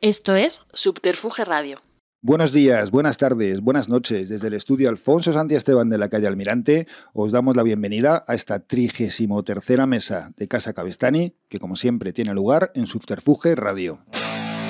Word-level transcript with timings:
Esto 0.00 0.36
es 0.36 0.62
Subterfuge 0.74 1.44
Radio. 1.44 1.82
Buenos 2.20 2.52
días, 2.52 2.92
buenas 2.92 3.16
tardes, 3.16 3.60
buenas 3.60 3.88
noches. 3.88 4.28
Desde 4.28 4.46
el 4.46 4.54
estudio 4.54 4.88
Alfonso 4.88 5.32
Santi 5.32 5.56
Esteban 5.56 5.88
de 5.88 5.98
la 5.98 6.08
calle 6.08 6.28
Almirante 6.28 6.86
os 7.12 7.32
damos 7.32 7.56
la 7.56 7.64
bienvenida 7.64 8.24
a 8.28 8.34
esta 8.34 8.60
trigésimo 8.60 9.42
tercera 9.42 9.86
mesa 9.86 10.32
de 10.36 10.46
Casa 10.46 10.72
Cabestani, 10.72 11.34
que 11.48 11.58
como 11.58 11.74
siempre 11.74 12.12
tiene 12.12 12.32
lugar 12.32 12.70
en 12.74 12.86
Subterfuge 12.86 13.56
Radio. 13.56 14.00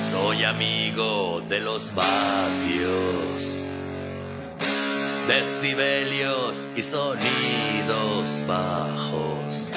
Soy 0.09 0.43
amigo 0.43 1.41
de 1.47 1.59
los 1.59 1.93
vatios, 1.93 3.67
decibelios 5.27 6.67
y 6.75 6.81
sonidos 6.81 8.27
bajos. 8.47 9.71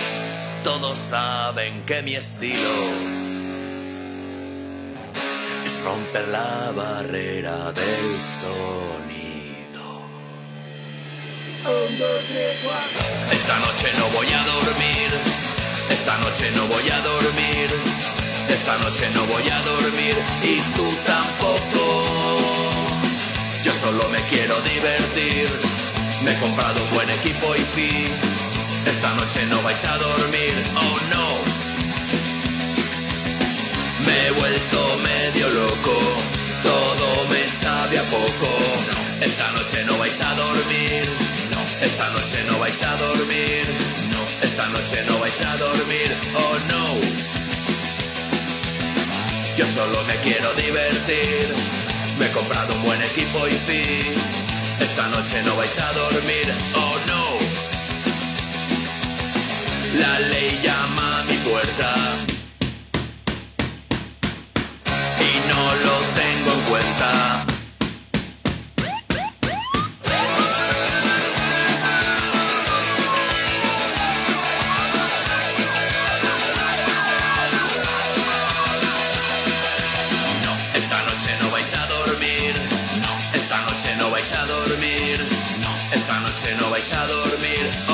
Todos 0.62 0.96
saben 0.96 1.84
que 1.84 2.02
mi 2.02 2.14
estilo 2.14 2.70
es 3.18 3.21
romper 5.84 6.28
la 6.28 6.72
barrera 6.74 7.72
del 7.72 8.22
sonido. 8.22 9.82
Esta 13.30 13.58
noche 13.58 13.88
no 13.98 14.08
voy 14.10 14.26
a 14.32 14.42
dormir, 14.44 15.10
esta 15.90 16.18
noche 16.18 16.50
no 16.52 16.66
voy 16.66 16.88
a 16.88 17.00
dormir, 17.00 17.68
esta 18.48 18.78
noche 18.78 19.10
no 19.14 19.26
voy 19.26 19.48
a 19.48 19.62
dormir 19.62 20.16
y 20.42 20.60
tú 20.76 20.88
tampoco. 21.06 21.82
Yo 23.64 23.72
solo 23.72 24.08
me 24.08 24.20
quiero 24.28 24.60
divertir, 24.62 25.48
me 26.22 26.32
he 26.32 26.38
comprado 26.38 26.82
un 26.84 26.90
buen 26.90 27.10
equipo 27.10 27.54
y 27.56 27.60
fin. 27.76 28.12
Esta 28.86 29.14
noche 29.14 29.46
no 29.46 29.60
vais 29.62 29.84
a 29.84 29.96
dormir, 29.98 30.54
oh 30.76 30.98
no. 31.14 31.26
Me 34.04 34.26
he 34.26 34.30
vuelto 34.32 34.96
medio 34.98 35.11
todo 35.80 37.26
me 37.28 37.48
sabe 37.48 37.98
a 37.98 38.02
poco. 38.04 38.48
Esta 39.20 39.50
noche 39.52 39.84
no 39.84 39.96
vais 39.98 40.20
a 40.20 40.34
dormir, 40.34 41.08
no. 41.50 41.84
Esta 41.84 42.10
noche 42.10 42.44
no 42.44 42.58
vais 42.58 42.82
a 42.82 42.96
dormir, 42.96 43.64
no. 44.10 44.20
Esta 44.42 44.66
noche 44.68 45.02
no 45.06 45.18
vais 45.18 45.40
a 45.40 45.56
dormir, 45.56 46.16
oh 46.34 46.58
no. 46.68 46.98
Yo 49.56 49.66
solo 49.66 50.02
me 50.04 50.16
quiero 50.16 50.52
divertir, 50.54 51.54
me 52.18 52.26
he 52.26 52.30
comprado 52.32 52.74
un 52.74 52.82
buen 52.82 53.02
equipo 53.02 53.46
y 53.46 53.52
fin. 53.52 54.14
Esta 54.80 55.06
noche 55.08 55.42
no 55.42 55.56
vais 55.56 55.78
a 55.78 55.92
dormir, 55.92 56.54
oh 56.74 56.96
no. 57.06 57.22
La 59.98 60.18
ley 60.20 60.58
llama 60.62 61.20
a 61.20 61.24
mi 61.24 61.36
puerta 61.36 62.31
no 65.48 65.74
lo 65.84 65.94
tengo 66.14 66.52
en 66.52 66.60
cuenta. 66.70 67.44
No, 80.44 80.52
esta 80.74 81.02
noche 81.04 81.30
no 81.40 81.50
vais 81.50 81.74
a 81.74 81.86
dormir. 81.86 82.54
No, 83.00 83.34
esta 83.34 83.60
noche 83.62 83.96
no 83.96 84.10
vais 84.10 84.32
a 84.32 84.46
dormir. 84.46 85.26
No, 85.60 85.94
esta 85.94 86.20
noche 86.20 86.54
no 86.58 86.70
vais 86.70 86.92
a 86.92 87.06
dormir. 87.06 87.91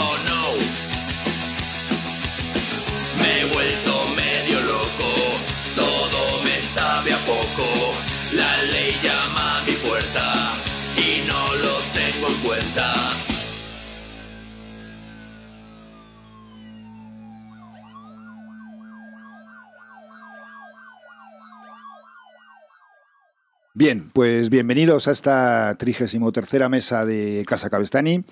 Bien, 23.80 24.10
pues 24.12 24.50
bienvenidos 24.50 25.06
a 25.06 25.12
esta 25.12 25.76
trigésimo 25.78 26.32
tercera 26.32 26.68
mesa 26.68 27.06
de 27.06 27.44
Casa 27.46 27.70
Cabestani, 27.70 28.24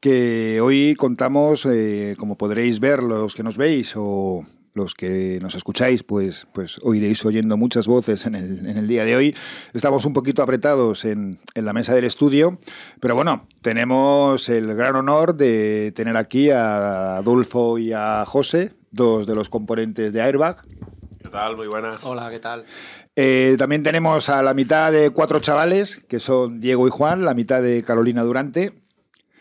que 0.00 0.60
hoy 0.60 0.96
contamos, 0.96 1.64
eh, 1.66 2.16
como 2.18 2.36
podréis 2.36 2.80
ver 2.80 3.04
los 3.04 3.36
que 3.36 3.44
nos 3.44 3.56
veis 3.56 3.92
o 3.94 4.44
los 4.74 4.94
que 4.94 5.38
nos 5.40 5.54
escucháis, 5.54 6.02
pues, 6.02 6.48
pues 6.52 6.80
oiréis 6.82 7.24
oyendo 7.24 7.56
muchas 7.56 7.86
voces 7.86 8.26
en 8.26 8.34
el, 8.34 8.66
en 8.66 8.76
el 8.76 8.88
día 8.88 9.04
de 9.04 9.14
hoy. 9.14 9.36
Estamos 9.72 10.04
un 10.04 10.14
poquito 10.14 10.42
apretados 10.42 11.04
en, 11.04 11.38
en, 11.54 11.64
la 11.64 11.72
mesa 11.72 11.94
del 11.94 12.02
estudio, 12.02 12.58
pero 12.98 13.14
bueno, 13.14 13.46
tenemos 13.62 14.48
el 14.48 14.74
gran 14.74 14.96
honor 14.96 15.36
de 15.36 15.92
tener 15.94 16.16
aquí 16.16 16.50
a 16.50 17.18
Adolfo 17.18 17.78
y 17.78 17.92
a 17.92 18.24
José, 18.26 18.72
dos 18.90 19.28
de 19.28 19.36
los 19.36 19.48
componentes 19.48 20.12
de 20.12 20.22
Airbag. 20.22 20.60
¿Qué 21.22 21.28
tal? 21.28 21.56
Muy 21.56 21.68
buenas. 21.68 22.04
Hola, 22.04 22.30
¿qué 22.30 22.40
tal? 22.40 22.64
Eh, 23.20 23.56
también 23.58 23.82
tenemos 23.82 24.28
a 24.28 24.44
la 24.44 24.54
mitad 24.54 24.92
de 24.92 25.10
cuatro 25.10 25.40
chavales, 25.40 25.96
que 26.08 26.20
son 26.20 26.60
Diego 26.60 26.86
y 26.86 26.90
Juan, 26.92 27.24
la 27.24 27.34
mitad 27.34 27.60
de 27.60 27.82
Carolina 27.82 28.22
Durante. 28.22 28.70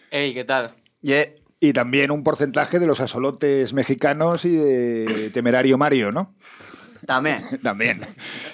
Hey, 0.10 0.34
¿qué 0.34 0.44
tal? 0.44 0.72
Yeah. 1.02 1.28
Y 1.60 1.74
también 1.74 2.10
un 2.10 2.24
porcentaje 2.24 2.80
de 2.80 2.88
los 2.88 3.00
asolotes 3.02 3.74
mexicanos 3.74 4.46
y 4.46 4.56
de 4.56 5.30
Temerario 5.32 5.78
Mario, 5.78 6.12
¿no? 6.12 6.34
También. 7.06 7.44
también. 7.62 8.02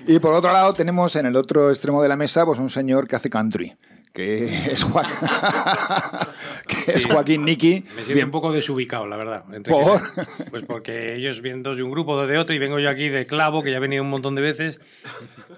Y 0.08 0.20
por 0.20 0.34
otro 0.34 0.52
lado 0.52 0.74
tenemos 0.74 1.16
en 1.16 1.26
el 1.26 1.38
otro 1.38 1.70
extremo 1.72 2.04
de 2.04 2.10
la 2.10 2.18
mesa 2.18 2.46
pues 2.46 2.60
un 2.60 2.70
señor 2.70 3.08
que 3.08 3.16
hace 3.16 3.30
country 3.30 3.78
que 4.14 4.72
es, 4.72 4.84
Joaquín, 4.84 5.12
que 6.68 6.92
es 6.92 7.06
Joaquín 7.08 7.46
Niki. 7.46 7.84
Me 7.96 8.04
siento 8.04 8.26
un 8.26 8.32
poco 8.32 8.52
desubicado, 8.52 9.08
la 9.08 9.18
verdad. 9.18 9.44
Entre 9.52 9.74
¿Por? 9.74 10.02
Que, 10.14 10.26
pues 10.52 10.64
porque 10.68 11.16
ellos 11.16 11.42
vienen 11.42 11.64
dos 11.64 11.78
de 11.78 11.84
un 11.84 11.90
grupo, 11.90 12.16
dos 12.16 12.28
de 12.30 12.38
otro, 12.38 12.54
y 12.54 12.60
vengo 12.60 12.78
yo 12.78 12.92
aquí 12.92 13.10
de 13.10 13.26
clavo, 13.26 13.64
que 13.64 13.72
ya 13.72 13.78
he 13.78 13.80
venido 13.80 14.04
un 14.04 14.12
montón 14.12 14.36
de 14.36 14.44
veces, 14.44 14.80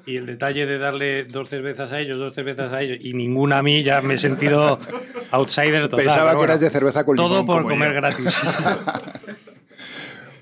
y 0.06 0.16
el 0.16 0.26
detalle 0.26 0.66
de 0.66 0.78
darle 0.78 1.26
dos 1.26 1.50
cervezas 1.50 1.92
a 1.92 2.00
ellos, 2.00 2.18
dos 2.18 2.34
cervezas 2.34 2.72
a 2.72 2.82
ellos, 2.82 2.98
y 3.02 3.14
ninguna 3.14 3.58
a 3.58 3.64
mí, 3.64 3.84
ya 3.84 4.02
me 4.02 4.14
he 4.14 4.18
sentido 4.18 4.80
outsider 5.32 5.90
total. 5.90 6.06
Pensaba 6.06 6.30
que 6.32 6.38
bueno, 6.38 6.52
eras 6.54 6.62
de 6.62 6.70
cerveza 6.70 7.04
con 7.04 7.18
Todo 7.18 7.42
limón, 7.42 7.46
por 7.46 7.58
como 7.64 7.70
comer 7.76 7.90
yo. 7.90 7.96
gratis. 7.96 8.42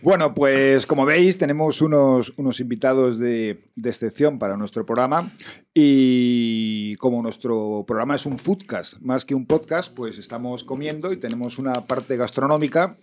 Bueno, 0.03 0.33
pues 0.33 0.85
como 0.85 1.05
veis, 1.05 1.37
tenemos 1.37 1.81
unos, 1.81 2.33
unos 2.35 2.59
invitados 2.59 3.19
de, 3.19 3.63
de, 3.77 3.89
excepción 3.89 4.37
para 4.37 4.57
nuestro 4.57 4.85
programa 4.85 5.31
y 5.73 6.97
como 6.97 7.21
nuestro 7.21 7.85
programa 7.87 8.15
es 8.15 8.25
un 8.25 8.37
foodcast 8.37 8.99
más 8.99 9.23
que 9.23 9.33
un 9.33 9.45
podcast, 9.45 9.95
pues 9.95 10.17
estamos 10.17 10.65
comiendo 10.65 11.13
y 11.13 11.17
tenemos 11.17 11.57
una 11.57 11.85
parte 11.85 12.17
gastronómica 12.17 12.97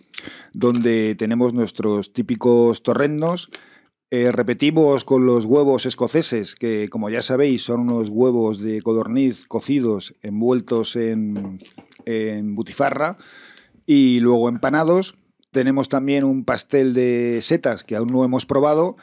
donde 0.53 1.15
tenemos 1.15 1.55
nuestros 1.55 2.13
típicos 2.13 2.83
torrendos. 2.83 3.49
Eh, 4.11 4.31
repetimos 4.31 5.03
con 5.03 5.25
los 5.25 5.45
huevos 5.45 5.87
escoceses, 5.87 6.53
que 6.53 6.87
como 6.87 7.09
ya 7.09 7.23
sabéis 7.23 7.63
son 7.63 7.79
unos 7.79 8.09
huevos 8.09 8.61
de 8.61 8.79
codorniz 8.83 9.47
cocidos 9.47 10.13
envueltos 10.21 10.95
en, 10.95 11.59
en 12.05 12.53
butifarra 12.53 13.17
y 13.87 14.19
luego 14.19 14.49
empanados. 14.49 15.15
Tenemos 15.51 15.89
también 15.89 16.23
un 16.23 16.45
pastel 16.45 16.93
de 16.93 17.39
setas 17.41 17.83
que 17.83 17.95
aún 17.95 18.07
no 18.07 18.23
hemos 18.23 18.45
probado 18.45 18.95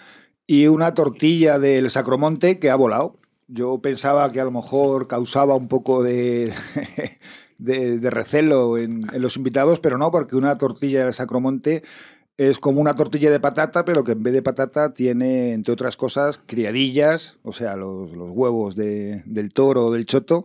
y 0.46 0.66
una 0.66 0.94
tortilla 0.94 1.58
del 1.58 1.90
Sacromonte 1.90 2.58
que 2.58 2.70
ha 2.70 2.76
volado. 2.76 3.18
Yo 3.48 3.78
pensaba 3.78 4.28
que 4.30 4.40
a 4.40 4.44
lo 4.44 4.50
mejor 4.50 5.06
causaba 5.08 5.54
un 5.54 5.68
poco 5.68 6.02
de, 6.02 6.52
de, 7.58 8.10
recelo 8.10 8.78
en, 8.78 9.02
en, 9.12 9.22
los 9.22 9.36
invitados, 9.36 9.78
pero 9.78 9.98
no, 9.98 10.10
porque 10.10 10.36
una 10.36 10.56
tortilla 10.56 11.04
del 11.04 11.12
Sacromonte 11.12 11.82
es 12.38 12.60
como 12.60 12.80
una 12.80 12.94
tortilla 12.94 13.30
de 13.30 13.40
patata, 13.40 13.84
pero 13.84 14.04
que 14.04 14.12
en 14.12 14.22
vez 14.22 14.32
de 14.32 14.42
patata 14.42 14.94
tiene, 14.94 15.52
entre 15.52 15.72
otras 15.72 15.96
cosas, 15.96 16.38
criadillas, 16.38 17.36
o 17.42 17.52
sea, 17.52 17.76
los, 17.76 18.12
los 18.12 18.30
huevos 18.30 18.76
de, 18.76 19.22
del 19.26 19.52
toro 19.52 19.86
o 19.86 19.92
del 19.92 20.06
choto, 20.06 20.44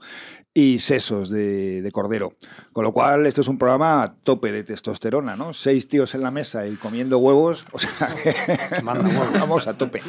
y 0.53 0.79
sesos 0.79 1.29
de, 1.29 1.81
de, 1.81 1.91
cordero. 1.91 2.33
Con 2.73 2.83
lo 2.83 2.93
cual, 2.93 3.25
este 3.25 3.41
es 3.41 3.47
un 3.47 3.57
programa 3.57 4.03
a 4.03 4.09
tope 4.09 4.51
de 4.51 4.63
testosterona, 4.63 5.35
¿no? 5.35 5.53
Seis 5.53 5.87
tíos 5.87 6.13
en 6.13 6.21
la 6.21 6.31
mesa 6.31 6.67
y 6.67 6.75
comiendo 6.75 7.17
huevos, 7.17 7.65
o 7.71 7.79
sea, 7.79 8.15
que 8.23 8.35
vamos 8.83 9.67
a 9.67 9.77
tope. 9.77 10.01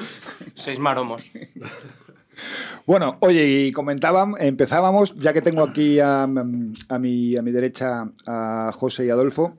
Seis 0.54 0.78
maromos. 0.78 1.30
Bueno, 2.84 3.16
oye, 3.20 3.46
y 3.46 3.72
comentaban, 3.72 4.34
empezábamos, 4.38 5.14
ya 5.16 5.32
que 5.32 5.40
tengo 5.40 5.62
aquí 5.62 6.00
a, 6.00 6.24
a, 6.24 6.26
mi, 6.26 7.36
a 7.36 7.42
mi 7.42 7.50
derecha 7.50 8.10
a 8.26 8.72
José 8.74 9.06
y 9.06 9.10
Adolfo, 9.10 9.56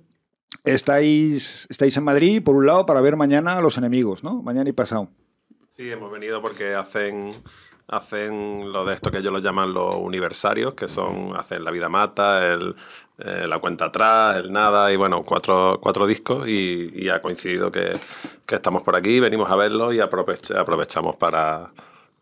estáis, 0.63 1.67
estáis 1.69 1.97
en 1.97 2.03
Madrid, 2.03 2.43
por 2.43 2.55
un 2.55 2.65
lado, 2.65 2.85
para 2.85 3.01
ver 3.01 3.15
mañana 3.15 3.57
a 3.57 3.61
los 3.61 3.77
enemigos, 3.77 4.23
¿no? 4.23 4.41
Mañana 4.41 4.69
y 4.69 4.73
pasado. 4.73 5.09
Sí, 5.75 5.89
hemos 5.89 6.11
venido 6.11 6.41
porque 6.41 6.73
hacen 6.73 7.31
hacen 7.87 8.71
lo 8.71 8.85
de 8.85 8.95
esto 8.95 9.11
que 9.11 9.19
ellos 9.19 9.31
lo 9.31 9.39
llaman 9.39 9.73
los 9.73 9.95
universarios, 9.95 10.73
que 10.73 10.87
son, 10.87 11.35
hacen 11.35 11.63
La 11.63 11.71
Vida 11.71 11.89
Mata, 11.89 12.53
el, 12.53 12.75
eh, 13.19 13.45
La 13.47 13.59
Cuenta 13.59 13.85
Atrás, 13.85 14.37
el 14.37 14.51
Nada, 14.51 14.91
y 14.91 14.95
bueno, 14.95 15.23
cuatro, 15.23 15.79
cuatro 15.81 16.07
discos, 16.07 16.47
y, 16.47 16.91
y 16.93 17.09
ha 17.09 17.21
coincidido 17.21 17.71
que, 17.71 17.93
que, 18.45 18.55
estamos 18.55 18.81
por 18.83 18.95
aquí, 18.95 19.19
venimos 19.19 19.49
a 19.51 19.55
verlo 19.55 19.93
y 19.93 19.99
aprovech 19.99 20.51
aprovechamos 20.51 21.15
para, 21.15 21.71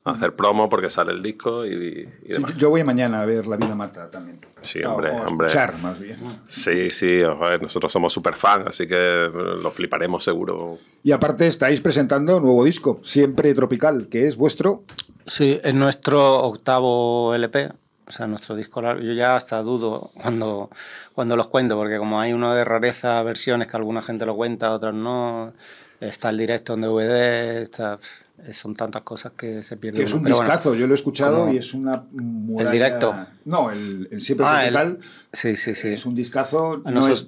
hacer 0.06 0.36
promo 0.36 0.68
porque 0.70 0.90
sale 0.90 1.12
el 1.14 1.22
disco 1.24 1.66
y, 1.66 1.70
y 1.72 2.04
Sí, 2.28 2.34
demás. 2.34 2.58
yo 2.58 2.70
voy 2.70 2.84
mañana 2.84 3.22
a 3.22 3.26
ver 3.26 3.48
La 3.48 3.56
Vida 3.58 3.74
Mata 3.76 4.10
también. 4.12 4.40
Sí, 4.62 4.84
hombre, 4.84 5.12
o 5.12 5.18
a 5.24 5.28
hombre. 5.28 5.48
escuchar, 5.48 5.78
más 5.82 6.00
bien. 6.00 6.18
Sí, 6.48 6.90
sí, 6.90 7.22
joder, 7.22 7.62
nosotros 7.62 7.92
somos 7.92 8.12
súper 8.14 8.34
fans, 8.34 8.68
así 8.68 8.88
que 8.88 9.30
lo 9.62 9.70
fliparemos 9.72 10.24
seguro. 10.24 10.78
Y 11.04 11.12
aparte 11.12 11.48
estáis 11.48 11.82
presentando 11.82 12.38
un 12.38 12.44
nuevo 12.44 12.64
disco, 12.64 13.00
Siempre 13.04 13.54
Tropical, 13.54 14.08
que 14.10 14.28
es 14.28 14.36
vuestro. 14.38 14.84
Sí, 15.26 15.60
es 15.64 15.74
nuestro 15.74 16.44
octavo 16.44 17.34
LP, 17.36 17.72
o 18.08 18.12
sea, 18.12 18.28
nuestro 18.28 18.56
disco 18.56 18.82
largo. 18.82 19.02
Yo 19.04 19.14
ya 19.14 19.36
hasta 19.36 19.62
dudo 19.62 20.12
cuando, 20.22 20.70
cuando 21.14 21.36
los 21.36 21.48
cuento, 21.48 21.76
porque 21.76 21.98
como 21.98 22.20
hay 22.22 22.32
uno 22.34 22.54
de 22.56 22.64
rareza 22.64 23.22
versiones 23.24 23.68
que 23.70 23.78
alguna 23.78 24.02
gente 24.02 24.26
lo 24.26 24.36
cuenta, 24.36 24.72
otras 24.72 24.94
no, 24.94 25.54
está 26.08 26.30
el 26.30 26.38
directo 26.38 26.74
en 26.74 26.82
DVD, 26.82 27.62
está, 27.62 27.98
son 28.52 28.76
tantas 28.76 29.04
cosas 29.04 29.32
que 29.38 29.64
se 29.64 29.78
pierden. 29.78 30.02
Que 30.02 30.06
es 30.08 30.14
un 30.14 30.24
Pero 30.24 30.36
bueno, 30.36 30.50
discazo, 30.52 30.74
yo 30.76 30.86
lo 30.88 30.94
he 30.94 30.96
escuchado 30.96 31.40
como- 31.42 31.54
y 31.54 31.58
es 31.58 31.74
una 31.74 32.04
muralla- 32.12 32.72
directo? 32.72 33.16
No, 33.46 33.72
el, 33.72 34.08
el 34.12 34.22
Siempre 34.22 34.46
Ah, 34.48 34.66
el- 34.66 35.00
sí, 35.32 35.56
sí, 35.56 35.74
sí. 35.76 35.90
es 35.90 36.06
un 36.06 36.16
discazo, 36.16 36.82
Ah, 36.86 36.92
no 36.92 37.08
es, 37.08 37.28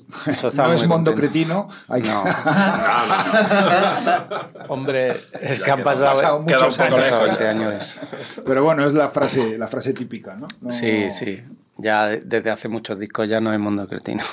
no 0.56 0.74
es 0.74 0.88
Mondo. 0.88 1.14
Cretino. 1.16 1.70
hay 1.88 2.02
No. 2.04 2.24
Hombre, 4.70 5.10
es 5.42 5.60
que 5.62 5.72
han 5.72 5.80
han 5.80 5.84
pasado, 5.84 6.16
pasado 6.16 6.40
muchos 6.42 6.62
años. 6.62 6.78
pasado 6.78 6.98
lejos 6.98 7.20
20 7.40 7.44
ya. 7.44 7.50
años. 7.50 7.98
Pero 8.46 8.64
bueno, 8.64 8.86
es 8.86 8.94
la 8.94 9.10
frase, 9.10 9.58
la 9.58 9.68
frase 9.68 9.94
típica, 9.94 10.36
¿no? 10.36 10.48
No- 10.62 10.72
Sí, 10.72 11.10
sí. 11.12 11.42
Ya 11.78 12.08
de- 12.08 12.22
desde 12.22 12.50
hace 12.52 12.70
muchos 12.70 12.98
discos 12.98 13.28
ya 13.28 13.42
no 13.42 13.52
es 13.54 13.60
Mundo 13.60 13.86
Cretino. 13.88 14.24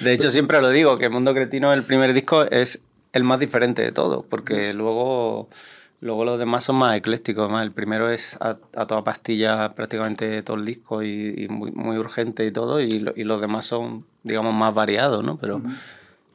De 0.00 0.12
hecho, 0.12 0.30
siempre 0.32 0.60
lo 0.60 0.68
digo, 0.70 0.98
que 0.98 1.08
Mundo 1.08 1.32
Cretino, 1.32 1.72
el 1.72 1.84
primer 1.84 2.12
disco, 2.12 2.42
es 2.42 2.82
el 3.16 3.24
más 3.24 3.40
diferente 3.40 3.82
de 3.82 3.92
todos, 3.92 4.24
porque 4.28 4.72
luego, 4.74 5.48
luego 6.00 6.24
los 6.24 6.38
demás 6.38 6.64
son 6.64 6.76
más 6.76 6.96
eclécticos. 6.96 7.50
Más. 7.50 7.64
El 7.64 7.72
primero 7.72 8.10
es 8.10 8.36
a, 8.40 8.58
a 8.76 8.86
toda 8.86 9.02
pastilla 9.04 9.74
prácticamente 9.74 10.42
todo 10.42 10.56
el 10.56 10.64
disco 10.64 11.02
y, 11.02 11.34
y 11.36 11.48
muy, 11.48 11.70
muy 11.72 11.96
urgente 11.98 12.44
y 12.46 12.50
todo, 12.52 12.80
y, 12.80 12.98
lo- 13.00 13.12
y 13.16 13.24
los 13.24 13.40
demás 13.40 13.66
son, 13.66 14.06
digamos, 14.22 14.54
más 14.54 14.72
variados, 14.74 15.24
¿no? 15.24 15.36
Pero, 15.38 15.60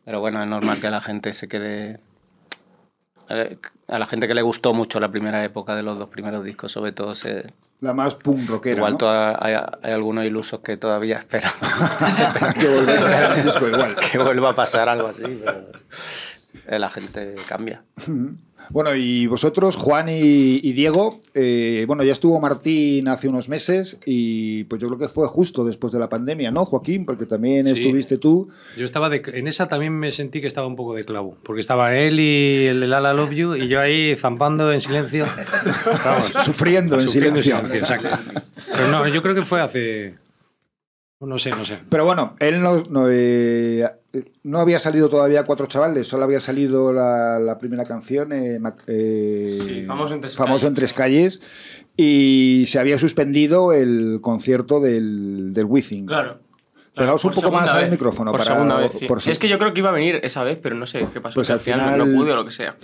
pero 0.05 0.19
bueno, 0.19 0.41
es 0.41 0.47
normal 0.47 0.79
que 0.81 0.89
la 0.89 1.01
gente 1.01 1.33
se 1.33 1.47
quede... 1.47 1.99
A 3.87 3.97
la 3.97 4.07
gente 4.07 4.27
que 4.27 4.33
le 4.33 4.41
gustó 4.41 4.73
mucho 4.73 4.99
la 4.99 5.09
primera 5.09 5.41
época 5.45 5.73
de 5.75 5.83
los 5.83 5.97
dos 5.97 6.09
primeros 6.09 6.43
discos, 6.43 6.71
sobre 6.73 6.91
todo, 6.91 7.15
se, 7.15 7.53
La 7.79 7.93
más 7.93 8.15
punk 8.15 8.49
rockera, 8.49 8.75
Igual 8.77 8.91
¿no? 8.93 8.97
toda- 8.97 9.37
hay, 9.39 9.53
hay 9.81 9.91
algunos 9.93 10.25
ilusos 10.25 10.59
que 10.59 10.75
todavía 10.75 11.17
esperan 11.17 11.51
que 12.59 12.67
a 12.67 13.67
igual. 13.67 13.95
vuelva 14.25 14.49
a 14.49 14.55
pasar 14.55 14.89
algo 14.89 15.07
así, 15.07 15.23
pero 15.23 15.65
la 16.68 16.89
gente 16.89 17.36
cambia. 17.48 17.83
Bueno, 18.69 18.95
y 18.95 19.25
vosotros, 19.27 19.75
Juan 19.75 20.07
y, 20.07 20.59
y 20.63 20.74
Diego, 20.74 21.19
eh, 21.33 21.83
bueno, 21.88 22.03
ya 22.03 22.12
estuvo 22.13 22.39
Martín 22.39 23.07
hace 23.07 23.27
unos 23.27 23.50
meses 23.50 23.98
y 24.06 24.63
pues 24.65 24.80
yo 24.80 24.88
creo 24.88 25.00
que 25.00 25.09
fue 25.09 25.27
justo 25.27 25.65
después 25.65 25.92
de 25.92 26.00
la 26.00 26.07
pandemia, 26.09 26.51
¿no, 26.51 26.63
Joaquín? 26.65 27.06
Porque 27.06 27.25
también 27.25 27.65
Sí. 27.65 27.81
estuviste 27.81 28.18
tú. 28.19 28.50
Yo 28.77 28.86
estaba 28.86 29.09
de- 29.09 29.24
en 29.33 29.48
esa 29.48 29.68
también 29.68 29.94
me 29.98 30.12
sentí 30.12 30.42
que 30.42 30.48
estaba 30.48 30.68
un 30.68 30.75
poco 30.75 30.94
de 30.95 31.03
clavo, 31.03 31.38
porque 31.44 31.59
estaba 31.59 31.95
él 31.95 32.19
y 32.19 32.68
el 32.68 32.80
de 32.80 32.88
Lala 32.88 33.13
Love 33.13 33.31
You 33.31 33.56
y 33.56 33.68
yo 33.68 33.80
ahí 33.80 34.15
zampando 34.15 34.71
en 34.71 34.80
silencio. 34.81 35.25
Vamos, 36.06 36.31
Sufriendo 36.45 36.95
en 37.00 37.01
sufriendo 37.01 37.39
en 37.39 37.44
silencio. 37.44 37.68
silencio, 37.68 37.98
exacto. 37.98 38.31
Pero 38.71 38.88
no, 38.89 39.07
yo 39.07 39.21
creo 39.24 39.36
que 39.36 39.42
fue 39.44 39.59
hace... 39.62 40.15
No 41.21 41.38
sé, 41.38 41.51
no 41.51 41.63
sé. 41.63 41.77
Pero 41.89 42.03
bueno, 42.06 42.35
él 42.39 42.62
no, 42.62 42.83
no, 42.89 43.06
eh, 43.09 43.83
no 44.44 44.59
había 44.59 44.79
salido 44.79 45.07
todavía 45.07 45.44
Cuatro 45.44 45.68
Chavales, 45.68 46.07
solo 46.07 46.23
había 46.23 46.39
salido 46.39 46.91
la, 46.91 47.38
la 47.39 47.57
primera 47.59 47.85
canción, 47.85 48.33
eh, 48.33 48.59
eh, 48.88 49.59
Sí, 49.63 49.83
Famoso 49.85 50.15
en 50.15 50.21
Tres 50.21 50.35
Famoso 50.35 50.53
Calles. 50.62 50.68
en 50.68 50.73
Tres 50.73 50.94
Calles, 50.94 51.41
y 51.95 52.63
se 52.68 52.79
había 52.79 52.97
suspendido 52.97 53.71
el 53.71 54.18
concierto 54.21 54.79
del, 54.79 55.53
del 55.53 55.65
Wizzing. 55.65 56.07
Claro. 56.07 56.39
Pegaos 56.95 57.24
un 57.24 57.31
poco 57.31 57.51
más 57.51 57.62
segunda 57.65 57.74
al 57.75 57.81
vez. 57.83 57.91
micrófono 57.91 58.31
Por 58.31 58.41
para- 58.41 58.53
segunda 58.53 58.75
vez, 58.77 58.91
sí. 58.94 59.06
por 59.06 59.21
Si 59.21 59.29
es 59.31 59.39
que 59.39 59.47
yo 59.47 59.57
creo 59.59 59.74
que 59.74 59.79
iba 59.79 59.89
a 59.89 59.94
venir 59.94 60.19
esa 60.24 60.44
vez, 60.44 60.57
pero 60.62 60.75
no 60.75 60.85
sé 60.88 61.07
qué 61.13 61.21
pasó. 61.21 61.35
Pues 61.35 61.50
al 61.51 61.56
al 61.56 61.59
final, 61.62 61.94
final- 61.94 62.12
no 62.13 62.19
pude 62.19 62.31
o 62.33 62.35
lo 62.35 62.44
que 62.45 62.51
sea. 62.51 62.75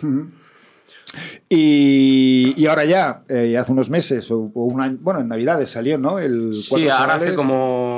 Y, 1.50 2.54
y 2.58 2.66
ahora 2.68 2.84
ya, 2.86 3.24
eh, 3.30 3.58
hace 3.58 3.72
unos 3.72 3.90
meses, 3.90 4.30
o, 4.32 4.52
o 4.54 4.66
un 4.66 4.82
año, 4.82 4.98
bueno, 5.02 5.22
en 5.22 5.28
Navidades 5.30 5.70
salió, 5.70 5.98
¿no? 5.98 6.20
El 6.20 6.54
Sí, 6.54 6.70
Cuatro 6.72 6.94
ahora 6.94 7.16
hace 7.16 7.34
como... 7.34 7.97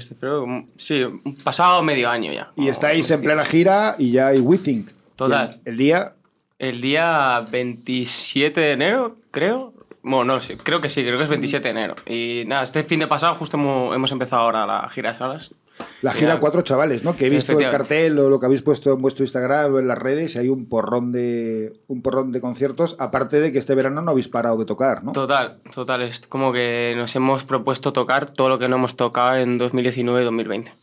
Febrero, 0.00 0.40
como- 0.40 0.66
sí, 0.76 1.04
pasado 1.42 1.82
medio 1.82 2.08
año 2.10 2.32
ya. 2.32 2.50
Y 2.56 2.68
estáis 2.68 3.10
en 3.10 3.22
plena 3.22 3.44
gira 3.44 3.96
y 3.98 4.10
ya 4.12 4.28
hay 4.28 4.38
Withink. 4.40 4.90
Total. 5.16 5.60
El, 5.64 5.72
el 5.72 5.78
día. 5.78 6.12
El 6.58 6.80
día 6.80 7.44
27 7.50 8.60
de 8.60 8.72
enero, 8.72 9.16
creo. 9.30 9.72
Bueno, 10.02 10.34
no 10.34 10.40
sé, 10.40 10.56
creo 10.56 10.80
que 10.80 10.88
sí, 10.90 11.02
creo 11.02 11.16
que 11.16 11.24
es 11.24 11.28
27 11.28 11.64
de 11.64 11.70
enero. 11.70 11.94
Y 12.06 12.44
nada, 12.46 12.62
este 12.62 12.84
fin 12.84 13.00
de 13.00 13.06
pasado 13.06 13.34
justo 13.34 13.56
hemos, 13.56 13.94
hemos 13.94 14.12
empezado 14.12 14.42
ahora 14.42 14.66
la 14.66 14.88
gira 14.90 15.12
de 15.12 15.18
salas. 15.18 15.54
La 16.02 16.12
gira. 16.12 16.38
Cuatro 16.38 16.62
Chavales, 16.62 17.02
¿no? 17.02 17.16
Que 17.16 17.26
he 17.26 17.30
visto 17.30 17.58
el 17.58 17.70
cartel 17.70 18.18
o 18.18 18.28
lo 18.28 18.38
que 18.38 18.46
habéis 18.46 18.62
puesto 18.62 18.92
en 18.92 19.00
vuestro 19.00 19.24
Instagram 19.24 19.74
o 19.74 19.78
en 19.78 19.88
las 19.88 19.98
redes 19.98 20.34
y 20.34 20.38
hay 20.38 20.48
un 20.48 20.68
porrón 20.68 21.12
de 21.12 21.80
un 21.86 22.02
porrón 22.02 22.30
de 22.30 22.40
conciertos, 22.40 22.96
aparte 22.98 23.40
de 23.40 23.52
que 23.52 23.58
este 23.58 23.74
verano 23.74 24.02
no 24.02 24.10
habéis 24.10 24.28
parado 24.28 24.58
de 24.58 24.66
tocar, 24.66 25.02
¿no? 25.02 25.12
Total, 25.12 25.60
total. 25.74 26.02
Es 26.02 26.26
como 26.26 26.52
que 26.52 26.92
nos 26.96 27.14
hemos 27.16 27.44
propuesto 27.44 27.92
tocar 27.92 28.30
todo 28.30 28.50
lo 28.50 28.58
que 28.58 28.68
no 28.68 28.76
hemos 28.76 28.96
tocado 28.96 29.36
en 29.36 29.58
2019 29.58 30.20
y 30.20 30.24
2020. 30.24 30.74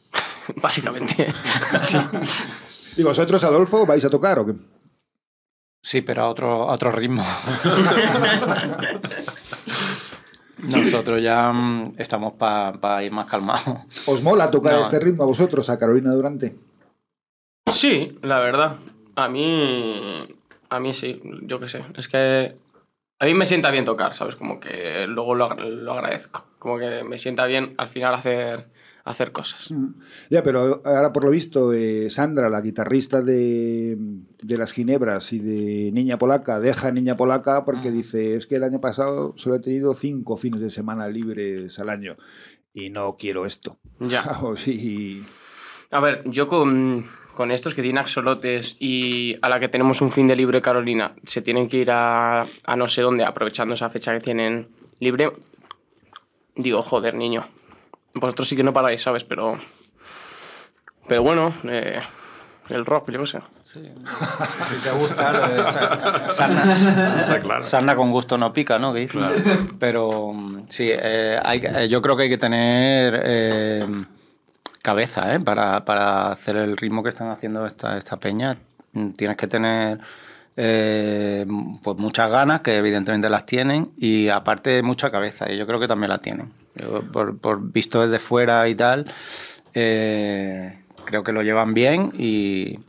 Básicamente. 0.55 1.27
¿Y 2.97 3.03
vosotros, 3.03 3.43
Adolfo, 3.43 3.85
vais 3.85 4.03
a 4.03 4.09
tocar 4.09 4.39
o 4.39 4.45
qué? 4.45 4.53
Sí, 5.83 6.01
pero 6.01 6.23
a 6.23 6.29
otro, 6.29 6.69
a 6.69 6.73
otro 6.73 6.91
ritmo. 6.91 7.23
Nosotros 10.63 11.21
ya 11.21 11.51
mm, 11.51 11.93
estamos 11.97 12.33
para 12.33 13.03
ir 13.03 13.11
más 13.11 13.25
calmados. 13.27 13.79
¿Os 14.05 14.21
mola 14.21 14.51
tocar 14.51 14.73
No. 14.73 14.81
este 14.83 14.99
ritmo 14.99 15.23
a 15.23 15.27
vosotros, 15.27 15.69
a 15.69 15.77
Carolina 15.79 16.11
Durante? 16.11 16.55
Sí, 17.71 18.17
la 18.21 18.39
verdad. 18.39 18.77
A 19.15 19.27
mí. 19.27 20.27
A 20.69 20.79
mí 20.79 20.93
sí, 20.93 21.21
yo 21.43 21.59
qué 21.59 21.67
sé. 21.67 21.83
Es 21.97 22.07
que. 22.07 22.55
A 23.19 23.25
mí 23.25 23.33
me 23.33 23.45
sienta 23.45 23.69
bien 23.71 23.85
tocar, 23.85 24.13
¿sabes? 24.15 24.35
Como 24.35 24.59
que 24.59 25.05
luego 25.07 25.35
lo 25.35 25.45
agradezco. 25.45 26.47
Como 26.57 26.79
que 26.79 27.03
me 27.03 27.19
sienta 27.19 27.45
bien 27.45 27.75
al 27.77 27.87
final 27.87 28.13
hacer, 28.15 28.67
hacer 29.03 29.31
cosas. 29.31 29.69
Ya, 30.29 30.43
pero 30.43 30.81
ahora 30.85 31.11
por 31.13 31.23
lo 31.23 31.31
visto, 31.31 31.73
eh, 31.73 32.09
Sandra, 32.09 32.49
la 32.49 32.61
guitarrista 32.61 33.21
de, 33.21 33.97
de 34.41 34.57
Las 34.57 34.73
Ginebras 34.73 35.33
y 35.33 35.39
de 35.39 35.91
Niña 35.91 36.17
Polaca, 36.17 36.59
deja 36.59 36.91
Niña 36.91 37.17
Polaca 37.17 37.65
porque 37.65 37.91
dice, 37.91 38.35
es 38.35 38.47
que 38.47 38.55
el 38.55 38.63
año 38.63 38.81
pasado 38.81 39.33
solo 39.37 39.55
he 39.55 39.59
tenido 39.59 39.93
cinco 39.93 40.37
fines 40.37 40.61
de 40.61 40.71
semana 40.71 41.07
libres 41.07 41.79
al 41.79 41.89
año 41.89 42.17
y 42.73 42.89
no 42.89 43.17
quiero 43.17 43.45
esto. 43.45 43.79
Ya. 43.99 44.23
O 44.41 44.55
sí, 44.55 45.23
A 45.91 45.99
ver, 45.99 46.21
yo 46.25 46.47
con, 46.47 47.05
con 47.33 47.51
estos 47.51 47.73
que 47.73 47.81
tienen 47.81 47.99
axolotes 47.99 48.77
y 48.79 49.35
a 49.41 49.49
la 49.49 49.59
que 49.59 49.67
tenemos 49.67 50.01
un 50.01 50.11
fin 50.11 50.27
de 50.27 50.35
libre 50.35 50.61
Carolina, 50.61 51.15
se 51.25 51.41
tienen 51.41 51.67
que 51.67 51.77
ir 51.77 51.91
a, 51.91 52.45
a 52.65 52.75
no 52.75 52.87
sé 52.87 53.01
dónde, 53.01 53.23
aprovechando 53.23 53.73
esa 53.73 53.89
fecha 53.89 54.13
que 54.13 54.19
tienen 54.19 54.69
libre. 54.99 55.31
Digo, 56.55 56.81
joder, 56.81 57.15
niño. 57.15 57.45
Vosotros 58.13 58.47
sí 58.49 58.55
que 58.55 58.63
no 58.63 58.73
paráis, 58.73 59.01
¿sabes? 59.01 59.23
Pero. 59.23 59.57
Pero 61.07 61.23
bueno, 61.23 61.53
eh, 61.65 61.99
el 62.69 62.85
rock, 62.85 63.11
yo 63.11 63.19
qué 63.21 63.27
sé. 63.27 63.39
Sí. 63.63 63.81
Si 64.69 64.75
te 64.83 64.91
gusta, 64.91 65.31
lo 65.33 65.47
de 65.49 65.65
sa- 65.65 66.29
sarna, 66.29 67.39
claro. 67.41 67.63
sarna 67.63 67.95
con 67.95 68.11
gusto 68.11 68.37
no 68.37 68.53
pica, 68.53 68.79
¿no? 68.79 68.93
Dice. 68.93 69.19
Pero 69.79 70.33
sí, 70.69 70.89
eh, 70.91 71.39
hay, 71.43 71.61
eh, 71.65 71.89
yo 71.89 72.01
creo 72.01 72.15
que 72.15 72.23
hay 72.23 72.29
que 72.29 72.37
tener 72.37 73.21
eh, 73.25 73.85
cabeza 74.83 75.33
¿eh? 75.35 75.39
para, 75.39 75.83
para 75.85 76.31
hacer 76.31 76.55
el 76.55 76.77
ritmo 76.77 77.03
que 77.03 77.09
están 77.09 77.29
haciendo 77.29 77.65
esta, 77.65 77.97
esta 77.97 78.17
peña. 78.17 78.57
Tienes 79.17 79.37
que 79.37 79.47
tener 79.47 79.99
eh, 80.57 81.45
pues 81.81 81.97
muchas 81.97 82.29
ganas, 82.29 82.61
que 82.61 82.77
evidentemente 82.77 83.29
las 83.29 83.45
tienen, 83.45 83.91
y 83.97 84.27
aparte 84.29 84.81
mucha 84.83 85.09
cabeza, 85.11 85.51
y 85.51 85.57
yo 85.57 85.65
creo 85.65 85.79
que 85.79 85.87
también 85.87 86.09
la 86.09 86.17
tienen. 86.19 86.53
Por, 87.11 87.37
por 87.37 87.71
visto 87.71 88.01
desde 88.01 88.19
fuera 88.19 88.67
y 88.69 88.75
tal, 88.75 89.05
eh, 89.73 90.79
creo 91.05 91.23
que 91.23 91.31
lo 91.31 91.43
llevan 91.43 91.73
bien 91.73 92.11
y, 92.17 92.79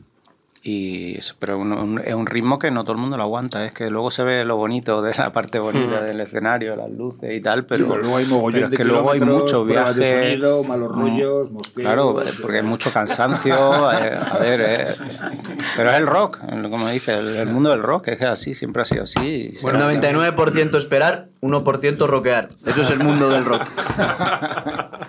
y 0.65 1.17
eso, 1.17 1.35
pero 1.39 1.57
un- 1.59 1.73
un- 1.73 1.99
es 1.99 2.13
un 2.15 2.25
ritmo 2.25 2.57
que 2.57 2.71
no 2.71 2.83
todo 2.85 2.93
el 2.93 2.97
mundo 3.01 3.17
lo 3.17 3.23
aguanta. 3.23 3.65
Es 3.65 3.73
que 3.73 3.89
luego 3.89 4.11
se 4.11 4.23
ve 4.23 4.45
lo 4.45 4.55
bonito 4.55 5.01
de 5.01 5.13
la 5.13 5.33
parte 5.33 5.59
bonita 5.59 6.01
del 6.01 6.21
escenario, 6.21 6.77
las 6.77 6.89
luces 6.89 7.33
y 7.35 7.41
tal, 7.41 7.65
pero, 7.65 7.85
pero 7.89 8.01
luego 8.01 8.15
hay 8.15 8.25
mogollón 8.27 8.53
pero 8.53 8.65
es 8.67 8.71
de 8.71 8.77
que 8.77 8.83
luego 8.85 9.11
hay 9.11 9.19
mucho 9.19 9.65
pruebas 9.65 9.93
de 9.97 10.05
viaje. 10.05 10.29
sonido, 10.29 10.63
malos 10.63 10.91
Mm, 10.95 10.99
rollos, 11.01 11.51
mosqueos... 11.51 11.73
Claro, 11.75 12.21
eh, 12.21 12.25
porque 12.41 12.57
hay 12.59 12.63
mucho 12.63 12.93
cansancio. 12.93 13.53
eh, 13.93 14.17
a 14.31 14.37
ver, 14.37 14.61
eh, 14.61 14.87
pero 15.75 15.89
es 15.91 15.97
el 15.97 16.07
rock, 16.07 16.39
como 16.69 16.87
dice, 16.87 17.19
el, 17.19 17.35
el 17.35 17.49
mundo 17.49 17.69
del 17.71 17.83
rock, 17.83 18.07
es 18.07 18.17
que 18.19 18.25
así, 18.25 18.53
siempre 18.53 18.83
ha 18.83 18.85
sido 18.85 19.03
así. 19.03 19.19
y 19.19 19.61
Bueno, 19.63 19.79
será 19.89 19.89
así. 19.89 19.97
99% 19.97 20.77
esperar, 20.77 21.27
1% 21.41 22.07
rockear. 22.07 22.51
Eso 22.65 22.83
es 22.83 22.89
el 22.89 22.99
mundo 22.99 23.27
del 23.29 23.43
rock. 23.43 23.63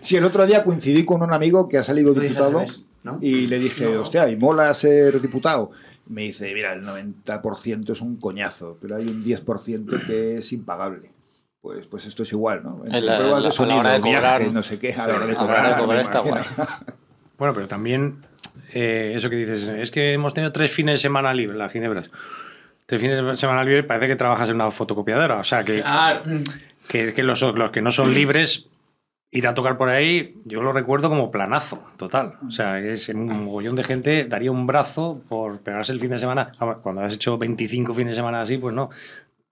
Sí, 0.00 0.16
el 0.16 0.24
otro 0.24 0.46
día 0.46 0.64
coincidí 0.64 1.04
con 1.04 1.22
un 1.22 1.32
amigo 1.32 1.68
que 1.68 1.78
ha 1.78 1.84
salido 1.84 2.12
diputado 2.12 2.64
¿no? 3.04 3.18
y 3.20 3.46
le 3.46 3.58
dije, 3.58 3.86
hostia, 3.96 4.28
y 4.28 4.36
mola 4.36 4.72
ser 4.74 5.20
diputado. 5.20 5.70
Me 6.06 6.22
dice, 6.22 6.52
mira, 6.54 6.72
el 6.72 6.82
90% 6.84 7.90
es 7.92 8.00
un 8.00 8.16
coñazo, 8.16 8.76
pero 8.80 8.96
hay 8.96 9.06
un 9.06 9.24
10% 9.24 10.04
que 10.06 10.36
es 10.38 10.52
impagable. 10.52 11.10
Pues, 11.60 11.86
pues 11.86 12.06
esto 12.06 12.24
es 12.24 12.32
igual, 12.32 12.62
¿no? 12.64 12.82
En 12.84 13.06
la- 13.06 13.18
pruebas 13.18 13.42
la- 13.44 13.50
de 13.50 13.56
a 13.62 13.66
la 13.66 13.76
hora 13.76 13.90
de 13.90 13.96
sonido, 13.96 14.16
cobrar, 14.16 14.38
viajes, 14.40 14.52
no 14.54 14.62
sé 14.64 14.78
qué, 14.80 14.92
a 14.94 15.06
la 15.06 15.14
hora 15.14 15.26
de 15.26 15.34
cobrar, 15.36 15.60
hora 15.60 15.74
de 15.76 15.80
cobrar 15.82 16.00
está 16.00 16.26
imagino. 16.26 16.66
Bueno, 17.38 17.54
pero 17.54 17.66
también 17.68 18.24
eh, 18.72 19.14
eso 19.16 19.28
que 19.30 19.36
dices, 19.36 19.68
es 19.68 19.90
que 19.90 20.12
hemos 20.12 20.34
tenido 20.34 20.52
tres 20.52 20.70
fines 20.70 20.94
de 20.94 20.98
semana 20.98 21.32
libres, 21.34 21.56
las 21.58 21.72
ginebras. 21.72 22.10
Tres 22.86 23.00
fines 23.00 23.16
de 23.24 23.36
semana 23.36 23.64
libres 23.64 23.84
parece 23.84 24.06
que 24.08 24.16
trabajas 24.16 24.48
en 24.48 24.56
una 24.56 24.70
fotocopiadora. 24.70 25.36
O 25.36 25.44
sea, 25.44 25.64
que, 25.64 25.82
que, 26.88 27.04
es 27.04 27.12
que 27.12 27.22
los, 27.22 27.40
los 27.40 27.70
que 27.70 27.80
no 27.80 27.90
son 27.92 28.12
libres, 28.12 28.66
ir 29.34 29.48
a 29.48 29.54
tocar 29.54 29.78
por 29.78 29.88
ahí, 29.88 30.36
yo 30.44 30.60
lo 30.62 30.72
recuerdo 30.74 31.08
como 31.08 31.30
planazo, 31.30 31.82
total. 31.96 32.34
O 32.46 32.50
sea, 32.50 32.78
es 32.78 33.08
un 33.08 33.26
mogollón 33.44 33.74
de 33.74 33.82
gente 33.82 34.26
daría 34.26 34.52
un 34.52 34.66
brazo 34.66 35.22
por 35.28 35.58
pegarse 35.60 35.92
el 35.92 36.00
fin 36.00 36.10
de 36.10 36.18
semana. 36.18 36.52
Ah, 36.60 36.76
Cuando 36.82 37.00
has 37.00 37.14
hecho 37.14 37.38
25 37.38 37.94
fines 37.94 38.10
de 38.12 38.16
semana 38.16 38.42
así, 38.42 38.58
pues 38.58 38.74
no. 38.74 38.90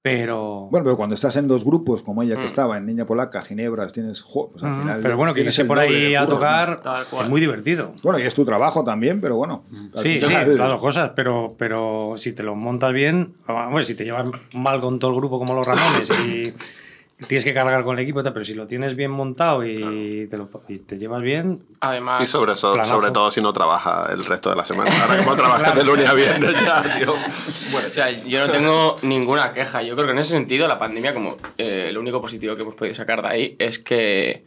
Pero... 0.03 0.69
Bueno, 0.71 0.85
pero 0.85 0.97
cuando 0.97 1.15
estás 1.15 1.37
en 1.37 1.47
dos 1.47 1.63
grupos, 1.63 2.03
como 2.03 2.23
ella 2.23 2.37
que 2.37 2.45
Mm. 2.45 2.47
estaba, 2.47 2.79
en 2.79 2.87
Niña 2.87 3.05
Polaca, 3.05 3.43
Ginebras, 3.43 3.93
tienes. 3.93 4.23
jo, 4.23 4.49
pues 4.51 4.65
al 4.65 4.73
Ujú, 4.73 4.81
final 4.81 5.01
pero 5.03 5.17
bueno, 5.19 5.35
que 5.35 5.41
irse 5.43 5.65
por 5.67 5.79
ahí 5.79 6.15
a 6.15 6.27
tocar 6.27 6.81
cual. 7.11 7.25
es 7.25 7.29
muy 7.31 7.41
divertido. 7.41 7.93
Bueno, 8.03 8.19
y 8.19 8.23
es 8.23 8.33
tu 8.35 8.45
trabajo 8.45 8.83
también, 8.83 9.21
pero 9.21 9.37
bueno. 9.37 9.65
al 9.95 10.03
Sí, 10.03 10.15
sí, 10.15 10.21
final- 10.21 10.57
las 10.57 10.81
cosas, 10.81 11.13
pero, 11.15 11.51
pero 11.59 12.15
si 12.17 12.33
te 12.35 12.43
lo 12.43 12.55
montas 12.55 12.93
bien, 12.95 13.35
bueno, 13.47 13.83
si 13.85 13.95
te 13.95 14.05
llevas 14.05 14.27
mal 14.55 14.81
con 14.81 14.99
todo 14.99 15.11
el 15.11 15.17
grupo 15.19 15.39
como 15.39 15.55
los 15.55 15.67
Ramones 15.67 16.11
y 16.11 16.53
tienes 17.27 17.45
que 17.45 17.53
cargar 17.55 17.83
con 17.85 17.99
el 17.99 18.03
equipo, 18.03 18.23
pero 18.23 18.45
si 18.45 18.55
lo 18.55 18.67
tienes 18.67 18.95
bien 18.97 19.11
montado 19.11 19.65
y 19.65 20.27
te, 20.31 20.37
lo- 20.39 20.49
y 20.69 20.79
te 20.79 20.99
llevas 20.99 21.23
bien, 21.23 21.63
Además, 21.81 22.23
Y 22.23 22.27
sobre, 22.27 22.53
eso, 22.53 22.83
sobre 22.85 23.11
todo 23.11 23.31
si 23.31 23.41
no 23.41 23.53
trabaja 23.53 24.09
el 24.13 24.25
resto 24.25 24.51
de 24.51 24.57
la 24.57 24.65
semana. 24.65 24.91
Ahora 25.03 25.17
que 25.17 25.23
hemos 25.23 25.37
trabajado 25.37 25.79
de 25.79 25.85
lunes 25.85 26.09
a 26.09 26.15
viernes 26.15 26.55
ya, 26.65 26.83
tío. 26.99 27.13
o 27.13 27.81
sea, 27.81 28.11
yo 28.11 28.47
no 28.47 28.53
tengo 28.53 28.97
ninguna 29.03 29.53
queja. 29.53 29.83
Yo 29.83 29.95
creo 29.95 30.07
que 30.07 30.13
en 30.13 30.19
ese 30.19 30.31
sentido 30.33 30.67
la 30.69 30.79
pandemia, 30.79 31.15
como 31.15 31.37
eh, 31.59 31.91
lo 31.93 32.01
único 32.01 32.21
positivo 32.21 32.57
que 32.57 32.63
hemos 32.63 32.75
podido 32.75 32.95
sacar 32.95 33.23
de 33.23 33.29
ahí 33.29 33.57
es 33.59 33.79
que 33.79 34.45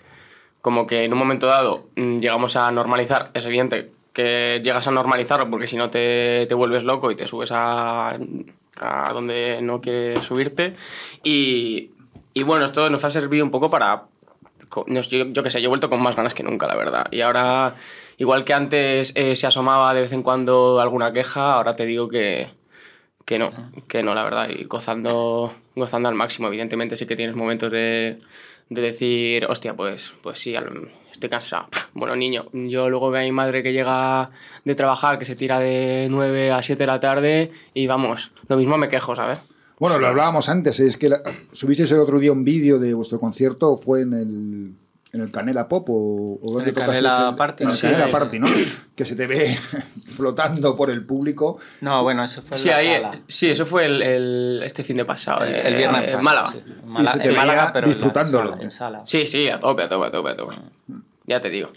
como 0.61 0.87
que 0.87 1.03
en 1.03 1.11
un 1.13 1.19
momento 1.19 1.47
dado 1.47 1.89
mm, 1.95 2.19
llegamos 2.19 2.55
a 2.55 2.71
normalizar, 2.71 3.31
es 3.33 3.45
evidente 3.45 3.91
que 4.13 4.61
llegas 4.63 4.85
a 4.87 4.91
normalizarlo 4.91 5.49
porque 5.49 5.65
si 5.67 5.75
no 5.75 5.89
te, 5.89 6.45
te 6.47 6.53
vuelves 6.53 6.83
loco 6.83 7.09
y 7.11 7.15
te 7.15 7.27
subes 7.27 7.51
a, 7.51 8.15
a 8.79 9.11
donde 9.13 9.59
no 9.63 9.81
quieres 9.81 10.23
subirte. 10.23 10.75
Y, 11.23 11.89
y 12.33 12.43
bueno, 12.43 12.65
esto 12.65 12.89
nos 12.89 13.03
ha 13.03 13.11
servido 13.11 13.43
un 13.43 13.51
poco 13.51 13.69
para... 13.69 14.05
Yo, 14.87 15.01
yo 15.01 15.43
qué 15.43 15.49
sé, 15.51 15.61
yo 15.61 15.67
he 15.67 15.69
vuelto 15.69 15.89
con 15.89 16.01
más 16.01 16.15
ganas 16.15 16.33
que 16.33 16.41
nunca, 16.41 16.65
la 16.65 16.75
verdad. 16.75 17.07
Y 17.11 17.21
ahora, 17.21 17.75
igual 18.17 18.43
que 18.43 18.53
antes 18.53 19.11
eh, 19.15 19.35
se 19.35 19.45
asomaba 19.45 19.93
de 19.93 20.01
vez 20.01 20.13
en 20.13 20.23
cuando 20.23 20.79
alguna 20.79 21.13
queja, 21.13 21.53
ahora 21.53 21.75
te 21.75 21.85
digo 21.85 22.07
que, 22.07 22.47
que 23.25 23.37
no, 23.37 23.51
que 23.87 24.01
no, 24.01 24.15
la 24.15 24.23
verdad, 24.23 24.49
y 24.49 24.63
gozando, 24.63 25.53
gozando 25.75 26.09
al 26.09 26.15
máximo. 26.15 26.47
Evidentemente 26.47 26.95
sí 26.95 27.05
que 27.05 27.15
tienes 27.15 27.35
momentos 27.35 27.71
de, 27.71 28.19
de 28.69 28.81
decir, 28.81 29.45
hostia, 29.45 29.75
pues, 29.75 30.13
pues 30.23 30.39
sí, 30.39 30.55
estoy 31.11 31.29
cansado. 31.29 31.67
Bueno, 31.93 32.15
niño, 32.15 32.47
yo 32.53 32.89
luego 32.89 33.11
veo 33.11 33.21
a 33.21 33.25
mi 33.25 33.31
madre 33.31 33.61
que 33.61 33.73
llega 33.73 34.31
de 34.65 34.75
trabajar, 34.75 35.19
que 35.19 35.25
se 35.25 35.35
tira 35.35 35.59
de 35.59 36.07
9 36.09 36.51
a 36.51 36.61
7 36.61 36.81
de 36.81 36.87
la 36.87 36.99
tarde 36.99 37.51
y 37.73 37.85
vamos, 37.85 38.31
lo 38.47 38.57
mismo 38.57 38.77
me 38.77 38.87
quejo, 38.87 39.15
¿sabes? 39.15 39.41
Bueno, 39.79 39.97
lo 39.99 40.07
hablábamos 40.07 40.49
antes, 40.49 40.79
es 40.79 40.97
que 40.97 41.09
la- 41.09 41.21
subisteis 41.51 41.91
el 41.91 41.99
otro 41.99 42.19
día 42.19 42.31
un 42.31 42.43
vídeo 42.43 42.79
de 42.79 42.93
vuestro 42.93 43.19
concierto, 43.19 43.77
fue 43.77 44.01
en 44.01 44.13
el, 44.13 44.73
en 45.13 45.21
el 45.21 45.31
Canela 45.31 45.67
Pop 45.67 45.89
o, 45.89 46.39
o 46.41 46.51
dónde 46.53 46.69
el 46.69 46.75
Canela 46.75 47.29
el- 47.31 47.35
Party, 47.35 47.63
En 47.63 47.69
el 47.69 47.75
sí, 47.75 47.81
Canela 47.87 48.05
sí. 48.05 48.11
Party, 48.11 48.39
¿no? 48.39 48.47
que 48.95 49.05
se 49.05 49.15
te 49.15 49.27
ve 49.27 49.57
flotando 50.15 50.75
por 50.77 50.89
el 50.89 51.05
público. 51.05 51.57
No, 51.81 52.03
bueno, 52.03 52.23
eso 52.23 52.41
fue 52.41 52.55
en 52.57 52.63
Sí, 52.63 52.69
la 52.69 52.75
ahí, 52.77 52.93
sala. 52.93 53.19
sí, 53.27 53.49
eso 53.49 53.65
fue 53.65 53.85
el, 53.85 54.01
el- 54.01 54.61
este 54.63 54.83
fin 54.83 54.97
de 54.97 55.05
pasado, 55.05 55.43
El, 55.43 55.53
eh, 55.55 55.61
el 55.67 55.75
viernes 55.75 56.01
en 56.01 56.05
pasado, 56.05 56.23
Málaga. 56.23 56.51
sí. 56.51 56.59
En 56.83 56.89
Málaga- 56.89 57.09
Y 57.09 57.13
se 57.13 57.19
te 57.23 57.29
en 57.29 57.35
Málaga, 57.35 57.61
veía 57.63 57.73
pero 57.73 57.85
en 57.87 57.89
la 57.91 57.95
disfrutándolo. 57.95 58.49
sala, 58.51 58.63
En 58.63 58.71
sala. 58.71 59.01
Sí, 59.05 59.27
sí, 59.27 59.49
a 59.49 59.59
tope, 59.59 59.83
a 59.83 59.89
tope, 59.89 60.07
a 60.07 60.11
tope, 60.11 60.29
a 60.29 60.35
tope. 60.37 60.55
Ya 61.25 61.41
te 61.41 61.49
digo. 61.49 61.69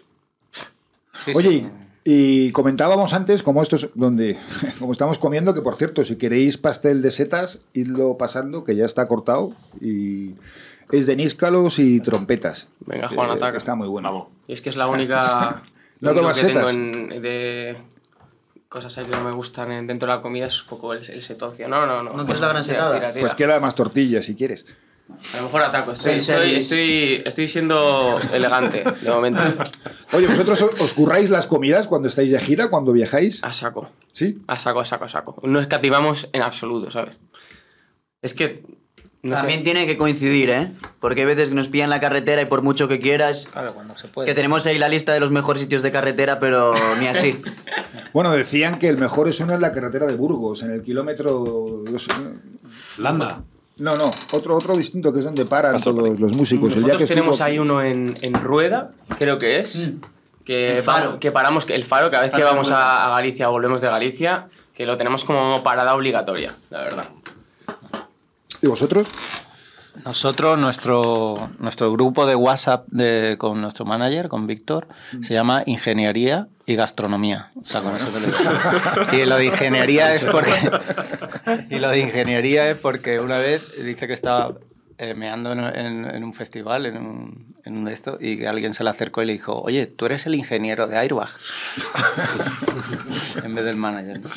Sí, 1.25 1.33
Oye, 1.35 1.49
sí. 1.49 1.67
Y 2.09 2.53
comentábamos 2.53 3.13
antes, 3.13 3.43
como 3.43 3.63
esto 3.63 3.75
es 3.77 3.89
donde, 3.97 4.39
como 4.79 4.93
estamos 4.93 5.19
comiendo, 5.19 5.53
que 5.55 5.61
por 5.61 5.75
cierto, 5.75 6.05
si 6.05 6.17
queréis 6.17 6.57
pastel 6.57 7.03
de 7.03 7.11
setas, 7.11 7.59
idlo 7.75 8.17
pasando, 8.17 8.63
que 8.65 8.77
ya 8.77 8.85
está 8.87 9.09
cortado, 9.09 9.53
y 9.81 10.35
es 10.93 11.07
de 11.07 11.17
níscalos 11.17 11.81
y 11.81 11.99
trompetas. 12.01 12.69
Venga, 12.87 13.09
Juan, 13.09 13.31
Eh, 13.31 13.33
ataca. 13.33 13.59
Está 13.59 13.75
muy 13.75 13.89
bueno. 13.89 14.09
Vamos. 14.13 14.29
Y 14.47 14.53
es 14.53 14.63
que 14.63 14.71
es 14.71 14.77
la 14.77 14.87
única. 14.87 15.63
¿No 16.01 16.15
tomas 16.15 16.39
que 16.39 16.47
tengo 16.47 16.61
setas? 16.61 16.75
en- 16.77 17.23
de 17.23 17.77
cosas 18.69 18.97
ahí 18.99 19.05
que 19.07 19.11
no 19.17 19.25
me 19.25 19.33
gustan 19.33 19.73
en- 19.73 19.87
dentro 19.89 20.09
de 20.09 20.15
la 20.15 20.23
comida 20.23 20.47
es 20.47 20.63
un 20.63 20.69
poco 20.69 20.93
el, 20.93 20.99
el 21.11 21.23
setoncio. 21.23 21.69
No, 21.69 21.87
no, 21.87 22.03
no. 22.05 22.13
¿No 22.13 22.25
quieres 22.25 22.41
la 22.41 22.49
gran 22.51 22.63
setada? 22.63 22.95
tira, 22.95 23.13
tira. 23.13 23.21
Pues 23.23 23.35
queda 23.35 23.59
más 23.59 23.75
tortilla 23.75 24.23
si 24.23 24.37
quieres. 24.37 24.65
A 25.33 25.37
lo 25.39 25.43
mejor 25.45 25.63
ataco. 25.63 25.93
Estoy, 25.93 26.15
estoy, 26.15 26.55
estoy, 26.57 27.23
estoy 27.25 27.49
siendo 27.49 28.19
elegante 28.33 28.85
de 29.01 29.11
momento. 29.11 29.41
Oye, 30.13 30.27
¿vosotros 30.27 30.63
os- 30.63 30.93
curráis 30.95 31.31
las 31.31 31.47
comidas 31.47 31.87
cuando 31.87 32.09
estáis 32.09 32.31
de 32.33 32.39
gira, 32.41 32.69
cuando 32.69 32.93
viajáis? 32.93 33.43
A 33.45 33.53
saco. 33.53 33.89
¿Sí? 34.13 34.39
A 34.47 34.57
saco, 34.59 34.81
a 34.81 34.85
saco, 34.85 35.05
a 35.05 35.09
saco. 35.09 35.41
No 35.45 35.61
escatimamos 35.61 36.29
en 36.33 36.43
absoluto, 36.43 36.91
¿sabes? 36.91 37.17
Es 38.23 38.35
que. 38.35 38.63
No 39.23 39.35
sé. 39.35 39.39
También 39.41 39.65
tiene 39.65 39.87
que 39.87 39.97
coincidir, 39.97 40.51
¿eh? 40.51 40.71
Porque 41.01 41.23
hay 41.23 41.27
veces 41.27 41.49
que 41.49 41.55
nos 41.57 41.69
pillan 41.69 41.91
la 41.91 41.99
carretera 42.01 42.43
y 42.43 42.45
por 42.45 42.63
mucho 42.63 42.87
que 42.87 43.01
quieras, 43.01 43.49
Claro, 43.51 43.75
cuando 43.75 43.97
se 43.97 44.07
puede. 44.07 44.29
que 44.29 44.35
tenemos 44.35 44.67
ahí 44.67 44.79
la 44.79 44.89
lista 44.89 45.13
de 45.13 45.19
los 45.21 45.33
mejores 45.33 45.63
sitios 45.63 45.83
de 45.83 45.91
carretera, 45.91 46.39
pero 46.39 46.75
ni 46.99 47.07
así. 47.09 47.41
Bueno, 48.13 48.33
decían 48.33 48.79
que 48.79 48.89
el 48.89 48.97
mejor 48.97 49.29
es 49.29 49.41
uno 49.41 49.53
en 49.55 49.61
la 49.61 49.73
carretera 49.73 50.07
de 50.07 50.15
Burgos, 50.17 50.63
en 50.63 50.71
el 50.71 50.81
kilómetro... 50.83 51.85
Landa. 52.99 53.43
No, 53.78 53.95
no, 53.97 54.11
otro, 54.33 54.56
otro 54.56 54.75
distinto 54.76 55.12
que 55.12 55.18
es 55.18 55.25
donde 55.25 55.45
paran 55.45 55.73
Paso 55.73 55.95
todos 55.95 56.18
los 56.18 56.33
músicos. 56.33 56.68
El 56.71 56.76
día 56.85 56.95
Nosotros 56.95 57.02
que 57.02 57.06
tenemos 57.09 57.35
estuvo- 57.35 57.47
ahí 57.47 57.59
uno 57.59 57.83
en, 57.83 58.16
en 58.23 58.33
Rueda, 58.35 58.92
creo 59.18 59.37
que 59.38 59.61
es. 59.61 59.90
Que, 60.47 60.78
El 60.78 60.83
Faro. 60.83 61.18
que 61.21 61.30
paramos, 61.33 61.68
el 61.68 61.85
faro, 61.85 62.11
cada 62.11 62.23
vez 62.23 62.33
que 62.33 62.42
vamos 62.42 62.71
a, 62.71 63.04
a 63.06 63.11
Galicia 63.11 63.49
o 63.49 63.52
volvemos 63.52 63.80
de 63.80 63.88
Galicia, 63.88 64.47
que 64.75 64.87
lo 64.87 64.97
tenemos 64.97 65.25
como 65.25 65.62
parada 65.62 65.95
obligatoria, 65.95 66.54
la 66.71 66.78
verdad. 66.78 67.09
¿Y 68.62 68.68
vosotros? 68.68 69.09
Nosotros, 70.04 70.56
nuestro, 70.59 71.50
nuestro 71.59 71.90
grupo 71.92 72.26
de 72.26 72.37
WhatsApp 72.37 72.87
de, 72.88 73.37
con 73.38 73.61
nuestro 73.61 73.85
manager, 73.85 74.28
con 74.28 74.47
Víctor, 74.47 74.87
se 75.21 75.35
llama 75.35 75.64
Ingeniería 75.66 76.47
y 76.67 76.75
Gastronomía. 76.75 77.51
O 77.63 77.65
sea, 77.65 77.81
con 77.81 77.95
eso 77.97 78.09
te 78.09 78.21
lo 78.21 78.27
digo. 78.27 78.39
Y 79.13 79.25
lo 79.27 79.37
de 79.37 79.47
ingeniería 79.47 80.15
es 80.15 80.25
porque. 80.25 80.51
Y 81.71 81.79
lo 81.79 81.89
de 81.91 82.01
ingeniería 82.01 82.69
es 82.71 82.77
porque 82.77 83.21
una 83.21 83.39
vez 83.39 83.85
dice 83.85 84.07
que 84.09 84.13
estaba 84.13 84.55
eh, 84.99 85.15
meando 85.15 85.53
en, 85.53 85.61
en- 85.61 86.05
en 86.07 86.25
un 86.25 86.35
festival, 86.35 86.87
en 86.87 86.97
un, 86.97 87.55
en 87.65 87.77
un 87.77 87.85
de 87.85 87.93
estos, 87.93 88.19
y 88.21 88.37
que 88.39 88.49
alguien 88.49 88.75
se 88.75 88.83
le 88.83 88.91
acercó 88.91 89.23
y 89.23 89.27
le 89.27 89.33
dijo: 89.35 89.61
Oye, 89.61 89.87
tú 89.87 90.07
eres 90.07 90.27
el 90.27 90.35
ingeniero 90.35 90.87
de 90.89 90.97
Airbag. 90.99 91.29
en 93.45 93.55
vez 93.55 93.65
del 93.65 93.77
manager. 93.77 94.21
¿no? 94.21 94.29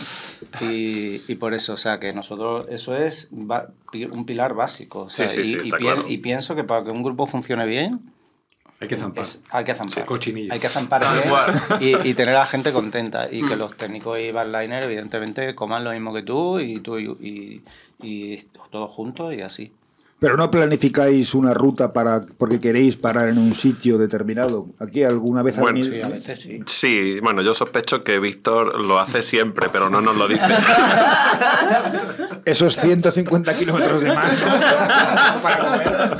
Y, 0.69 1.21
y 1.27 1.35
por 1.35 1.53
eso, 1.53 1.73
o 1.73 1.77
sea, 1.77 1.99
que 1.99 2.13
nosotros, 2.13 2.65
eso 2.69 2.95
es 2.95 3.29
un 3.31 4.25
pilar 4.25 4.53
básico. 4.53 5.03
o 5.03 5.09
sea, 5.09 5.27
Sí, 5.27 5.35
sí, 5.35 5.41
y, 5.41 5.45
sí, 5.45 5.57
y 5.63 5.67
está 5.67 5.77
pien- 5.77 5.93
claro. 5.93 6.05
y 6.09 6.17
pienso 6.17 6.55
que 6.55 6.63
para 6.63 6.83
que 6.83 6.91
un 6.91 7.03
grupo 7.03 7.25
funcione 7.25 7.65
bien, 7.65 7.99
Hay 8.81 8.87
que 8.87 8.95
zampar. 8.97 9.23
es- 9.23 9.43
hay 9.49 9.65
que 9.65 9.73
zampar. 9.75 9.93
Sí, 9.93 10.01
cochinillo. 10.05 10.53
Hay 10.53 10.59
que 10.59 10.69
zampar 10.69 11.03
y, 11.81 11.95
y 12.07 12.13
tener 12.13 12.35
a 12.35 12.39
la 12.39 12.45
gente 12.45 12.71
contenta. 12.71 13.27
Y 13.29 13.45
que 13.45 13.57
los 13.57 13.75
técnicos 13.75 14.17
y 14.19 14.31
bandliners, 14.31 14.85
evidentemente, 14.85 15.53
coman 15.55 15.83
lo 15.83 15.91
mismo 15.91 16.13
que 16.13 16.23
tú 16.23 16.59
y 16.59 16.79
tú 16.79 16.97
y, 16.97 17.05
y, 17.19 17.61
y 18.01 18.37
todos 18.71 18.89
juntos 18.91 19.33
y 19.33 19.41
así. 19.41 19.71
Pero 20.21 20.35
no 20.35 20.51
planificáis 20.51 21.33
una 21.33 21.53
ruta 21.53 21.93
para 21.93 22.25
porque 22.37 22.59
queréis 22.59 22.97
parar 22.97 23.29
en 23.29 23.37
un 23.37 23.55
sitio 23.55 23.97
determinado. 23.97 24.65
Aquí 24.79 25.01
alguna 25.03 25.43
vez 25.43 25.57
Bueno, 25.57 25.79
habéis- 25.79 25.89
Sí, 25.93 26.01
a 26.01 26.07
veces 26.09 26.39
sí. 26.41 26.59
Sí, 26.65 27.19
bueno, 27.21 27.41
yo 27.41 27.53
sospecho 27.53 28.03
que 28.03 28.19
Víctor 28.19 28.81
lo 28.83 28.99
hace 28.99 29.21
siempre, 29.21 29.69
pero 29.71 29.89
no 29.89 30.01
nos 30.01 30.17
lo 30.17 30.27
dice. 30.27 30.43
esos 32.45 32.75
150 32.75 33.57
kilómetros 33.57 34.01
de 34.01 34.13
más 34.13 34.31
¿no? 34.39 34.47
para 35.41 35.57
comer. 35.59 36.17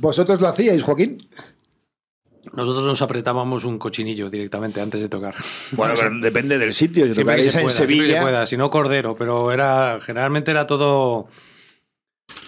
¿Vosotros 0.00 0.40
lo 0.40 0.48
hacíais, 0.48 0.82
Joaquín? 0.82 1.18
Nosotros 2.54 2.84
nos 2.84 3.02
apretábamos 3.02 3.64
un 3.64 3.78
cochinillo 3.78 4.30
directamente 4.30 4.80
antes 4.80 5.00
de 5.00 5.08
tocar. 5.08 5.34
Bueno, 5.72 5.94
pero 5.96 6.10
depende 6.20 6.58
del 6.58 6.72
sitio. 6.72 7.06
Si 7.06 7.12
Siempre 7.14 7.36
que 7.36 7.50
se 7.50 7.58
en 7.58 7.64
pueda, 7.64 7.76
Sevilla, 7.76 8.22
pueda, 8.22 8.46
si 8.46 8.56
no 8.56 8.70
cordero, 8.70 9.14
pero 9.16 9.52
era 9.52 9.98
generalmente 10.00 10.50
era 10.50 10.66
todo 10.66 11.28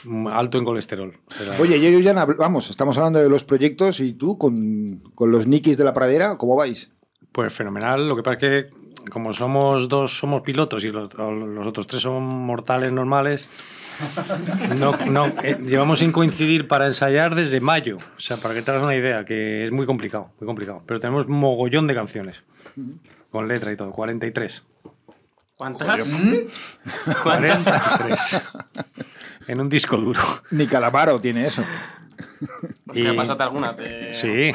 mm, 0.04 0.28
alto 0.28 0.56
en 0.58 0.64
colesterol. 0.64 1.18
Era- 1.40 1.60
Oye, 1.60 1.78
yo, 1.80 1.90
yo 1.90 1.98
ya 1.98 2.12
vamos, 2.24 2.70
estamos 2.70 2.96
hablando 2.96 3.18
de 3.18 3.28
los 3.28 3.44
proyectos 3.44 4.00
y 4.00 4.14
tú 4.14 4.38
con, 4.38 5.02
con 5.14 5.30
los 5.30 5.46
Nikis 5.46 5.76
de 5.76 5.84
la 5.84 5.92
pradera, 5.92 6.38
¿cómo 6.38 6.56
vais? 6.56 6.90
Pues 7.32 7.52
fenomenal. 7.52 8.08
Lo 8.08 8.16
que 8.16 8.22
pasa 8.22 8.38
es 8.46 8.64
que 8.64 9.10
como 9.10 9.34
somos 9.34 9.88
dos 9.88 10.18
somos 10.18 10.40
pilotos 10.40 10.82
y 10.84 10.90
los, 10.90 11.12
los 11.14 11.66
otros 11.66 11.86
tres 11.86 12.02
son 12.02 12.22
mortales 12.22 12.90
normales, 12.90 13.46
no, 14.78 14.96
no, 15.06 15.26
eh, 15.42 15.58
llevamos 15.64 15.98
sin 15.98 16.12
coincidir 16.12 16.68
para 16.68 16.86
ensayar 16.86 17.34
desde 17.34 17.60
mayo. 17.60 17.98
O 18.16 18.20
sea, 18.20 18.36
para 18.36 18.54
que 18.54 18.62
te 18.62 18.70
hagas 18.70 18.84
una 18.84 18.94
idea, 18.96 19.24
que 19.24 19.66
es 19.66 19.72
muy 19.72 19.86
complicado, 19.86 20.30
muy 20.40 20.46
complicado. 20.46 20.82
Pero 20.86 21.00
tenemos 21.00 21.28
mogollón 21.28 21.86
de 21.86 21.94
canciones, 21.94 22.42
con 23.30 23.48
letra 23.48 23.72
y 23.72 23.76
todo, 23.76 23.92
43. 23.92 24.62
¿Cuántas? 25.56 25.88
43. 27.22 28.42
en 29.48 29.60
un 29.60 29.68
disco 29.68 29.96
duro. 29.96 30.20
Ni 30.50 30.66
Calamaro 30.66 31.18
tiene 31.18 31.46
eso. 31.46 31.62
Hostia, 32.88 33.12
Y- 33.12 33.16
pásate 33.16 33.42
alguna. 33.42 33.76
te- 33.76 34.14
Sí. 34.14 34.52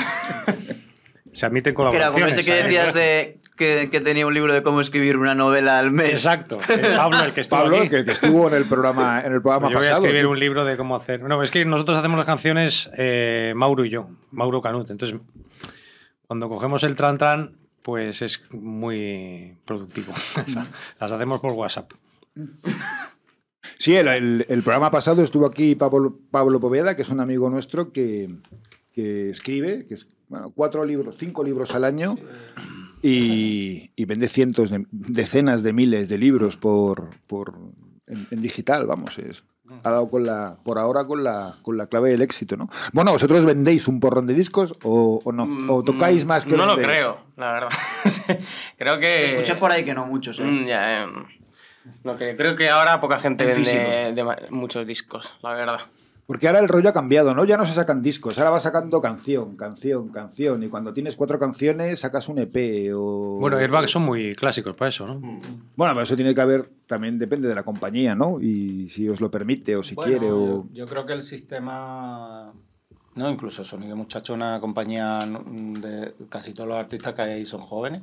Se 1.33 1.45
admiten 1.45 1.75
Que 1.75 1.81
era 1.81 1.89
como 1.91 1.91
colaboraciones. 1.91 2.37
ese 2.37 2.43
que 2.43 2.63
decías 2.63 2.93
de 2.93 3.39
que, 3.55 3.89
que 3.89 4.01
tenía 4.01 4.27
un 4.27 4.33
libro 4.33 4.53
de 4.53 4.61
cómo 4.63 4.81
escribir 4.81 5.17
una 5.17 5.33
novela 5.35 5.79
al 5.79 5.91
mes. 5.91 6.09
Exacto. 6.09 6.59
el 6.69 6.79
Pablo, 6.97 7.21
el 7.23 7.33
que 7.33 7.41
estuvo 7.41 7.59
Pablo, 7.61 7.77
aquí. 7.77 7.89
que, 7.89 8.05
que 8.05 8.11
estuvo 8.11 8.47
en 8.47 8.53
el 8.55 8.65
programa, 8.65 9.21
en 9.21 9.33
el 9.33 9.41
programa 9.41 9.67
Pues 9.67 9.73
yo 9.73 9.79
voy 9.79 9.87
a 9.87 9.89
pasado. 9.91 10.05
escribir 10.05 10.27
un 10.27 10.39
libro 10.39 10.65
de 10.65 10.77
cómo 10.77 10.95
hacer. 10.95 11.21
No, 11.23 11.41
es 11.41 11.51
que 11.51 11.63
nosotros 11.65 11.97
hacemos 11.97 12.17
las 12.17 12.25
canciones 12.25 12.89
eh, 12.97 13.53
Mauro 13.55 13.85
y 13.85 13.89
yo, 13.89 14.09
Mauro 14.31 14.61
Canut. 14.61 14.89
Entonces, 14.89 15.19
cuando 16.27 16.49
cogemos 16.49 16.83
el 16.83 16.95
tran 16.95 17.17
tran, 17.17 17.51
pues 17.83 18.21
es 18.21 18.41
muy 18.53 19.57
productivo. 19.65 20.13
las 20.99 21.11
hacemos 21.11 21.39
por 21.39 21.51
WhatsApp. 21.53 21.91
Sí, 23.77 23.95
el, 23.95 24.07
el- 24.07 24.45
el 24.49 24.63
programa 24.63 24.91
pasado 24.91 25.21
estuvo 25.21 25.45
aquí 25.45 25.75
Pablo, 25.75 26.17
Pablo 26.31 26.59
Poveda, 26.59 26.95
que 26.95 27.01
es 27.01 27.09
un 27.09 27.19
amigo 27.19 27.49
nuestro 27.49 27.91
que, 27.91 28.29
que 28.93 29.29
escribe, 29.29 29.85
que 29.87 29.95
es, 29.95 30.07
bueno, 30.29 30.51
cuatro 30.55 30.83
libros, 30.85 31.15
cinco 31.19 31.43
libros 31.43 31.75
al 31.75 31.83
año 31.83 32.15
y, 33.07 33.91
y 33.95 34.05
vende 34.05 34.27
cientos, 34.27 34.69
de, 34.71 34.85
decenas 34.91 35.61
de 35.63 35.73
miles 35.73 36.09
de 36.09 36.17
libros 36.17 36.57
por, 36.57 37.09
por 37.27 37.53
en, 38.07 38.27
en 38.31 38.41
digital, 38.41 38.87
vamos, 38.87 39.17
es, 39.19 39.43
ha 39.83 39.91
dado 39.91 40.09
con 40.09 40.25
la, 40.25 40.57
por 40.63 40.77
ahora 40.77 41.05
con 41.05 41.23
la, 41.23 41.55
con 41.61 41.77
la 41.77 41.87
clave 41.87 42.09
del 42.11 42.21
éxito, 42.21 42.55
¿no? 42.55 42.69
Bueno, 42.93 43.11
¿vosotros 43.11 43.45
vendéis 43.45 43.87
un 43.87 43.99
porrón 43.99 44.27
de 44.27 44.33
discos 44.33 44.75
o, 44.83 45.19
o 45.23 45.31
no? 45.31 45.47
¿O 45.73 45.83
tocáis 45.83 46.23
Mm, 46.23 46.27
más 46.27 46.45
que 46.45 46.55
No 46.55 46.65
lo 46.65 46.75
creo, 46.75 47.17
la 47.37 47.51
verdad. 47.53 47.69
creo 48.77 48.99
que. 48.99 49.25
Escuché 49.25 49.55
por 49.55 49.71
ahí 49.71 49.83
que 49.83 49.93
no 49.93 50.05
muchos, 50.05 50.39
¿eh? 50.39 50.43
Mm, 50.43 50.65
ya, 50.67 51.03
eh, 51.03 51.07
no 52.03 52.13
creo. 52.15 52.35
Creo 52.35 52.55
que 52.55 52.69
ahora 52.69 52.99
poca 52.99 53.17
gente 53.17 53.43
En 53.43 53.63
vende 53.63 54.13
de 54.13 54.49
muchos 54.51 54.85
discos, 54.85 55.33
la 55.41 55.53
verdad. 55.53 55.79
Porque 56.27 56.47
ahora 56.47 56.59
el 56.59 56.67
rollo 56.67 56.89
ha 56.89 56.93
cambiado, 56.93 57.35
¿no? 57.35 57.45
Ya 57.45 57.55
no 57.55 57.65
se 57.65 57.73
sacan 57.73 58.01
discos, 58.01 58.37
ahora 58.39 58.49
vas 58.49 58.63
sacando 58.63 58.99
canción, 58.99 59.55
canción, 59.55 60.09
canción. 60.09 60.63
Y 60.63 60.69
cuando 60.69 60.91
tienes 60.91 61.15
cuatro 61.15 61.37
canciones, 61.37 61.99
sacas 61.99 62.27
un 62.29 62.39
EP 62.39 62.91
o... 62.95 63.37
Bueno, 63.39 63.57
Airbag 63.57 63.87
son 63.87 64.01
muy 64.01 64.33
clásicos 64.33 64.73
para 64.73 64.89
eso, 64.89 65.05
¿no? 65.05 65.19
Bueno, 65.75 65.93
pero 65.93 66.01
eso 66.01 66.15
tiene 66.15 66.33
que 66.33 66.41
haber, 66.41 66.67
también 66.87 67.19
depende 67.19 67.47
de 67.47 67.53
la 67.53 67.61
compañía, 67.61 68.15
¿no? 68.15 68.41
Y 68.41 68.89
si 68.89 69.07
os 69.07 69.21
lo 69.21 69.29
permite 69.29 69.75
o 69.75 69.83
si 69.83 69.93
Bueno, 69.93 70.11
quiere 70.11 70.31
o... 70.31 70.39
yo, 70.39 70.65
yo 70.73 70.85
creo 70.87 71.05
que 71.05 71.13
el 71.13 71.21
sistema. 71.21 72.51
No, 73.13 73.29
incluso 73.29 73.63
Sonido 73.63 73.95
Muchacho, 73.95 74.33
una 74.33 74.59
compañía 74.59 75.19
de 75.19 76.15
casi 76.27 76.53
todos 76.53 76.67
los 76.67 76.77
artistas 76.77 77.13
que 77.13 77.21
hay 77.21 77.31
ahí 77.33 77.45
son 77.45 77.61
jóvenes, 77.61 78.01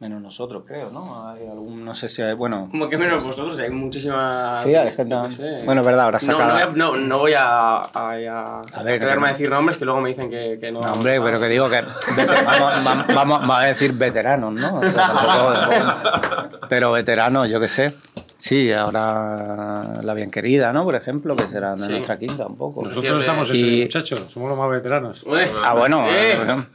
menos 0.00 0.20
nosotros, 0.20 0.64
creo, 0.66 0.90
¿no? 0.90 1.28
Hay 1.30 1.46
algún, 1.46 1.84
no 1.84 1.94
sé 1.94 2.08
si 2.08 2.20
hay, 2.20 2.34
bueno. 2.34 2.68
Como 2.70 2.88
que 2.88 2.98
menos 2.98 3.24
vosotros, 3.24 3.58
hay 3.58 3.70
muchísima. 3.70 4.54
Sí, 4.56 4.74
hay 4.74 4.90
gente. 4.92 5.14
sé. 5.32 5.62
Bueno, 5.64 5.80
es 5.80 5.86
verdad, 5.86 6.04
ahora 6.06 6.18
No, 6.26 6.32
no, 6.32 6.38
sacado. 6.38 6.70
no, 6.76 6.96
no 6.96 7.18
voy 7.18 7.32
a, 7.34 7.76
a, 7.76 7.82
a, 7.92 8.60
A 8.60 8.82
ver, 8.82 8.98
quedarme 8.98 9.00
que 9.00 9.12
a 9.12 9.16
no. 9.16 9.26
decir 9.28 9.50
nombres 9.50 9.78
que 9.78 9.84
luego 9.84 10.00
me 10.00 10.08
dicen 10.10 10.28
que, 10.28 10.58
que 10.60 10.70
no. 10.72 10.80
No, 10.82 10.92
hombre, 10.92 11.20
pero 11.20 11.40
que 11.40 11.46
digo 11.48 11.70
que 11.70 11.80
vamos, 12.44 12.84
vamos, 12.84 13.06
vamos- 13.06 13.40
vamos 13.40 13.56
a 13.58 13.62
decir 13.62 13.92
veteranos, 13.94 14.52
¿no? 14.52 14.76
O 14.76 14.82
sea, 14.82 14.92
tampoco- 14.92 16.58
pero 16.68 16.92
veteranos, 16.92 17.48
yo 17.48 17.60
qué 17.60 17.68
sé. 17.68 17.94
Sí, 18.44 18.70
ahora 18.72 20.02
la 20.02 20.12
bien 20.12 20.30
querida, 20.30 20.70
¿no? 20.70 20.84
Por 20.84 20.94
ejemplo, 20.96 21.34
que 21.34 21.48
será 21.48 21.76
de 21.76 21.86
Sí. 21.86 21.92
nuestra 21.92 22.18
quinta 22.18 22.46
un 22.46 22.58
poco. 22.58 22.82
Nosotros 22.84 23.20
estamos 23.20 23.48
ese 23.48 23.58
Y- 23.58 23.82
muchachos, 23.84 24.22
somos 24.28 24.50
los 24.50 24.58
más 24.58 24.68
veteranos. 24.68 25.24
Ah, 25.62 25.72
bueno, 25.72 26.06
eh, 26.10 26.34
bueno. 26.36 26.66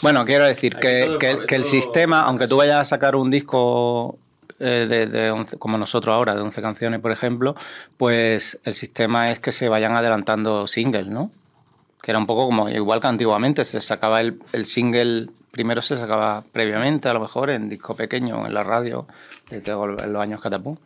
Bueno, 0.00 0.24
quiero 0.24 0.46
decir 0.46 0.76
que, 0.76 1.02
el 1.02 1.18
que- 1.18 1.34
pavé, 1.34 1.46
que 1.46 1.56
el 1.56 1.62
todo- 1.62 1.70
sistema, 1.70 2.22
aunque 2.22 2.48
tú 2.48 2.56
vayas 2.56 2.80
a 2.80 2.84
sacar 2.86 3.14
un 3.14 3.30
disco 3.30 4.18
eh, 4.58 4.86
de, 4.88 5.06
de 5.06 5.30
11 5.30 5.58
como 5.58 5.76
nosotros 5.76 6.14
ahora, 6.14 6.34
de 6.34 6.40
11 6.40 6.62
canciones, 6.62 6.98
por 7.00 7.12
ejemplo, 7.12 7.54
pues 7.98 8.58
el 8.64 8.72
sistema 8.72 9.30
es 9.30 9.38
que 9.38 9.52
se 9.52 9.68
vayan 9.68 9.92
adelantando 9.92 10.66
singles, 10.66 11.08
¿no? 11.08 11.30
Que 12.02 12.10
era 12.12 12.18
un 12.18 12.26
poco 12.26 12.46
como 12.46 12.70
igual 12.70 13.00
que 13.00 13.06
antiguamente, 13.06 13.64
se 13.64 13.80
sacaba 13.82 14.22
el, 14.22 14.40
el 14.52 14.64
single, 14.64 15.26
primero 15.50 15.82
se 15.82 15.96
sacaba 15.98 16.42
previamente, 16.52 17.08
a 17.08 17.12
lo 17.12 17.20
mejor 17.20 17.50
en 17.50 17.68
disco 17.68 17.94
pequeño, 17.94 18.46
en 18.46 18.54
la 18.54 18.62
radio, 18.64 19.06
desde 19.50 19.72
en 19.72 20.12
los 20.12 20.22
años 20.22 20.40
catapum. 20.40 20.76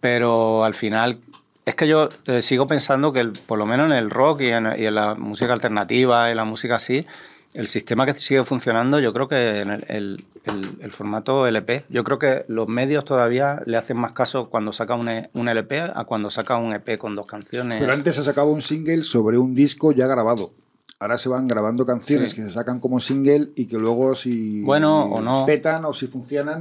Pero 0.00 0.64
al 0.64 0.74
final, 0.74 1.18
es 1.64 1.74
que 1.74 1.88
yo 1.88 2.08
eh, 2.26 2.42
sigo 2.42 2.68
pensando 2.68 3.12
que 3.12 3.20
el- 3.20 3.32
por 3.32 3.58
lo 3.58 3.66
menos 3.66 3.86
en 3.86 3.96
el 3.96 4.10
rock 4.10 4.42
y 4.42 4.48
en, 4.50 4.66
y 4.78 4.86
en 4.86 4.94
la 4.94 5.14
música 5.14 5.52
alternativa, 5.52 6.30
en 6.30 6.36
la 6.36 6.44
música 6.44 6.76
así, 6.76 7.06
el 7.54 7.66
sistema 7.68 8.04
que 8.04 8.12
sigue 8.14 8.44
funcionando, 8.44 9.00
yo 9.00 9.12
creo 9.12 9.28
que 9.28 9.60
en 9.60 9.70
el, 9.70 9.84
el- 9.88 10.24
el- 10.44 10.78
el 10.80 10.90
formato 10.92 11.46
LP. 11.46 11.84
Yo 11.88 12.04
creo 12.04 12.18
que 12.18 12.44
los 12.48 12.68
medios 12.68 13.04
todavía 13.04 13.62
le 13.66 13.76
hacen 13.76 13.96
más 13.96 14.12
caso 14.12 14.48
cuando 14.48 14.72
saca 14.72 14.94
un, 14.94 15.08
E- 15.08 15.30
un 15.32 15.48
LP 15.48 15.80
a 15.80 16.04
cuando 16.04 16.30
saca 16.30 16.56
un 16.58 16.72
EP 16.72 16.98
con 16.98 17.16
dos 17.16 17.26
canciones. 17.26 17.78
Pero 17.80 17.92
antes 17.92 18.14
se 18.14 18.22
sacaba 18.22 18.48
un 18.50 18.62
single 18.62 19.02
sobre 19.04 19.38
un 19.38 19.54
disco 19.54 19.90
ya 19.92 20.06
grabado. 20.06 20.52
Ahora 21.00 21.18
se 21.18 21.28
van 21.28 21.48
grabando 21.48 21.84
canciones 21.84 22.30
Sí. 22.30 22.36
que 22.36 22.42
se 22.44 22.52
sacan 22.52 22.78
como 22.78 23.00
single 23.00 23.48
y 23.56 23.66
que 23.66 23.76
luego 23.76 24.14
si 24.14 24.62
Bueno, 24.62 25.04
o 25.06 25.20
no. 25.20 25.44
petan 25.46 25.84
o 25.84 25.92
si 25.92 26.06
funcionan, 26.06 26.60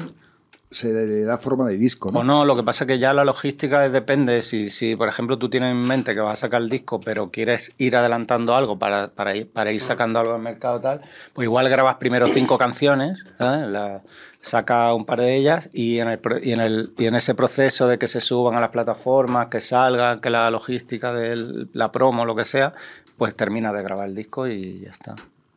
se 0.72 0.92
le 0.94 1.24
da 1.24 1.38
forma 1.38 1.68
de 1.68 1.78
disco. 1.78 2.10
O 2.10 2.24
no, 2.24 2.44
lo 2.46 2.56
que 2.56 2.64
pasa 2.64 2.84
es 2.84 2.88
que 2.88 3.00
ya 3.00 3.14
la 3.14 3.24
logística 3.24 3.88
depende. 3.90 4.42
Si, 4.42 4.70
si, 4.70 4.96
por 4.96 5.08
ejemplo, 5.08 5.38
tú 5.38 5.50
tienes 5.50 5.72
en 5.72 5.82
mente 5.82 6.14
que 6.14 6.20
vas 6.20 6.34
a 6.34 6.42
sacar 6.48 6.62
el 6.62 6.70
disco, 6.70 7.00
pero 7.00 7.30
quieres 7.32 7.74
ir 7.78 7.96
adelantando 7.96 8.56
algo 8.56 8.78
para, 8.78 9.10
para, 9.10 9.36
ir, 9.36 9.50
para 9.52 9.72
ir 9.72 9.82
sacando 9.82 10.20
algo 10.20 10.34
al 10.34 10.42
mercado 10.42 10.82
tal, 10.82 11.02
pues 11.34 11.46
igual 11.46 11.70
grabas 11.70 11.96
primero 11.96 12.28
cinco 12.28 12.58
canciones, 12.58 13.24
¿sabes? 13.38 13.68
La- 13.70 14.04
saca 14.42 14.94
un 14.94 15.06
par 15.06 15.22
de 15.22 15.36
ellas 15.36 15.70
y 15.74 15.98
en, 15.98 16.08
el, 16.08 16.20
y, 16.44 16.52
en 16.52 16.60
el, 16.62 16.94
y 17.00 17.06
en 17.08 17.16
ese 17.16 17.34
proceso 17.34 17.88
de 17.88 17.98
que 17.98 18.08
se 18.08 18.22
suban 18.22 18.54
a 18.54 18.60
las 18.60 18.70
plataformas, 18.70 19.48
que 19.48 19.60
salgan, 19.60 20.20
que 20.22 20.30
la 20.30 20.52
logística 20.52 21.14
de 21.14 21.66
la 21.74 21.92
promo, 21.92 22.26
lo 22.26 22.36
que 22.36 22.46
sea, 22.46 22.74
pues 23.18 23.36
termina 23.36 23.74
de 23.74 23.82
grabar 23.82 24.08
el 24.08 24.14
disco 24.14 24.48
y 24.48 24.82
ya 24.82 24.92
está. 24.92 25.16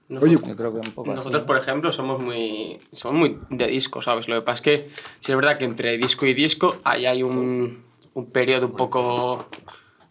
Nosotros- 0.08 0.36
Oye, 0.40 0.48
Yo 0.50 0.56
creo 0.56 0.72
que 0.72 0.78
un 0.88 0.92
poco 0.94 1.10
así, 1.10 1.16
Nosotros, 1.18 1.42
¿no? 1.42 1.46
por 1.46 1.56
ejemplo, 1.58 1.92
somos 1.92 2.20
muy, 2.20 2.78
somos 2.92 3.18
muy 3.18 3.38
de 3.50 3.66
disco, 3.66 4.00
¿sabes? 4.02 4.28
Lo 4.28 4.36
que 4.36 4.42
pasa 4.42 4.54
es 4.56 4.62
que 4.62 4.90
sí 5.20 5.32
es 5.32 5.36
verdad 5.36 5.58
que 5.58 5.64
entre 5.66 5.96
disco 5.98 6.26
y 6.26 6.34
disco 6.34 6.76
ahí 6.84 7.06
hay 7.06 7.22
un, 7.22 7.80
un 8.14 8.26
periodo 8.30 8.66
un 8.66 8.72
poco 8.76 9.46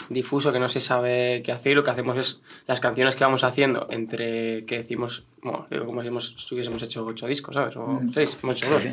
difuso 0.10 0.54
que 0.54 0.60
no 0.60 0.70
se 0.70 0.80
sabe 0.80 1.42
qué 1.44 1.52
hacer 1.52 1.74
y 1.74 1.76
lo 1.76 1.84
que 1.84 1.90
hacemos 1.90 2.18
es 2.18 2.42
las 2.66 2.80
canciones 2.80 3.16
que 3.18 3.26
vamos 3.26 3.44
haciendo 3.44 3.88
entre 3.90 4.64
que 4.66 4.78
decimos, 4.78 5.24
bueno, 5.42 5.68
digo, 5.70 5.86
como 5.86 6.02
si, 6.02 6.08
hemos, 6.08 6.34
si 6.38 6.54
hubiésemos 6.56 6.82
hecho 6.82 7.06
ocho 7.06 7.28
discos, 7.28 7.56
¿sabes? 7.56 7.76
O 7.76 8.00
seis, 8.14 8.38
hemos 8.42 8.56
hecho 8.56 8.70
dos. 8.72 8.84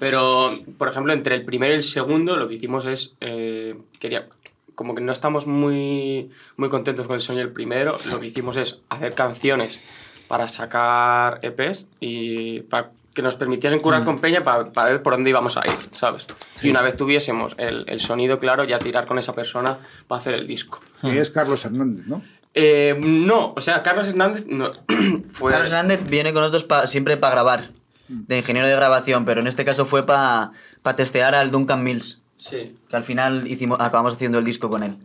Pero, 0.00 0.50
por 0.76 0.88
ejemplo, 0.88 1.12
entre 1.12 1.36
el 1.36 1.44
primero 1.44 1.72
y 1.72 1.76
el 1.76 1.82
segundo 1.84 2.36
lo 2.36 2.48
que 2.48 2.54
hicimos 2.54 2.84
es, 2.86 3.16
eh, 3.20 3.76
quería, 4.00 4.26
como 4.74 4.94
que 4.96 5.00
no 5.02 5.12
estamos 5.12 5.46
muy, 5.46 6.30
muy 6.56 6.68
contentos 6.68 7.06
con 7.06 7.14
el 7.14 7.20
sonido 7.20 7.44
del 7.44 7.52
primero, 7.54 7.96
lo 8.10 8.18
que 8.18 8.26
hicimos 8.26 8.56
es 8.56 8.82
hacer 8.88 9.14
canciones 9.14 9.80
para 10.28 10.48
sacar 10.48 11.38
EPs 11.42 11.86
y 12.00 12.60
para 12.62 12.90
que 13.14 13.22
nos 13.22 13.36
permitiesen 13.36 13.78
curar 13.80 14.04
con 14.04 14.18
Peña 14.18 14.44
para, 14.44 14.72
para 14.72 14.90
ver 14.90 15.02
por 15.02 15.14
dónde 15.14 15.30
íbamos 15.30 15.56
a 15.56 15.66
ir, 15.66 15.76
¿sabes? 15.92 16.26
Y 16.62 16.68
una 16.68 16.82
vez 16.82 16.96
tuviésemos 16.98 17.54
el, 17.56 17.84
el 17.88 17.98
sonido 18.00 18.38
claro, 18.38 18.64
ya 18.64 18.78
tirar 18.78 19.06
con 19.06 19.18
esa 19.18 19.32
persona 19.34 19.78
para 20.06 20.20
hacer 20.20 20.34
el 20.34 20.46
disco. 20.46 20.80
Que 21.00 21.18
es 21.20 21.30
Carlos 21.30 21.64
Hernández, 21.64 22.06
¿no? 22.06 22.22
Eh, 22.52 22.94
no, 22.98 23.54
o 23.56 23.60
sea, 23.60 23.82
Carlos 23.82 24.08
Hernández 24.08 24.46
no, 24.48 24.70
fue... 25.30 25.52
Carlos 25.52 25.70
Hernández 25.70 26.00
viene 26.08 26.32
con 26.34 26.40
nosotros 26.42 26.64
pa- 26.64 26.86
siempre 26.86 27.16
para 27.16 27.34
grabar, 27.34 27.70
de 28.08 28.38
ingeniero 28.38 28.68
de 28.68 28.74
grabación, 28.76 29.24
pero 29.24 29.40
en 29.40 29.46
este 29.46 29.64
caso 29.64 29.86
fue 29.86 30.04
para 30.04 30.52
testear 30.94 31.34
al 31.34 31.50
Duncan 31.50 31.82
Mills, 31.82 32.22
Sí. 32.38 32.76
que 32.90 32.96
al 32.96 33.02
final 33.04 33.46
hicimos, 33.46 33.80
acabamos 33.80 34.14
haciendo 34.14 34.38
el 34.38 34.44
disco 34.44 34.68
con 34.68 34.82
él. 34.82 34.96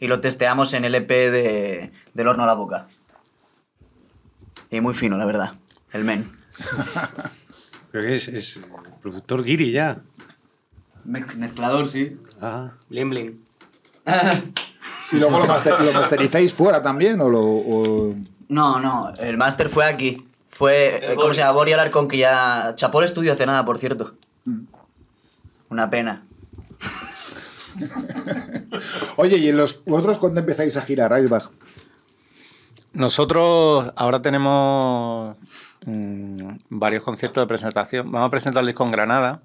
Y 0.00 0.06
lo 0.06 0.20
testeamos 0.20 0.74
en 0.74 0.84
el 0.84 0.94
EP 0.94 1.08
de, 1.08 1.92
del 2.14 2.28
horno 2.28 2.44
a 2.44 2.46
la 2.46 2.54
boca. 2.54 2.86
Y 4.72 4.80
muy 4.80 4.94
fino, 4.94 5.16
la 5.16 5.24
verdad, 5.26 5.52
el 5.92 6.02
men. 6.04 6.28
Creo 7.92 8.04
que 8.04 8.14
es, 8.16 8.26
es 8.28 8.60
productor 9.00 9.44
guiri 9.44 9.70
ya. 9.70 9.98
Mez- 11.06 11.36
Mezclador, 11.36 11.88
sí. 11.88 12.18
Ah. 12.40 12.72
Blim 12.88 13.10
Blim. 13.10 13.38
¿Y 15.12 15.16
luego 15.16 15.38
lo, 15.38 15.46
master- 15.46 15.78
lo 15.80 15.92
masterizáis 15.92 16.54
fuera 16.54 16.82
también? 16.82 17.20
¿O 17.20 17.28
lo, 17.28 17.42
o- 17.42 18.14
No, 18.48 18.80
no, 18.80 19.12
el 19.20 19.36
máster 19.36 19.68
fue 19.68 19.84
aquí. 19.84 20.26
Fue, 20.48 20.96
El 20.96 21.02
eh, 21.04 21.14
¿cómo 21.14 21.26
Bori. 21.26 21.34
se 21.34 21.40
llama? 21.42 21.52
Bori 21.52 21.72
Alarcón, 21.72 22.08
que 22.08 22.18
ya 22.18 22.72
chapó 22.74 23.00
el 23.00 23.04
estudio 23.06 23.32
hace 23.32 23.46
nada, 23.46 23.64
por 23.64 23.78
cierto. 23.78 24.14
Una 25.68 25.88
pena. 25.90 26.22
Oye, 29.16 29.36
¿y 29.38 29.48
en 29.48 29.56
los 29.56 29.84
vosotros 29.84 30.18
cuándo 30.18 30.40
empezáis 30.40 30.76
a 30.76 30.82
girar, 30.82 31.12
Airbag? 31.12 31.48
Nosotros 32.94 33.90
ahora 33.96 34.20
tenemos 34.20 35.36
mm, 35.86 36.48
varios 36.68 37.02
conciertos 37.02 37.42
de 37.42 37.46
presentación. 37.46 38.12
Vamos 38.12 38.28
a 38.28 38.30
presentar 38.30 38.60
el 38.60 38.66
disco 38.66 38.84
en 38.84 38.90
Granada. 38.90 39.40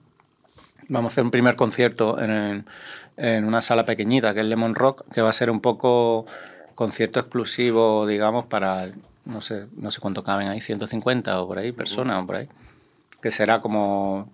Vamos 0.89 1.11
a 1.11 1.13
hacer 1.13 1.23
un 1.23 1.31
primer 1.31 1.55
concierto 1.55 2.19
en, 2.19 2.65
en 3.15 3.45
una 3.45 3.61
sala 3.61 3.85
pequeñita, 3.85 4.33
que 4.33 4.41
es 4.41 4.45
Lemon 4.45 4.75
Rock, 4.75 5.03
que 5.13 5.21
va 5.21 5.29
a 5.29 5.33
ser 5.33 5.49
un 5.49 5.61
poco 5.61 6.25
concierto 6.75 7.19
exclusivo, 7.19 8.05
digamos, 8.05 8.45
para, 8.45 8.91
no 9.25 9.41
sé, 9.41 9.67
no 9.75 9.91
sé 9.91 9.99
cuánto 9.99 10.23
caben 10.23 10.49
ahí, 10.49 10.61
150 10.61 11.41
o 11.41 11.47
por 11.47 11.57
ahí, 11.57 11.71
personas 11.71 12.21
o 12.21 12.25
por 12.27 12.35
ahí. 12.35 12.49
Que 13.21 13.31
será 13.31 13.61
como 13.61 14.29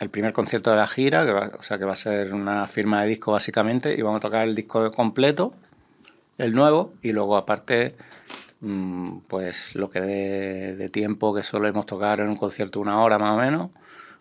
el 0.00 0.10
primer 0.10 0.32
concierto 0.32 0.70
de 0.70 0.76
la 0.76 0.86
gira, 0.86 1.24
que 1.26 1.32
va, 1.32 1.50
o 1.58 1.62
sea 1.62 1.78
que 1.78 1.84
va 1.84 1.92
a 1.92 1.96
ser 1.96 2.32
una 2.32 2.66
firma 2.66 3.02
de 3.02 3.08
disco 3.10 3.32
básicamente, 3.32 3.94
y 3.94 4.02
vamos 4.02 4.18
a 4.18 4.22
tocar 4.22 4.48
el 4.48 4.54
disco 4.54 4.90
completo, 4.90 5.52
el 6.38 6.54
nuevo, 6.54 6.94
y 7.02 7.12
luego 7.12 7.36
aparte, 7.36 7.96
mm, 8.60 9.18
pues 9.28 9.74
lo 9.74 9.90
que 9.90 10.00
de, 10.00 10.76
de 10.76 10.88
tiempo 10.88 11.34
que 11.34 11.42
solemos 11.42 11.84
tocar 11.86 12.20
en 12.20 12.28
un 12.28 12.36
concierto 12.36 12.80
una 12.80 13.02
hora 13.02 13.18
más 13.18 13.32
o 13.36 13.38
menos, 13.40 13.70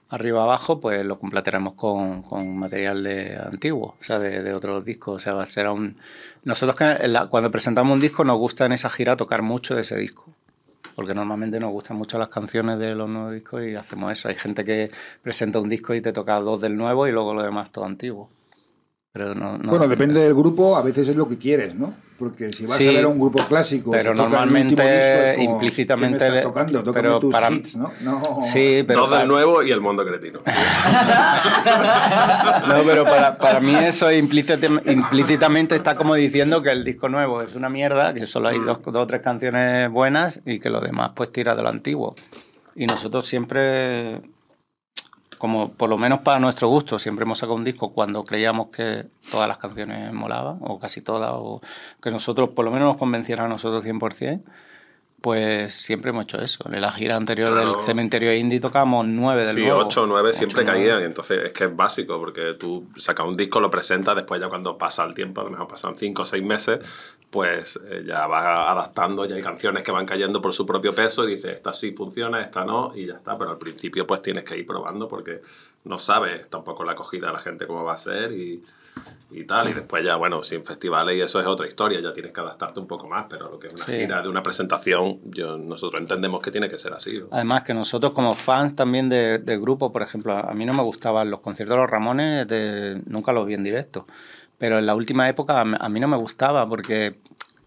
arriba 0.10 0.44
abajo, 0.44 0.80
pues 0.80 1.06
lo 1.06 1.20
completaremos 1.20 1.74
con, 1.74 2.22
con 2.24 2.58
material 2.58 3.04
de 3.04 3.38
antiguo, 3.38 3.96
o 4.00 4.04
sea, 4.04 4.20
de, 4.20 4.42
de 4.42 4.54
otros 4.54 4.84
discos. 4.86 5.16
O 5.18 5.20
sea, 5.20 5.34
va 5.34 5.44
a 5.44 5.48
ser 5.48 5.68
un... 5.70 5.98
Nosotros 6.44 6.76
que 6.78 7.08
la- 7.08 7.28
cuando 7.28 7.52
presentamos 7.52 7.94
un 7.94 8.00
disco 8.00 8.24
nos 8.24 8.38
gusta 8.38 8.66
en 8.66 8.72
esa 8.72 8.90
gira 8.90 9.16
tocar 9.18 9.42
mucho 9.42 9.76
de 9.76 9.82
ese 9.82 9.98
disco. 9.98 10.34
Porque 10.96 11.14
normalmente 11.14 11.60
nos 11.60 11.72
gustan 11.72 11.98
mucho 11.98 12.18
las 12.18 12.30
canciones 12.30 12.80
de 12.80 12.96
los 12.96 13.08
nuevos 13.10 13.34
discos 13.34 13.62
y 13.64 13.76
hacemos 13.76 14.12
eso. 14.12 14.30
Hay 14.30 14.36
gente 14.36 14.64
que 14.64 14.88
presenta 15.22 15.60
un 15.60 15.70
disco 15.70 15.94
y 15.94 16.02
te 16.02 16.12
toca 16.14 16.40
dos 16.40 16.60
del 16.62 16.76
nuevo 16.78 17.06
y 17.08 17.12
luego 17.12 17.34
lo 17.36 17.44
demás 17.44 17.70
todo 17.72 17.86
antiguo. 17.86 18.30
Pero 19.12 19.36
no, 19.36 19.58
no- 19.58 19.70
bueno, 19.72 19.88
depende 19.88 20.22
del 20.22 20.34
grupo, 20.34 20.76
a 20.78 20.82
veces 20.82 21.08
es 21.10 21.16
lo 21.16 21.28
que 21.30 21.38
quieres, 21.38 21.76
¿no? 21.76 21.94
Porque 22.18 22.50
si 22.50 22.64
vas 22.66 22.76
Sí, 22.76 22.88
a 22.88 22.92
ver 22.94 23.06
a 23.06 23.08
un 23.10 23.20
grupo 23.20 23.46
clásico, 23.48 23.92
pero 23.92 24.12
que 24.12 24.18
toca 24.18 24.24
el 24.24 24.32
normalmente, 24.32 24.74
último 24.74 24.90
disco, 24.90 25.04
es 25.24 25.36
como, 25.38 25.52
implícitamente, 25.54 26.18
¿qué 26.18 26.24
me 26.24 26.28
estás 26.30 26.44
le- 26.46 26.50
tocando? 26.50 26.80
Tócame 26.84 26.94
pero 27.04 27.20
tus 27.20 27.32
para- 27.32 27.52
hits, 27.52 27.76
¿no? 27.76 27.92
No. 28.02 28.22
Sí, 28.42 28.84
pero 28.88 29.02
Dos 29.02 29.10
para- 29.12 29.26
nuevo 29.26 29.62
y 29.64 29.72
el 29.72 29.82
mundo 29.82 30.04
cretino. 30.06 30.40
No, 32.68 32.84
pero 32.86 33.04
para, 33.06 33.38
para 33.38 33.60
mí 33.60 33.74
eso 33.76 34.12
implícita- 34.12 34.82
implícitamente 34.92 35.76
está 35.76 35.96
como 35.96 36.16
diciendo 36.16 36.62
que 36.62 36.72
el 36.72 36.84
disco 36.84 37.08
nuevo 37.10 37.42
es 37.42 37.56
una 37.56 37.70
mierda, 37.70 38.14
que 38.14 38.26
solo 38.28 38.50
hay 38.50 38.60
dos, 38.60 38.80
dos 38.84 38.96
o 38.96 39.08
tres 39.08 39.22
canciones 39.22 39.90
buenas 39.92 40.40
y 40.46 40.60
que 40.60 40.70
lo 40.70 40.82
demás 40.82 41.12
pues 41.16 41.32
tira 41.32 41.56
de 41.56 41.64
lo 41.64 41.70
antiguo. 41.70 42.16
Y 42.76 42.86
nosotros 42.88 43.26
siempre, 43.26 44.22
como 45.38 45.72
por 45.72 45.90
lo 45.90 45.98
menos 45.98 46.20
para 46.20 46.40
nuestro 46.40 46.68
gusto, 46.68 47.00
siempre 47.00 47.24
hemos 47.24 47.38
sacado 47.38 47.56
un 47.56 47.64
disco 47.64 47.94
cuando 47.94 48.24
creíamos 48.24 48.68
que 48.68 49.08
todas 49.32 49.48
las 49.48 49.58
canciones 49.58 50.12
molaban, 50.14 50.60
o 50.62 50.80
casi 50.80 51.02
todas, 51.02 51.32
o 51.34 51.62
que 52.02 52.12
nosotros 52.12 52.50
por 52.50 52.66
lo 52.66 52.72
menos 52.72 52.88
nos 52.88 52.98
convencieran 52.98 53.46
a 53.46 53.50
nosotros 53.50 53.86
100%. 53.86 54.44
Pues 55.20 55.74
siempre 55.74 56.12
hemos 56.12 56.26
hecho 56.26 56.40
eso. 56.40 56.64
En 56.72 56.80
la 56.80 56.92
gira 56.92 57.16
anterior 57.16 57.52
Claro. 57.52 57.72
del 57.72 57.80
Cementerio 57.82 58.32
Indie 58.36 58.60
tocamos 58.60 59.06
nueve 59.08 59.48
del 59.48 59.56
Sí, 59.56 59.62
nuevo. 59.64 59.80
8 59.86 60.04
o 60.04 60.06
9 60.06 60.32
siempre 60.32 60.62
Ocho, 60.62 60.72
nueve. 60.72 60.88
caían. 60.90 61.04
Entonces 61.04 61.40
es 61.46 61.54
que 61.54 61.64
es 61.66 61.76
básico, 61.76 62.20
porque 62.20 62.54
tú 62.54 62.88
sacas 62.96 63.26
un 63.26 63.34
disco, 63.34 63.60
lo 63.60 63.72
presentas, 63.72 64.16
después 64.16 64.40
ya 64.40 64.48
cuando 64.48 64.78
pasa 64.78 65.04
el 65.04 65.16
tiempo, 65.16 65.42
a 65.42 65.46
lo 65.46 65.50
mejor 65.50 65.68
pasan 65.68 65.98
5 65.98 66.22
o 66.22 66.26
6 66.26 66.44
meses, 66.44 66.80
pues 67.32 67.80
eh, 67.90 68.04
ya 68.06 68.28
vas 68.28 68.46
adaptando, 68.46 69.26
ya 69.26 69.36
hay 69.36 69.42
canciones 69.42 69.82
que 69.84 69.92
van 69.92 70.06
cayendo 70.06 70.40
por 70.40 70.54
su 70.54 70.68
propio 70.68 70.94
peso 70.94 71.28
y 71.28 71.32
dices, 71.36 71.52
esta 71.52 71.74
sí 71.74 71.94
funciona, 71.94 72.40
esta 72.40 72.64
no, 72.64 72.92
y 72.96 73.08
ya 73.08 73.16
está. 73.16 73.38
Pero 73.40 73.50
al 73.52 73.58
principio 73.58 74.06
pues 74.06 74.22
tienes 74.22 74.44
que 74.44 74.56
ir 74.56 74.68
probando 74.68 75.08
porque 75.08 75.42
no 75.86 75.98
sabes 75.98 76.48
tampoco 76.48 76.84
la 76.84 76.92
acogida 76.92 77.28
de 77.28 77.34
la 77.34 77.40
gente 77.40 77.66
cómo 77.66 77.84
va 77.84 77.94
a 77.94 77.98
ser 77.98 78.32
y, 78.34 78.64
y 79.32 79.44
tal. 79.44 79.70
Y 79.70 79.74
después 79.74 80.04
ya, 80.06 80.16
bueno, 80.16 80.42
sin 80.44 80.64
festivales 80.64 81.16
y 81.18 81.22
eso 81.22 81.40
es 81.40 81.46
otra 81.48 81.68
historia, 81.68 82.00
ya 82.00 82.14
tienes 82.14 82.32
que 82.32 82.40
adaptarte 82.42 82.80
un 82.80 82.88
poco 82.88 83.08
más, 83.08 83.26
pero 83.30 83.50
lo 83.52 83.60
que 83.60 83.68
es 83.68 83.74
una 83.74 83.86
Sí. 83.86 83.92
gira 83.94 84.22
de 84.22 84.30
una 84.30 84.42
presentación, 84.44 85.20
yo, 85.26 85.58
nosotros 85.58 86.02
entendemos 86.02 86.42
que 86.42 86.52
tiene 86.52 86.70
que 86.70 86.78
ser 86.78 86.94
así. 86.94 87.20
¿no? 87.20 87.28
Además 87.32 87.64
que 87.64 87.74
nosotros 87.74 88.14
como 88.14 88.34
fans 88.36 88.76
también 88.76 89.10
de, 89.10 89.40
de 89.40 89.58
grupo, 89.58 89.92
por 89.92 90.02
ejemplo, 90.02 90.34
a 90.38 90.54
mí 90.54 90.66
no 90.66 90.74
me 90.74 90.84
gustaban 90.84 91.30
los 91.30 91.42
conciertos 91.42 91.76
de 91.76 91.82
los 91.82 91.90
Ramones, 91.90 92.48
de- 92.48 93.02
nunca 93.06 93.34
los 93.34 93.46
vi 93.46 93.54
en 93.56 93.64
directo, 93.64 94.08
pero 94.58 94.80
en 94.80 94.86
la 94.86 94.96
última 94.96 95.28
época 95.30 95.60
a 95.62 95.66
mí- 95.66 95.78
a 95.80 95.90
mí 95.90 96.00
no 96.00 96.08
me 96.08 96.18
gustaba 96.18 96.68
porque 96.68 97.20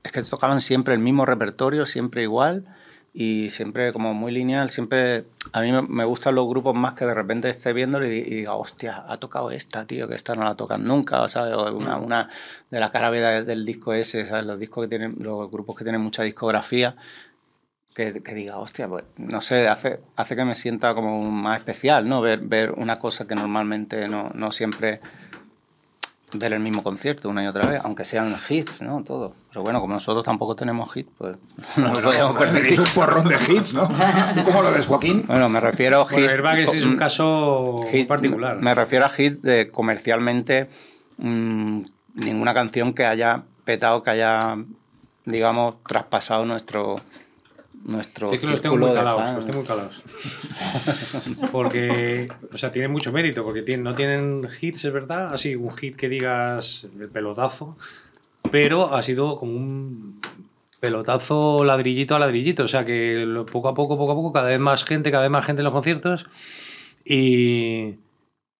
es 0.03 0.13
que 0.13 0.23
tocaban 0.23 0.61
siempre 0.61 0.95
el 0.95 1.01
mismo 1.01 1.27
repertorio, 1.27 1.85
siempre 1.87 2.23
igual 2.23 2.65
y 3.13 3.51
siempre 3.51 3.93
como 3.93 4.15
muy 4.15 4.31
lineal, 4.31 4.71
siempre 4.71 5.25
a 5.53 5.63
mí 5.63 5.73
me, 5.73 6.05
gustan 6.05 6.37
los 6.37 6.49
grupos 6.49 6.75
más 6.77 6.95
que 6.95 7.05
de 7.05 7.15
repente 7.15 7.51
esté 7.51 7.73
viéndolo 7.73 8.07
y, 8.07 8.19
y 8.19 8.23
diga, 8.37 8.55
hostia, 8.55 9.05
ha 9.09 9.17
tocado 9.17 9.51
esta, 9.51 9.85
tío, 9.87 10.07
que 10.07 10.15
esta 10.15 10.35
no 10.35 10.45
la 10.45 10.55
tocan 10.55 10.85
nunca, 10.85 11.27
¿sabes? 11.29 11.55
O 11.55 11.75
una, 11.77 11.97
una 11.99 12.31
de 12.71 12.79
la 12.81 12.91
cara 12.93 13.11
B 13.11 13.21
de- 13.21 13.45
del 13.45 13.67
disco 13.67 13.93
ese, 13.95 14.27
¿sabes? 14.27 14.47
Los 14.47 14.61
discos 14.61 14.85
que 14.85 14.89
tienen, 14.89 15.17
los 15.19 15.51
grupos 15.51 15.77
que 15.77 15.85
tienen 15.85 16.01
mucha 16.01 16.23
discografía, 16.23 16.95
que, 17.95 18.23
que 18.23 18.35
diga, 18.35 18.59
hostia, 18.59 18.87
pues 18.89 19.05
no 19.17 19.41
sé, 19.41 19.67
hace, 19.67 20.01
hace 20.15 20.37
que 20.37 20.45
me 20.45 20.55
sienta 20.55 20.95
como 20.95 21.21
más 21.31 21.59
especial, 21.59 22.09
¿no? 22.09 22.21
Ver, 22.21 22.39
ver 22.41 22.71
una 22.73 23.01
cosa 23.01 23.27
que 23.27 23.35
normalmente 23.35 24.07
no, 24.09 24.31
no 24.35 24.53
siempre 24.53 25.01
ver 26.33 26.53
el 26.53 26.61
mismo 26.61 26.83
concierto 26.83 27.29
una 27.29 27.43
y 27.43 27.47
otra 27.49 27.67
vez, 27.67 27.81
aunque 27.85 28.05
sean 28.05 28.35
hits, 28.49 28.83
¿no? 28.83 29.03
Todo. 29.03 29.35
Pero 29.49 29.63
bueno, 29.63 29.81
como 29.81 29.95
nosotros 29.95 30.25
tampoco 30.25 30.55
tenemos 30.55 30.97
hits, 30.97 31.11
pues 31.19 31.37
no 31.77 31.89
nos 31.89 31.99
podemos 32.01 32.39
Tenéis 32.39 32.53
permitir. 32.55 32.81
un 32.81 32.87
porrón 32.95 33.29
de 33.29 33.37
hits, 33.49 33.75
¿no? 33.75 33.89
¿Tú 33.89 34.45
cómo 34.45 34.63
lo 34.63 34.71
ves, 34.73 34.87
Joaquín? 34.87 35.25
Bueno, 35.27 35.49
me 35.49 35.59
refiero 35.61 36.03
a 36.03 36.05
Bueno, 36.05 36.19
hits. 36.21 36.33
Airbags 36.33 36.75
es 36.75 36.85
un 36.87 36.97
caso 36.97 37.85
hit- 37.91 38.07
particular. 38.07 38.57
Me 38.61 38.75
refiero 38.75 39.05
a 39.07 39.09
hit 39.09 39.41
de 39.43 39.71
comercialmente 39.71 40.69
mm, 41.19 41.81
ninguna 42.15 42.55
canción 42.55 42.93
que 42.95 43.05
haya 43.07 43.43
petado, 43.65 44.03
que 44.03 44.11
haya, 44.11 44.57
digamos, 45.25 45.77
traspasado 45.87 46.45
nuestro 46.47 46.97
nuestro 47.85 48.33
Es 48.33 48.41
que 48.41 48.47
los 48.47 48.61
tengo 48.61 48.77
muy 48.77 48.93
calados, 48.93 49.35
los 49.35 49.47
tengo 49.47 49.59
muy 49.59 49.67
calados. 49.67 50.03
Porque, 51.53 52.29
o 52.53 52.59
sea, 52.59 52.73
tienen 52.73 52.91
mucho 52.91 53.13
mérito, 53.13 53.45
porque 53.45 53.63
tienen, 53.63 53.85
no 53.85 53.95
tienen 53.95 54.47
hits, 54.61 54.85
es 54.85 54.93
verdad, 54.93 55.33
así, 55.33 55.55
un 55.55 55.71
hit 55.73 55.97
que 55.97 56.09
digas 56.09 56.87
el 56.99 57.09
pelotazo, 57.09 57.77
pero 58.51 58.95
ha 58.95 59.03
sido 59.03 59.39
como 59.39 59.53
un 59.53 60.21
pelotazo 60.79 61.65
ladrillito 61.65 62.17
a 62.17 62.19
ladrillito, 62.19 62.65
o 62.65 62.69
sea 62.69 62.85
que 62.85 63.45
poco 63.51 63.69
a 63.69 63.75
poco, 63.75 63.97
poco 63.97 64.13
a 64.13 64.15
poco, 64.15 64.33
cada 64.33 64.49
vez 64.49 64.61
más 64.61 64.85
gente, 64.85 65.11
cada 65.11 65.25
vez 65.25 65.31
más 65.31 65.45
gente 65.45 65.61
en 65.61 65.65
los 65.65 65.75
conciertos, 65.75 66.27
y, 67.05 67.97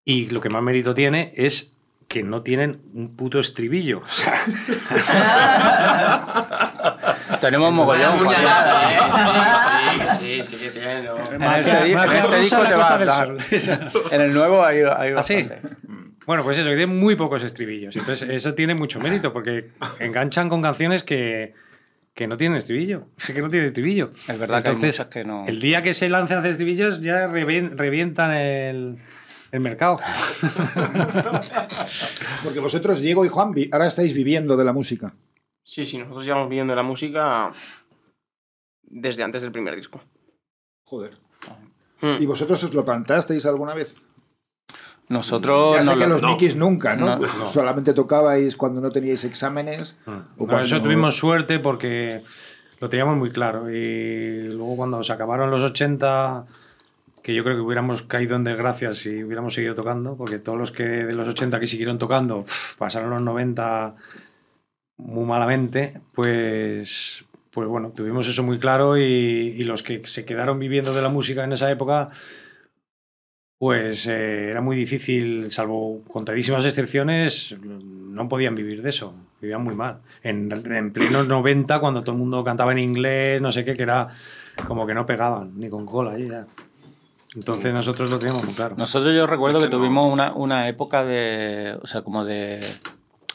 y 0.05 0.29
lo 0.29 0.41
que 0.41 0.49
más 0.49 0.63
mérito 0.63 0.93
tiene 0.93 1.33
es 1.35 1.75
que 2.11 2.23
no 2.23 2.41
tienen 2.41 2.81
un 2.93 3.15
puto 3.15 3.39
estribillo. 3.39 3.99
O 3.99 4.07
sea, 4.07 4.35
Tenemos 7.41 7.71
mogollón. 7.73 8.17
Joaquín. 8.19 8.43
Sí, 10.19 10.41
sí, 10.43 10.55
sí 10.55 10.63
que 10.63 10.69
tiene. 10.71 11.09
En 11.31 11.41
este, 11.43 12.39
disco 12.39 12.65
se 12.65 12.75
va 12.75 12.95
a. 12.95 13.27
En 14.15 14.21
el 14.21 14.33
nuevo 14.33 14.63
hay, 14.63 14.77
hay 14.79 15.13
¿Ah, 15.15 15.23
sí? 15.23 15.43
bastante. 15.43 15.61
Bueno, 16.25 16.43
pues 16.43 16.57
eso, 16.59 16.69
que 16.69 16.75
tiene 16.75 16.93
muy 16.93 17.15
pocos 17.15 17.43
estribillos. 17.43 17.95
Entonces, 17.95 18.29
eso 18.29 18.53
tiene 18.53 18.75
mucho 18.75 18.99
mérito, 18.99 19.33
porque 19.33 19.69
enganchan 19.99 20.49
con 20.49 20.61
canciones 20.61 21.03
que, 21.03 21.53
que 22.13 22.27
no 22.27 22.37
tienen 22.37 22.57
estribillo. 22.59 23.07
Es 23.17 23.31
que 23.31 23.41
no 23.41 23.49
tienen 23.49 23.67
estribillo. 23.67 24.11
Es 24.27 24.37
verdad 24.37 24.61
que 24.61 24.69
hay 24.69 24.75
Entonces, 24.75 24.99
muchas 24.99 25.11
que 25.13 25.23
no. 25.25 25.45
El 25.47 25.59
día 25.59 25.81
que 25.81 25.93
se 25.95 26.09
lancen 26.09 26.37
a 26.37 26.39
hacer 26.41 26.51
estribillos, 26.51 27.01
ya 27.01 27.27
revien- 27.27 27.75
revientan 27.75 28.31
el, 28.33 28.97
el 29.51 29.59
mercado. 29.59 29.99
Porque 32.43 32.59
vosotros, 32.59 33.01
Diego 33.01 33.25
y 33.25 33.29
Juan, 33.29 33.53
ahora 33.71 33.87
estáis 33.87 34.13
viviendo 34.13 34.57
de 34.57 34.65
la 34.65 34.73
música. 34.73 35.13
Sí, 35.63 35.85
sí, 35.85 35.97
nosotros 35.97 36.25
llevamos 36.25 36.49
viviendo 36.49 36.75
la 36.75 36.83
música 36.83 37.49
desde 38.83 39.23
antes 39.23 39.41
del 39.41 39.51
primer 39.51 39.75
disco. 39.75 40.01
Joder. 40.85 41.17
Mm. 42.01 42.21
¿Y 42.21 42.25
vosotros 42.25 42.63
os 42.63 42.73
lo 42.73 42.83
plantasteis 42.83 43.45
alguna 43.45 43.73
vez? 43.73 43.95
Nosotros 45.09 45.75
ya 45.75 45.83
sé 45.83 45.89
nos 45.91 45.97
que 45.99 46.03
lo- 46.07 46.13
los 46.13 46.21
no. 46.21 46.29
Nikis 46.29 46.55
nunca, 46.55 46.95
¿no? 46.95 47.05
No, 47.05 47.17
no. 47.39 47.47
Solamente 47.51 47.93
tocabais 47.93 48.55
cuando 48.55 48.81
no 48.81 48.89
teníais 48.91 49.23
exámenes. 49.23 49.97
o 50.05 50.11
Por 50.37 50.47
cuando- 50.47 50.65
eso 50.65 50.81
tuvimos 50.81 51.17
suerte, 51.17 51.59
porque 51.59 52.21
lo 52.79 52.89
teníamos 52.89 53.17
muy 53.17 53.29
claro. 53.29 53.69
Y 53.69 54.49
luego, 54.49 54.75
cuando 54.77 55.03
se 55.03 55.13
acabaron 55.13 55.51
los 55.51 55.61
80, 55.63 56.45
que 57.21 57.35
yo 57.35 57.43
creo 57.43 57.55
que 57.57 57.61
hubiéramos 57.61 58.01
caído 58.03 58.35
en 58.35 58.43
desgracia 58.45 58.93
si 58.95 59.23
hubiéramos 59.23 59.53
seguido 59.53 59.75
tocando, 59.75 60.15
porque 60.15 60.39
todos 60.39 60.57
los 60.57 60.71
que 60.71 60.83
de 60.83 61.13
los 61.13 61.27
80 61.27 61.59
que 61.59 61.67
siguieron 61.67 61.99
tocando 61.99 62.43
pasaron 62.79 63.09
los 63.11 63.21
90 63.21 63.95
muy 65.01 65.25
malamente, 65.25 65.99
pues, 66.13 67.25
pues 67.49 67.67
bueno, 67.67 67.91
tuvimos 67.95 68.27
eso 68.27 68.43
muy 68.43 68.59
claro 68.59 68.97
y, 68.97 69.01
y 69.01 69.63
los 69.63 69.83
que 69.83 70.01
se 70.05 70.25
quedaron 70.25 70.59
viviendo 70.59 70.93
de 70.93 71.01
la 71.01 71.09
música 71.09 71.43
en 71.43 71.53
esa 71.53 71.69
época, 71.71 72.09
pues 73.57 74.07
eh, 74.07 74.49
era 74.49 74.61
muy 74.61 74.75
difícil, 74.75 75.51
salvo 75.51 76.01
contadísimas 76.07 76.65
excepciones, 76.65 77.55
no 77.61 78.29
podían 78.29 78.55
vivir 78.55 78.81
de 78.81 78.89
eso, 78.89 79.13
vivían 79.41 79.63
muy 79.63 79.75
mal. 79.75 79.99
En, 80.23 80.51
en 80.51 80.91
plenos 80.93 81.27
90, 81.27 81.79
cuando 81.79 82.03
todo 82.03 82.13
el 82.13 82.19
mundo 82.19 82.43
cantaba 82.43 82.71
en 82.71 82.79
inglés, 82.79 83.41
no 83.41 83.51
sé 83.51 83.65
qué, 83.65 83.75
que 83.75 83.83
era 83.83 84.07
como 84.67 84.87
que 84.87 84.93
no 84.93 85.05
pegaban, 85.05 85.59
ni 85.59 85.69
con 85.69 85.85
cola. 85.85 86.17
ya. 86.17 86.47
Entonces 87.35 87.73
nosotros 87.73 88.09
lo 88.09 88.19
teníamos 88.19 88.43
muy 88.43 88.53
claro. 88.53 88.75
Nosotros 88.77 89.13
yo 89.13 89.25
recuerdo 89.25 89.59
que 89.59 89.65
que 89.65 89.71
no. 89.71 89.77
tuvimos 89.77 90.11
una, 90.11 90.33
una 90.33 90.67
época 90.67 91.05
de, 91.05 91.77
o 91.81 91.87
sea, 91.87 92.01
como 92.01 92.25
de, 92.25 92.59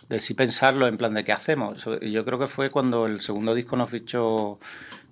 de 0.09 0.21
sí 0.21 0.35
pensarlo 0.35 0.87
en 0.87 0.97
plan 0.97 1.15
de 1.15 1.25
qué 1.25 1.33
hacemos. 1.33 1.85
Yo 2.03 2.25
creo 2.25 2.39
que 2.39 2.47
fue 2.47 2.71
cuando 2.71 3.07
el 3.07 3.21
segundo 3.21 3.55
disco 3.55 3.77
nos 3.77 3.91
fichó 3.91 4.59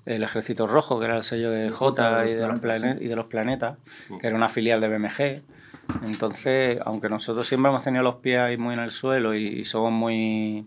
el 0.07 0.23
Ejército 0.23 0.67
Rojo, 0.67 0.99
que 1.01 1.07
era 1.07 1.17
el 1.17 1.23
sello 1.23 1.51
de 1.51 1.71
J 1.71 2.27
y 2.27 2.35
de, 2.35 2.47
los 2.47 2.61
Planetas, 2.61 2.91
plane- 2.93 3.05
y 3.05 3.09
de 3.09 3.17
los 3.17 3.27
Planetas, 3.27 3.79
que 4.21 4.27
era 4.27 4.37
una 4.37 4.49
filial 4.49 4.81
de 4.81 4.89
BMG. 4.89 5.43
Entonces, 6.07 6.79
aunque 6.85 7.09
nosotros 7.09 7.47
siempre 7.47 7.71
hemos 7.71 7.83
tenido 7.83 8.03
los 8.03 8.17
pies 8.17 8.39
ahí 8.39 8.57
muy 8.57 8.75
en 8.75 8.81
el 8.81 8.91
suelo 8.93 9.35
y, 9.35 9.47
y 9.47 9.65
somos 9.65 9.93
muy... 9.93 10.65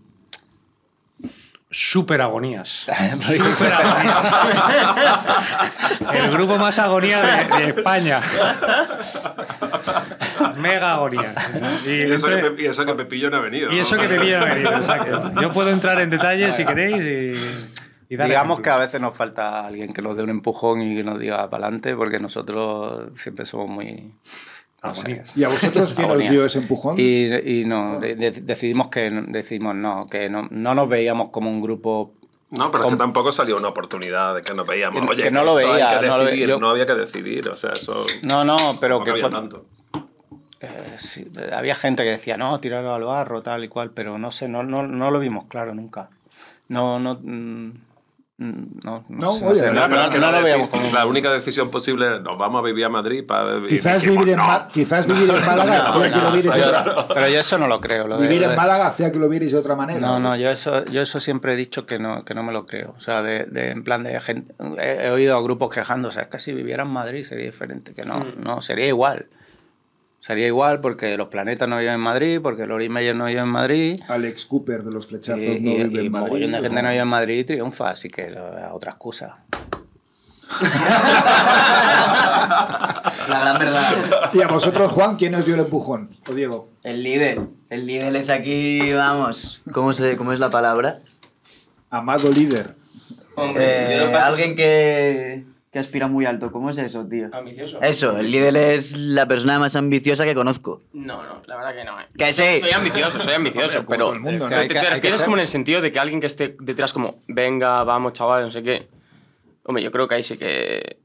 Super 1.70 2.22
agonías. 2.22 2.88
Super 3.20 3.74
agonías. 3.74 4.34
El 6.14 6.32
grupo 6.32 6.58
más 6.58 6.80
agonía 6.80 7.22
de, 7.22 7.58
de 7.58 7.70
España. 7.70 8.22
mega 10.58 10.94
agonía. 10.96 11.34
Y, 11.86 11.90
Y 11.90 12.02
eso, 12.12 12.28
que, 12.28 12.34
entre- 12.36 12.52
Pe- 12.52 12.62
y 12.64 12.66
eso 12.66 12.86
que 12.86 12.94
Pepillo 12.94 13.30
no 13.30 13.38
ha 13.38 13.42
venido. 13.42 13.72
y 13.72 13.76
¿no? 13.76 13.82
eso 13.82 13.98
que 13.98 14.08
me 14.08 14.20
pilla 14.20 14.44
venir, 14.46 14.68
o 14.68 14.84
sea, 14.84 15.00
que 15.36 15.42
yo 15.42 15.52
puedo 15.52 15.70
entrar 15.70 16.00
en 16.02 16.10
detalles 16.10 16.56
si 16.56 16.66
queréis 16.66 16.98
y, 18.10 18.16
Digamos 18.16 18.62
que 18.62 18.70
a 18.70 18.78
veces 18.78 19.02
nos 19.02 19.14
falta 19.16 19.66
alguien 19.66 19.92
que 19.94 20.02
nos 20.02 20.16
dé 20.16 20.24
un 20.24 20.30
empujón 20.30 20.82
y 20.82 20.96
que 20.96 21.04
nos 21.04 21.20
diga 21.20 21.50
para 21.50 21.66
adelante, 21.66 21.94
porque 21.96 22.20
nosotros 22.20 23.10
siempre 23.18 23.46
somos 23.46 23.68
muy. 23.70 24.14
no 24.82 24.96
sé. 24.96 25.02
Agonías. 25.02 25.36
¿Y 25.38 25.44
a 25.44 25.50
vosotros 25.50 25.94
quién 25.94 26.10
os 26.12 26.18
dio 26.20 26.46
ese 26.46 26.60
empujón? 26.60 26.96
Y, 26.98 27.26
y 27.36 27.66
no, 27.66 28.00
de- 28.00 28.16
de- 28.16 28.32
decidimos 28.32 28.88
que 28.88 29.10
decimos 29.28 29.76
no, 29.76 30.08
que 30.10 30.30
no, 30.30 30.48
no 30.52 30.74
nos 30.74 30.88
veíamos 30.88 31.32
como 31.32 31.50
un 31.50 31.62
grupo. 31.62 32.14
No, 32.50 32.72
pero 32.72 32.86
es 32.86 32.92
que 32.92 32.96
tampoco 32.98 33.34
salió 33.34 33.58
una 33.58 33.68
oportunidad 33.68 34.36
de 34.36 34.42
que 34.42 34.54
nos 34.54 34.66
veíamos. 34.66 35.02
Que- 35.04 35.10
Oye, 35.12 35.24
que 35.24 35.32
no 35.32 35.44
lo 35.44 35.56
veía, 35.56 35.90
Hay 35.90 36.00
que 36.00 36.08
no 36.08 36.14
lo 36.18 36.24
ve- 36.24 36.30
decidir, 36.32 36.48
yo- 36.50 36.60
no 36.62 36.70
había 36.70 36.86
que 36.86 36.94
decidir. 36.96 37.50
O 37.50 37.58
sea, 37.58 37.74
eso. 37.74 38.06
No, 38.22 38.46
no, 38.46 38.56
pero 38.80 39.04
que 39.04 39.12
había 39.12 39.24
cuan- 39.24 39.34
tanto. 39.34 39.66
Eh, 40.62 40.96
sí, 40.98 41.30
había 41.54 41.76
gente 41.76 42.04
que 42.04 42.10
decía 42.10 42.38
no, 42.38 42.60
tirarlo 42.60 42.94
al 42.94 43.04
barro, 43.04 43.42
tal 43.42 43.64
y 43.64 43.68
cual, 43.68 43.92
pero 43.92 44.18
no 44.18 44.32
sé, 44.32 44.48
no, 44.48 44.64
no, 44.64 44.84
no 44.88 45.12
lo 45.12 45.20
vimos 45.20 45.46
claro 45.48 45.74
nunca. 45.76 46.10
No, 46.70 47.00
no. 47.00 47.16
mm, 47.22 47.68
mm, 48.38 48.80
No, 48.84 49.06
no, 49.10 49.18
No, 49.20 49.32
sé, 49.34 49.46
oye, 49.46 49.62
no, 49.72 49.88
no, 49.88 49.90
pero 49.90 50.10
que 50.10 50.18
lo 50.20 50.68
como. 50.70 50.92
La 50.94 51.06
única 51.06 51.32
decisión 51.32 51.72
posible 51.72 52.16
es 52.18 52.22
nos 52.22 52.38
vamos 52.38 52.60
a 52.62 52.66
vivir 52.66 52.86
a 52.86 52.90
Madrid 52.90 53.26
para 53.26 53.56
vivir. 53.56 53.70
Quizás 53.70 54.02
dijimos, 54.02 54.26
vivir, 54.26 54.40
en. 54.40 54.46
Ma- 54.46 54.68
quizás 54.68 55.08
vivir 55.08 55.30
en 55.30 55.36
Málaga 55.46 55.78
No, 55.78 55.84
hacía 56.04 56.10
que 56.12 56.16
lo 56.20 56.32
vierais 56.32 56.44
de 56.54 56.62
otra- 56.62 57.08
pero 57.14 57.28
yo 57.30 57.40
eso 57.40 57.58
no 57.58 57.68
lo 57.68 57.80
creo. 57.82 58.08
lo 58.08 58.18
de- 58.18 58.24
Vivir 58.28 58.40
lo 58.42 58.46
en 58.46 58.52
de- 58.52 58.58
Málaga 58.58 58.88
hacía 58.88 59.12
que 59.12 59.18
lo 59.20 59.30
vierais 59.30 59.52
de 59.54 59.58
otra 59.58 59.76
manera. 59.76 60.00
No, 60.00 60.20
no, 60.20 60.36
yo 60.36 60.50
eso, 60.52 60.84
yo 60.86 61.02
eso 61.02 61.20
siempre 61.20 61.54
he 61.54 61.56
dicho 61.56 61.86
que 61.86 62.00
no, 62.00 62.26
que 62.26 62.34
no 62.36 62.44
me 62.44 62.52
lo 62.52 62.66
creo. 62.66 62.94
O 62.98 63.00
sea, 63.00 63.22
de, 63.24 63.46
de- 63.46 63.72
en 63.72 63.84
plan 63.84 64.04
de 64.04 64.20
gente. 64.20 64.54
He, 64.80 65.08
he 65.08 65.10
oído 65.12 65.36
a 65.38 65.42
grupos 65.42 65.74
quejándose, 65.74 66.22
es 66.22 66.28
que 66.28 66.40
si 66.40 66.52
viviera 66.54 66.84
en 66.84 66.90
Madrid 66.90 67.26
sería 67.26 67.46
diferente. 67.46 67.94
Que 67.94 68.04
no, 68.06 68.24
no, 68.38 68.62
sería 68.62 68.88
igual. 68.88 69.28
Sería 70.20 70.48
igual 70.48 70.82
porque 70.82 71.16
los 71.16 71.28
planetas 71.30 71.70
no 71.70 71.78
viven 71.78 71.94
en 71.94 72.00
Madrid, 72.00 72.40
porque 72.42 72.66
Lori 72.66 72.90
Meyer 72.90 73.16
no 73.16 73.26
vive 73.26 73.40
en 73.40 73.48
Madrid. 73.48 74.00
Alex 74.10 74.46
Cooper 74.46 74.84
de 74.84 74.92
los 74.92 75.08
flechazos 75.08 75.40
Y, 75.42 75.60
no 75.60 75.72
y, 75.72 75.84
vive 75.84 76.04
y 76.04 76.06
en 76.08 76.12
Madrid. 76.12 76.28
mogollón 76.28 76.52
de 76.52 76.60
gente 76.62 76.82
no 76.82 76.90
vive 76.90 77.02
en 77.02 77.08
Madrid 77.08 77.40
y 77.40 77.44
triunfa, 77.44 77.92
así 77.92 78.10
que 78.10 78.24
eh, 78.28 78.36
otra 78.72 78.92
excusa. 78.92 79.38
La 83.30 83.40
gran 83.42 83.60
verdad. 83.60 84.32
Y 84.34 84.42
a 84.42 84.48
vosotros, 84.48 84.92
Juan, 84.92 85.16
¿quién 85.18 85.36
os 85.36 85.46
dio 85.46 85.56
el 85.56 85.62
empujón? 85.62 86.16
O 86.30 86.34
Diego. 86.34 86.70
El 86.84 87.04
líder. 87.04 87.42
El 87.70 87.86
líder 87.86 88.16
es 88.16 88.30
aquí, 88.30 88.94
vamos. 88.94 89.62
¿Cómo, 89.72 89.94
se, 89.94 90.16
cómo 90.18 90.34
es 90.34 90.40
la 90.40 90.50
palabra? 90.50 91.00
Amado 91.90 92.32
líder. 92.32 92.76
Hombre, 93.36 93.64
yo 93.98 94.08
Eh, 94.08 94.12
que- 94.12 94.18
alguien 94.18 94.56
que, 94.56 95.44
que 95.72 95.80
aspira 95.80 96.08
muy 96.08 96.26
alto. 96.26 96.52
¿Cómo 96.52 96.70
es 96.70 96.78
eso, 96.78 97.06
tío? 97.08 97.30
Ambicioso. 97.34 97.82
Eso, 97.82 98.18
el 98.18 98.32
líder 98.32 98.56
es 98.56 98.96
la 98.96 99.26
persona 99.28 99.60
más 99.60 99.76
ambiciosa 99.76 100.26
que 100.26 100.34
conozco. 100.34 100.82
No, 100.94 101.24
no, 101.24 101.42
la 101.46 101.58
verdad 101.58 101.76
que 101.76 101.84
no. 101.84 102.00
eh. 102.00 102.06
Que 102.18 102.34
sí. 102.34 102.62
Soy 102.62 102.72
ambicioso, 102.72 103.20
soy 103.20 103.34
ambicioso, 103.34 103.86
pero. 103.86 104.06
todo 104.06 104.14
el 104.14 104.20
mundo, 104.22 104.50
como 105.26 105.36
en 105.36 105.42
el 105.42 105.48
sentido 105.48 105.82
de 105.82 105.92
que 105.92 106.00
alguien 106.00 106.20
que 106.22 106.28
esté 106.28 106.56
detrás 106.60 106.94
como, 106.94 107.22
venga, 107.28 107.84
vamos, 107.84 108.14
chaval, 108.14 108.44
no 108.44 108.50
sé 108.50 108.64
qué. 108.64 108.88
Hombre, 109.64 109.84
yo 109.84 109.92
creo 109.92 110.08
que 110.08 110.16
ahí 110.16 110.24
sí 110.24 110.38
que. 110.38 111.00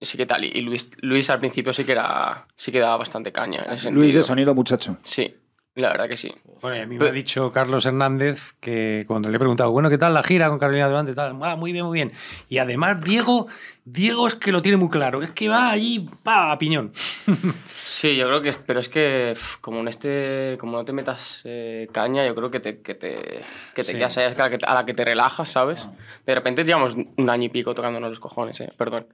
Sí 0.00 0.16
que 0.16 0.24
tal. 0.24 0.44
Y 0.44 0.62
Luis, 0.62 0.90
Luis 1.02 1.28
al 1.28 1.38
principio 1.38 1.74
sí 1.74 1.84
que 1.84 1.92
era. 1.92 2.46
Sí 2.56 2.72
que 2.72 2.80
daba 2.80 2.96
bastante 2.96 3.32
caña 3.32 3.62
en 3.66 3.72
ese 3.74 3.90
Luis 3.90 4.14
de 4.14 4.22
sonido, 4.22 4.54
muchacho. 4.54 4.96
Sí, 5.02 5.34
la 5.76 5.90
verdad 5.90 6.08
que 6.08 6.16
sí. 6.16 6.32
Bueno, 6.60 6.82
a 6.82 6.86
mí 6.86 6.94
me 6.94 6.98
Pero- 6.98 7.10
ha 7.10 7.14
dicho 7.14 7.52
Carlos 7.52 7.86
Hernández 7.86 8.52
que 8.60 9.04
cuando 9.06 9.28
le 9.30 9.36
he 9.36 9.38
preguntado, 9.38 9.70
bueno, 9.70 9.88
¿qué 9.88 9.96
tal 9.98 10.12
la 10.14 10.22
gira 10.22 10.48
con 10.48 10.58
Carolina 10.58 10.88
Durante? 10.88 11.14
Tal, 11.14 11.36
ah, 11.42 11.56
muy 11.56 11.72
bien, 11.72 11.86
muy 11.86 11.94
bien. 11.96 12.12
Y 12.48 12.58
además, 12.58 13.00
Diego, 13.02 13.46
Diego 13.84 14.26
es 14.26 14.34
que 14.34 14.52
lo 14.52 14.60
tiene 14.62 14.76
muy 14.76 14.88
claro, 14.90 15.22
es 15.22 15.30
que 15.30 15.48
va 15.48 15.70
allí, 15.70 16.06
pa, 16.22 16.52
a 16.52 16.58
piñón. 16.58 16.92
Sí, 17.90 18.14
yo 18.16 18.26
creo 18.28 18.40
que 18.40 18.52
pero 18.66 18.78
es 18.80 18.88
que 18.88 19.34
como 19.60 19.80
en 19.80 19.88
este, 19.88 20.56
como 20.60 20.76
no 20.76 20.84
te 20.84 20.92
metas 20.92 21.42
eh, 21.44 21.88
caña, 21.92 22.24
yo 22.24 22.34
creo 22.36 22.50
que 22.50 22.60
te, 22.60 22.80
que 22.80 22.94
te, 22.94 23.40
que 23.74 23.82
te 23.82 23.84
Sí. 23.84 23.92
quedas 23.94 24.16
ahí 24.16 24.26
a 24.26 24.30
la, 24.34 24.48
que, 24.48 24.58
a 24.64 24.74
la 24.74 24.84
que 24.86 24.94
te 24.94 25.04
relajas, 25.04 25.50
¿sabes? 25.50 25.88
De 26.24 26.34
repente 26.34 26.62
llevamos 26.64 26.94
un 26.94 27.28
año 27.30 27.44
y 27.44 27.48
pico 27.48 27.74
tocándonos 27.74 28.08
los 28.10 28.20
cojones, 28.20 28.60
eh, 28.60 28.72
perdón. 28.76 29.06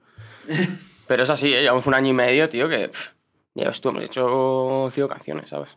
Pero 1.08 1.22
es 1.22 1.30
así, 1.30 1.52
¿eh? 1.54 1.62
llevamos 1.62 1.86
un 1.86 1.94
año 1.94 2.10
y 2.10 2.12
medio, 2.12 2.48
tío, 2.48 2.68
que 2.68 2.88
pf, 2.88 3.10
ya 3.54 3.68
ves 3.68 3.80
tú, 3.80 3.88
hemos 3.88 4.04
hecho 4.04 4.88
cinco 4.90 5.08
canciones, 5.08 5.48
¿sabes? 5.50 5.74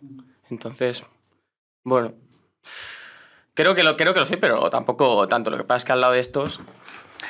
Entonces, 0.49 1.03
bueno, 1.83 2.13
creo 3.53 3.75
que 3.75 3.83
lo, 3.83 3.95
creo 3.97 4.13
que 4.13 4.19
lo 4.19 4.25
sé, 4.25 4.37
pero 4.37 4.69
tampoco 4.69 5.27
tanto. 5.27 5.49
Lo 5.49 5.57
que 5.57 5.63
pasa 5.63 5.77
es 5.77 5.85
que 5.85 5.91
al 5.93 6.01
lado 6.01 6.13
de 6.13 6.19
estos, 6.19 6.59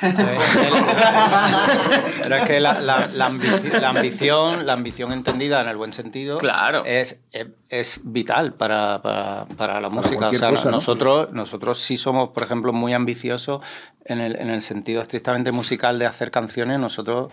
Pero 2.22 2.36
es 2.36 2.46
que 2.46 2.60
la, 2.60 2.80
la- 2.80 3.06
la 3.08 3.28
ambici- 3.28 3.80
la 3.80 3.88
ambición, 3.90 4.64
la 4.66 4.72
ambición 4.74 5.12
entendida 5.12 5.60
en 5.60 5.68
el 5.68 5.76
buen 5.76 5.92
sentido, 5.92 6.38
Claro. 6.38 6.84
es, 6.86 7.24
es, 7.32 7.48
es 7.68 8.00
vital 8.04 8.54
para, 8.54 9.02
para- 9.02 9.44
para 9.56 9.80
la 9.80 9.88
música. 9.88 10.28
O 10.28 10.34
sea, 10.34 10.50
cosa, 10.50 10.66
¿no? 10.66 10.76
nosotros, 10.76 11.32
nosotros 11.32 11.78
sí 11.80 11.96
somos, 11.96 12.30
por 12.30 12.42
ejemplo, 12.44 12.72
muy 12.72 12.92
ambiciosos 12.94 13.62
en 14.04 14.20
el, 14.20 14.36
en 14.36 14.50
el 14.50 14.62
sentido 14.62 15.02
estrictamente 15.02 15.52
musical 15.52 15.98
de 15.98 16.06
hacer 16.06 16.30
canciones. 16.30 16.78
Nosotros 16.78 17.32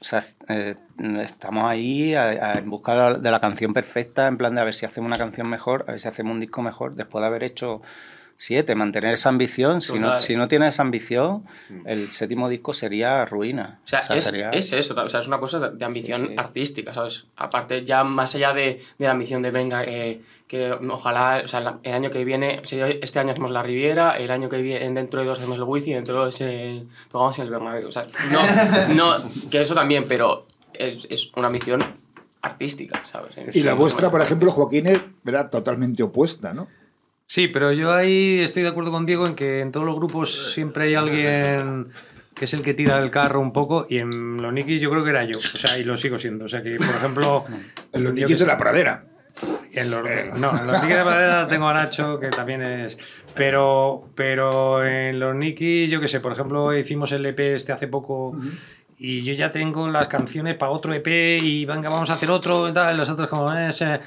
o 0.00 0.04
sea, 0.04 0.20
eh, 0.48 0.76
estamos 1.22 1.64
ahí 1.64 2.14
a- 2.14 2.28
a- 2.54 2.58
en 2.58 2.68
busca 2.70 3.14
de 3.14 3.30
la 3.30 3.40
canción 3.40 3.72
perfecta, 3.72 4.26
en 4.28 4.36
plan 4.36 4.54
de 4.54 4.60
a 4.60 4.64
ver 4.64 4.74
si 4.74 4.84
hacemos 4.86 5.08
una 5.08 5.18
canción 5.18 5.48
mejor, 5.48 5.84
a 5.88 5.92
ver 5.92 6.00
si 6.00 6.08
hacemos 6.08 6.32
un 6.32 6.40
disco 6.40 6.62
mejor, 6.62 6.94
después 6.94 7.22
de 7.22 7.26
haber 7.26 7.42
hecho 7.44 7.82
siete, 8.38 8.74
mantener 8.74 9.14
esa 9.14 9.30
ambición. 9.30 9.80
Si 9.80 9.98
no, 9.98 10.20
si 10.20 10.36
no 10.36 10.46
tienes 10.46 10.74
esa 10.74 10.82
ambición, 10.82 11.44
el 11.86 12.06
séptimo 12.08 12.50
disco 12.50 12.74
sería 12.74 13.24
ruina. 13.24 13.80
O 13.84 13.88
sea, 13.88 14.00
es, 14.10 14.24
sería- 14.24 14.50
es 14.50 14.72
eso, 14.74 14.94
o 14.94 15.08
sea, 15.08 15.20
es 15.20 15.26
una 15.26 15.38
cosa 15.38 15.58
de, 15.58 15.76
de 15.78 15.84
ambición 15.86 16.20
Sí, 16.20 16.26
sí. 16.28 16.34
artística, 16.36 16.92
¿sabes? 16.92 17.24
Aparte, 17.36 17.82
ya 17.86 18.04
más 18.04 18.34
allá 18.34 18.52
de, 18.52 18.82
de 18.98 19.04
la 19.06 19.12
ambición 19.12 19.40
de, 19.40 19.50
venga, 19.50 19.84
eh, 19.84 20.20
que 20.48 20.72
ojalá, 20.72 21.42
o 21.44 21.48
sea, 21.48 21.78
el 21.82 21.92
año 21.92 22.10
que 22.10 22.24
viene, 22.24 22.62
este 22.62 23.18
año 23.18 23.32
hacemos 23.32 23.50
la 23.50 23.62
Riviera, 23.62 24.16
el 24.16 24.30
año 24.30 24.48
que 24.48 24.62
viene, 24.62 24.88
dentro 24.92 25.20
de 25.20 25.26
dos 25.26 25.38
hacemos 25.38 25.58
el 25.58 25.64
Wizzing, 25.64 25.94
dentro 25.94 26.18
de 26.18 26.24
dos 26.26 26.40
eh, 26.40 26.84
tocamos 27.10 27.38
en 27.38 27.44
el 27.46 27.50
Bernabéu, 27.50 27.88
o 27.88 27.92
sea, 27.92 28.06
no, 28.30 28.94
no, 28.94 29.28
que 29.50 29.60
eso 29.60 29.74
también, 29.74 30.04
pero 30.08 30.46
es, 30.72 31.06
es 31.10 31.32
una 31.34 31.48
ambición 31.48 31.84
artística, 32.42 33.02
¿sabes? 33.04 33.56
Y 33.56 33.62
la 33.62 33.74
vuestra, 33.74 34.10
por 34.10 34.22
ejemplo, 34.22 34.52
Joaquín, 34.52 34.86
era 35.24 35.50
totalmente 35.50 36.02
opuesta, 36.04 36.52
¿no? 36.52 36.68
Sí, 37.26 37.48
pero 37.48 37.72
yo 37.72 37.92
ahí 37.92 38.38
estoy 38.38 38.62
de 38.62 38.68
acuerdo 38.68 38.92
con 38.92 39.04
Diego 39.04 39.26
en 39.26 39.34
que 39.34 39.60
en 39.60 39.72
todos 39.72 39.84
los 39.84 39.96
grupos 39.96 40.52
siempre 40.52 40.84
hay 40.84 40.94
alguien 40.94 41.88
que 42.36 42.44
es 42.44 42.54
el 42.54 42.62
que 42.62 42.72
tira 42.72 43.02
el 43.02 43.10
carro 43.10 43.40
un 43.40 43.52
poco 43.52 43.86
y 43.88 43.98
en 43.98 44.40
los 44.40 44.52
Nikis 44.52 44.80
yo 44.80 44.90
creo 44.90 45.02
que 45.02 45.10
era 45.10 45.24
yo, 45.24 45.36
o 45.36 45.40
sea, 45.40 45.76
y 45.78 45.84
lo 45.84 45.96
sigo 45.96 46.18
siendo. 46.18 46.44
O 46.44 46.48
sea, 46.48 46.62
que 46.62 46.76
por 46.76 46.94
ejemplo... 46.94 47.44
En 47.92 48.04
los 48.04 48.14
que 48.14 48.26
de 48.26 48.46
la 48.46 48.58
pradera. 48.58 49.06
En 49.76 49.90
los, 49.90 50.02
no, 50.38 50.58
en 50.58 50.66
los 50.66 50.82
Nikis 50.82 50.96
de 50.96 51.02
Pradera 51.04 51.46
tengo 51.48 51.68
a 51.68 51.74
Nacho, 51.74 52.18
que 52.18 52.28
también 52.28 52.62
es. 52.62 52.96
Pero, 53.34 54.08
pero 54.14 54.84
en 54.84 55.20
los 55.20 55.34
Nikis, 55.34 55.90
yo 55.90 56.00
qué 56.00 56.08
sé, 56.08 56.20
por 56.20 56.32
ejemplo, 56.32 56.76
hicimos 56.76 57.12
el 57.12 57.26
EP 57.26 57.38
este 57.38 57.72
hace 57.72 57.88
poco. 57.88 58.34
Y 58.98 59.22
yo 59.22 59.34
ya 59.34 59.52
tengo 59.52 59.88
las 59.88 60.08
canciones 60.08 60.54
para 60.54 60.72
otro 60.72 60.94
EP 60.94 61.06
y 61.42 61.66
venga, 61.66 61.90
vamos 61.90 62.08
a 62.08 62.14
hacer 62.14 62.30
otro 62.30 62.68
y 62.68 62.72
tal, 62.72 62.96
los 62.96 63.10
otros 63.10 63.28
como 63.28 63.52
ese. 63.52 64.00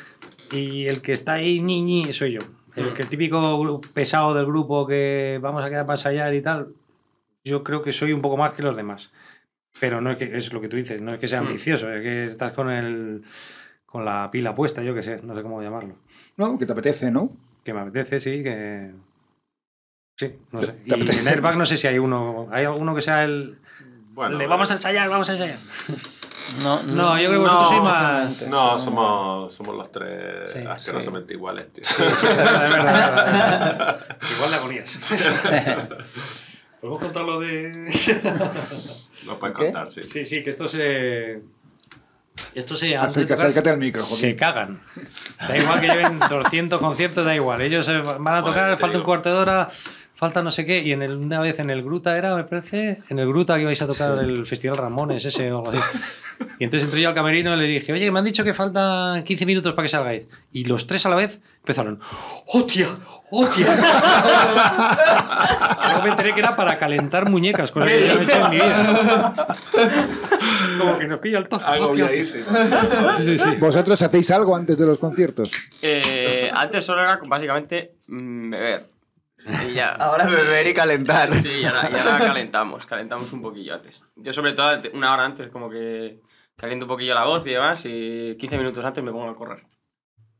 Y 0.52 0.88
el 0.88 1.02
que 1.02 1.14
está 1.14 1.34
ahí, 1.34 1.60
niñi, 1.60 2.12
soy 2.12 2.34
yo. 2.34 2.42
El, 2.76 2.94
que 2.94 3.04
el 3.04 3.10
típico 3.10 3.82
pesado 3.94 4.34
del 4.34 4.46
grupo 4.46 4.88
que 4.88 5.40
vamos 5.42 5.64
a 5.64 5.70
quedar 5.70 5.86
para 5.86 5.96
ensayar 5.96 6.34
y 6.34 6.42
tal, 6.42 6.70
yo 7.44 7.64
creo 7.64 7.84
que 7.84 7.92
soy 7.92 8.14
un 8.14 8.22
poco 8.22 8.38
más 8.38 8.54
que 8.54 8.64
los 8.64 8.76
demás. 8.76 9.12
Pero 9.80 10.02
no 10.02 10.12
es 10.12 10.18
que 10.18 10.36
es 10.36 10.52
lo 10.52 10.62
que 10.62 10.68
tú 10.68 10.78
dices, 10.78 11.02
no 11.02 11.14
es 11.14 11.20
que 11.20 11.28
sea 11.28 11.40
ambicioso, 11.40 11.92
es 11.92 12.02
que 12.02 12.26
estás 12.26 12.54
con 12.54 12.70
el 12.72 13.24
con 13.92 14.06
la 14.06 14.30
pila 14.32 14.54
puesta, 14.56 14.84
yo 14.84 14.94
qué 14.94 15.02
sé, 15.04 15.20
no 15.24 15.36
sé 15.36 15.42
cómo 15.42 15.62
llamarlo. 15.62 15.96
¿No? 16.38 16.58
Que 16.60 16.66
te 16.66 16.72
apetece, 16.74 17.12
¿no? 17.12 17.32
Que 17.64 17.74
me 17.74 17.82
apetece, 17.82 18.20
sí, 18.20 18.44
que. 18.44 18.92
Sí, 20.18 20.36
no 20.52 20.62
sé. 20.62 20.68
¿Te 20.74 20.90
Y 20.90 20.94
apetece? 20.94 21.22
en 21.22 21.28
Airbag 21.28 21.58
no 21.58 21.66
sé 21.66 21.78
si 21.78 21.88
hay 21.88 21.98
uno. 22.00 22.48
¿Hay 22.52 22.66
alguno 22.66 22.94
que 22.96 23.02
sea 23.02 23.24
el. 23.24 23.58
Bueno, 24.12 24.38
Le 24.38 24.48
vamos 24.48 24.70
a 24.72 24.74
ensayar, 24.76 25.10
vamos 25.10 25.30
a 25.30 25.34
ensayar. 25.34 25.58
No, 26.64 26.82
No, 26.84 27.18
yo 27.20 27.30
creo 27.30 27.44
que 27.44 27.48
vosotros 27.50 27.70
sois 27.70 27.84
más. 27.84 28.42
No, 28.48 28.78
somos, 28.80 29.54
somos 29.54 29.76
los 29.76 29.92
tres 29.92 30.52
Sí, 30.52 30.60
asquerosamente 30.68 31.34
iguales, 31.36 31.72
tío. 31.72 31.84
Igual 34.36 34.50
de 34.50 34.56
agonías. 34.56 35.12
¿Podemos 36.82 37.00
contar 37.00 37.24
lo 37.24 37.40
de.? 37.40 37.92
Lo 39.26 39.38
puedes 39.40 39.56
¿Qué? 39.58 39.64
contar, 39.66 39.90
sí. 39.90 40.02
Sí, 40.04 40.26
sí, 40.26 40.44
que 40.44 40.50
esto 40.50 40.68
se. 40.68 41.42
Esto 42.56 42.76
se. 42.76 42.96
antes 42.96 43.14
de 43.16 43.22
Acércate, 43.22 43.34
tocar, 43.36 43.46
acércate 43.48 43.70
al 43.72 43.78
micro, 43.78 44.02
Se 44.02 44.36
cagan. 44.36 44.82
Da 45.48 45.58
igual 45.58 45.80
que 45.82 45.88
lleven 45.88 46.20
200 46.30 46.80
conciertos, 46.80 47.26
da 47.26 47.36
igual. 47.36 47.62
Ellos 47.62 47.88
eh, 47.88 48.00
van 48.02 48.36
a 48.36 48.44
tocar, 48.44 48.78
falta 48.78 48.98
un 48.98 49.04
cuarto 49.04 49.30
de 49.30 49.36
hora, 49.36 49.70
falta 50.16 50.42
no 50.42 50.52
sé 50.52 50.66
qué. 50.66 50.80
Y 50.80 50.92
en 50.92 51.02
el- 51.04 51.16
una 51.18 51.40
vez 51.40 51.60
en 51.60 51.70
el 51.70 51.84
Gruta 51.84 52.18
era, 52.18 52.36
me 52.36 52.44
parece, 52.44 53.02
en 53.10 53.20
el 53.20 53.28
Gruta 53.28 53.56
que 53.56 53.62
ibais 53.62 53.82
a 53.82 53.88
tocar 53.88 54.18
el 54.20 54.46
Festival 54.46 54.78
Ramones, 54.78 55.24
ese 55.26 55.52
o 55.52 55.58
algo 55.60 55.72
así. 55.72 55.82
Y 56.60 56.64
entonces 56.64 56.86
entré 56.86 57.02
yo 57.02 57.10
al 57.10 57.16
camerino 57.16 57.56
y 57.56 57.60
le 57.60 57.66
dije, 57.66 57.94
oye, 57.94 58.12
me 58.12 58.20
han 58.20 58.26
dicho 58.26 58.44
que 58.44 58.54
faltan 58.54 59.24
15 59.24 59.46
minutos 59.46 59.74
para 59.74 59.86
que 59.86 59.90
salgáis. 59.90 60.24
Y 60.52 60.66
los 60.66 60.88
tres 60.88 61.06
a 61.06 61.10
la 61.10 61.16
vez 61.16 61.42
empezaron, 61.58 62.00
¡hostia! 62.48 62.88
¡hostia! 63.32 63.68
Luego 65.86 66.04
me 66.04 66.10
enteré 66.10 66.34
que 66.34 66.40
era 66.40 66.56
para 66.56 66.78
calentar 66.78 67.30
muñecas, 67.30 67.72
cosa 67.72 67.86
que 67.86 68.08
yo 68.08 68.16
no 68.16 68.22
he 68.22 68.24
hecho 68.24 68.46
en 68.46 68.50
mi 68.50 68.56
vida. 68.56 69.48
Como 70.80 70.98
que 70.98 71.08
nos 71.08 71.20
pilla 71.20 71.40
el 71.40 71.48
toque. 71.48 71.64
Agobiadísimo. 71.66 72.46
Sí, 73.20 73.38
sí. 73.38 73.56
¿Vosotros 73.60 74.02
hacéis 74.02 74.32
algo 74.32 74.56
antes 74.56 74.78
de 74.78 74.86
los 74.86 74.98
conciertos? 74.98 75.52
Eh, 75.82 76.50
antes 76.54 76.86
solo 76.86 77.02
era 77.02 77.20
básicamente 77.28 77.96
mm, 78.08 78.50
beber. 78.50 78.99
Y 79.70 79.74
ya. 79.74 79.92
Ahora 80.00 80.26
beber 80.28 80.68
y 80.68 80.74
calentar. 80.74 81.32
Sí, 81.34 81.50
y 81.62 81.66
ahora, 81.66 81.90
y 81.92 81.96
ahora 81.96 82.18
calentamos, 82.20 82.86
calentamos 82.86 83.32
un 83.34 83.42
poquillo 83.42 83.76
antes. 83.76 84.06
Yo 84.16 84.34
sobre 84.34 84.52
todo 84.54 84.82
una 84.94 85.14
hora 85.14 85.26
antes 85.26 85.48
como 85.50 85.70
que 85.70 86.22
caliento 86.56 86.86
un 86.86 86.90
poquillo 86.90 87.16
la 87.16 87.26
voz 87.26 87.46
y 87.48 87.52
demás 87.52 87.84
y 87.86 88.36
15 88.40 88.58
minutos 88.58 88.84
antes 88.84 89.04
me 89.04 89.12
pongo 89.12 89.30
a 89.30 89.36
correr. 89.36 89.66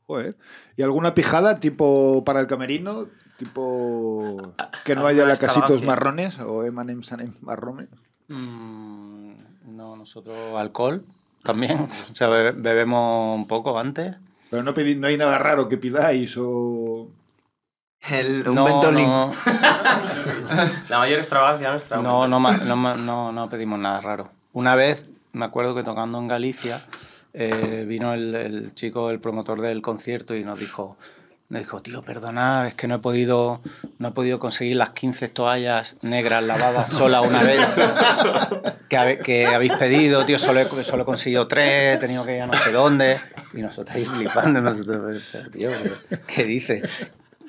Joder. 0.06 0.38
¿Y 0.76 0.82
alguna 0.84 1.14
pijada 1.14 1.60
tipo 1.60 2.24
para 2.26 2.40
el 2.42 2.48
camerino? 2.48 3.08
Tipo 3.38 4.54
que 4.84 4.96
no 4.96 5.08
haya 5.08 5.24
Alguna 5.24 5.34
lacasitos 5.34 5.82
marrones 5.84 6.40
o 6.40 6.66
M&M's 6.66 7.14
marrones. 7.42 7.88
Mm, 8.28 9.34
no, 9.76 9.96
nosotros 9.96 10.36
alcohol 10.58 11.06
también. 11.44 11.88
O 12.12 12.16
sea, 12.16 12.28
be- 12.28 12.52
bebemos 12.52 13.38
un 13.38 13.48
poco 13.48 13.78
antes. 13.80 14.16
Pero 14.50 14.64
no, 14.64 14.74
pedí- 14.74 14.98
no 14.98 15.08
hay 15.08 15.16
nada 15.18 15.38
raro 15.38 15.70
que 15.70 15.78
pidáis 15.78 16.36
o... 16.38 17.10
El, 18.10 18.48
un 18.48 18.56
no, 18.56 18.66
Ventolin. 18.66 19.08
no, 19.08 19.32
La 20.90 21.00
mayor 21.00 21.20
extravagancia 21.20 21.70
nuestra. 21.72 21.98
no, 21.98 22.28
no, 22.28 22.40
no, 22.40 22.96
no, 22.96 23.32
no 23.32 23.50
pedimos 23.50 23.78
nada 23.80 24.02
raro. 24.02 24.30
Una 24.54 24.76
vez, 24.76 25.10
me 25.34 25.46
acuerdo 25.46 25.76
que 25.76 25.84
tocando 25.84 26.18
en 26.18 26.28
Galicia, 26.28 26.82
eh, 27.34 27.86
vino 27.88 28.14
el, 28.14 28.34
el 28.34 28.74
chico, 28.74 29.10
el 29.12 29.20
promotor 29.20 29.62
del 29.62 29.82
concierto, 29.82 30.34
y 30.36 30.44
nos 30.44 30.60
dijo, 30.60 30.98
nos 31.50 31.62
dijo, 31.62 31.82
tío, 31.82 32.02
perdona, 32.02 32.68
es 32.68 32.74
que 32.74 32.88
no 32.88 32.96
he 32.96 33.00
podido, 33.00 33.62
no 34.00 34.08
he 34.08 34.12
podido 34.12 34.40
conseguir 34.40 34.78
las 34.78 34.90
15 34.92 35.28
toallas 35.28 35.98
negras 36.02 36.44
lavadas 36.44 36.90
sola 36.92 37.22
una 37.22 37.44
vez 37.44 37.60
que, 38.88 39.46
habéis 39.48 39.74
pedido, 39.74 40.26
tío, 40.26 40.40
solo 40.40 40.60
he, 40.62 40.66
solo 40.66 41.04
he 41.04 41.06
conseguido 41.06 41.48
tres, 41.48 41.96
he 41.96 42.00
tenido 42.00 42.26
que 42.26 42.38
ir 42.38 42.42
a 42.42 42.48
no 42.48 42.54
sé 42.54 42.72
dónde, 42.72 43.20
y 43.54 43.62
nosotros 43.62 43.96
ahí 43.96 44.06
flipando, 44.06 44.62
nosotros, 44.62 45.22
tío, 45.52 45.70
¿qué- 46.10 46.20
¿qué 46.28 46.44
dice? 46.46 46.82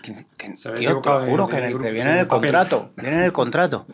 Que- 0.03 0.15
que- 0.39 0.55
tío, 0.77 1.01
te 1.01 1.09
lo 1.11 1.21
de- 1.21 1.31
juro 1.31 1.47
de 1.47 1.57
que, 1.57 1.91
viene 1.91 2.13
en 2.13 2.17
el 2.21 2.27
papel. 2.27 2.53
contrato, 2.53 2.91
viene 2.97 3.17
en 3.19 3.23
el 3.25 3.33
contrato. 3.33 3.87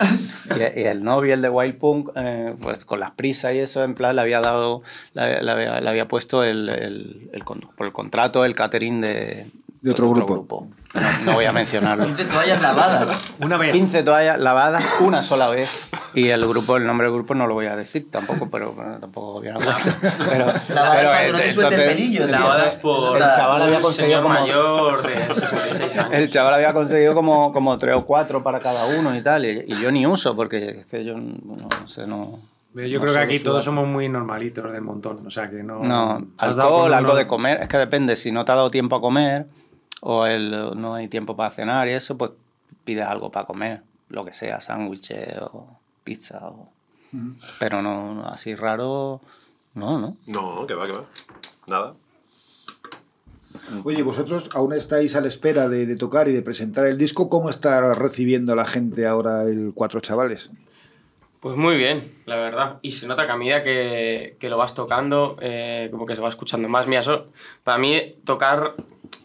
Y, 0.77 0.81
y 0.81 0.85
el 0.85 1.03
novio, 1.03 1.35
el 1.35 1.43
de 1.43 1.49
Wild 1.49 1.75
Punk, 1.79 2.11
eh, 2.15 2.55
pues 2.61 2.85
con 2.85 3.01
las 3.01 3.11
prisas 3.11 3.55
y 3.55 3.59
eso, 3.59 3.83
en 3.83 3.95
plan, 3.95 4.15
le 4.15 4.23
había 4.23 4.41
dado, 4.41 4.83
le, 5.15 5.43
le 5.43 5.51
había, 5.51 5.81
le 5.81 5.89
había 5.91 6.07
puesto 6.07 6.45
el, 6.45 6.69
el- 6.69 7.31
el 7.33 7.45
con- 7.45 7.61
por 7.77 7.87
el 7.87 7.93
contrato 7.93 8.45
el 8.45 8.55
catering 8.55 9.01
de, 9.01 9.51
De 9.81 9.91
otro 9.91 10.09
grupo. 10.11 10.69
No, 10.95 11.01
no 11.25 11.33
voy 11.35 11.45
a 11.45 11.53
mencionarlo. 11.53 12.05
15 12.17 12.25
toallas 12.25 12.63
lavadas. 12.63 13.19
Una 13.41 13.57
vez. 13.57 13.73
15 13.73 14.03
toallas 14.03 14.39
lavadas 14.39 14.85
una 15.01 15.23
sola 15.23 15.49
vez. 15.49 15.89
Y 16.15 16.29
el 16.29 16.47
grupo, 16.49 16.77
el 16.79 16.87
nombre 16.87 17.07
del 17.09 17.15
grupo 17.15 17.35
no 17.35 17.47
lo 17.47 17.55
voy 17.55 17.67
a 17.67 17.77
decir 17.77 18.11
tampoco, 18.11 18.49
pero 18.51 18.73
bueno, 18.73 18.99
tampoco 18.99 19.41
bien 19.41 19.55
puesto. 19.57 19.91
Pero, 20.31 20.47
Lavadas 20.69 20.97
pero, 20.97 21.11
cuando 21.11 21.33
no 21.33 21.39
te 21.39 21.45
eh, 21.45 21.51
el 21.51 21.59
entonces, 21.59 21.85
pelillo. 21.87 22.27
Lavadas 22.27 22.77
por 22.77 23.17
El 23.17 23.23
chaval 23.23 23.63
había 23.63 23.81
conseguido 23.81 24.23
como- 24.23 24.35
mayor 24.35 25.03
de 25.07 25.35
66 25.35 25.99
años. 25.99 26.11
El 26.19 26.31
chaval 26.31 26.55
había 26.55 26.73
conseguido 26.73 27.15
como, 27.15 27.53
como 27.53 27.79
tres 27.79 27.95
o 27.97 28.07
cuatro 28.07 28.43
para 28.43 28.59
cada 28.61 28.87
uno 28.99 29.15
y 29.15 29.21
tal. 29.21 29.45
Y, 29.45 29.65
y 29.69 29.81
yo 29.81 29.93
ni 29.93 30.07
uso, 30.07 30.35
porque 30.35 30.81
es 30.81 30.87
que 30.87 31.05
yo 31.05 31.15
no, 31.15 31.35
no 31.81 31.89
sé, 31.89 32.07
no. 32.07 32.39
Yo 32.75 32.99
no 32.99 33.05
creo 33.05 33.15
que 33.15 33.21
aquí 33.21 33.39
todos 33.41 33.65
somos 33.65 33.87
muy 33.87 34.09
normalitos 34.09 34.71
del 34.73 34.83
montón. 34.83 35.27
O 35.27 35.31
sea 35.31 35.49
que 35.51 35.63
no. 35.63 35.81
No, 35.81 36.27
alcohol, 36.39 36.93
algo 36.95 37.11
uno- 37.11 37.19
de 37.19 37.27
comer. 37.27 37.61
Es 37.63 37.69
que 37.69 37.77
depende, 37.79 38.17
si 38.17 38.33
no 38.33 38.45
te 38.45 38.53
ha 38.53 38.55
dado 38.55 38.71
tiempo 38.71 38.97
a 38.97 39.01
comer 39.01 39.47
o 40.09 40.25
el, 40.25 40.53
no 40.77 40.95
hay 40.95 41.09
tiempo 41.09 41.35
para 41.35 41.51
cenar 41.51 41.89
y 41.89 41.91
eso, 41.91 42.17
pues 42.17 42.31
pides 42.85 43.05
algo 43.05 43.33
para 43.33 43.45
comer. 43.45 43.83
Lo 44.09 44.25
que 44.25 44.33
sea, 44.33 44.61
sándwiches 44.61 45.37
o 45.41 45.81
pizza. 46.05 46.39
O... 46.47 46.71
Pero 47.59 47.83
no, 47.83 48.15
no, 48.15 48.25
así 48.29 48.55
raro, 48.55 49.21
no, 49.75 49.99
¿no? 49.99 50.17
No, 50.29 50.65
que 50.65 50.75
va, 50.75 50.87
que 50.87 50.93
va. 50.93 51.07
Nada. 51.67 51.95
Oye, 53.83 54.05
vosotros 54.05 54.49
aún 54.55 54.75
estáis 54.75 55.17
a 55.17 55.21
la 55.21 55.27
espera 55.27 55.69
de, 55.69 55.87
de 55.87 55.97
tocar 55.97 56.29
y 56.29 56.33
de 56.33 56.43
presentar 56.43 56.87
el 56.87 56.99
disco. 56.99 57.29
¿Cómo 57.29 57.51
está 57.51 57.93
recibiendo 57.93 58.55
la 58.55 58.65
gente 58.65 59.09
ahora 59.09 59.43
el 59.43 59.73
Cuatro 59.75 59.99
Chavales? 59.99 60.51
Pues 61.41 61.57
muy 61.57 61.77
bien, 61.77 62.13
la 62.27 62.37
verdad. 62.37 62.79
Y 62.83 62.93
se 62.93 63.07
nota 63.07 63.27
que 63.27 63.33
a 63.33 63.37
medida 63.37 63.63
que, 63.63 64.37
que 64.41 64.49
lo 64.49 64.57
vas 64.57 64.75
tocando, 64.75 65.37
eh, 65.41 65.89
como 65.91 66.07
que 66.07 66.17
se 66.17 66.21
va 66.21 66.29
escuchando 66.29 66.69
más. 66.69 66.89
Mira, 66.89 67.01
eso, 67.01 67.27
para 67.63 67.79
mí 67.79 68.17
tocar, 68.25 68.75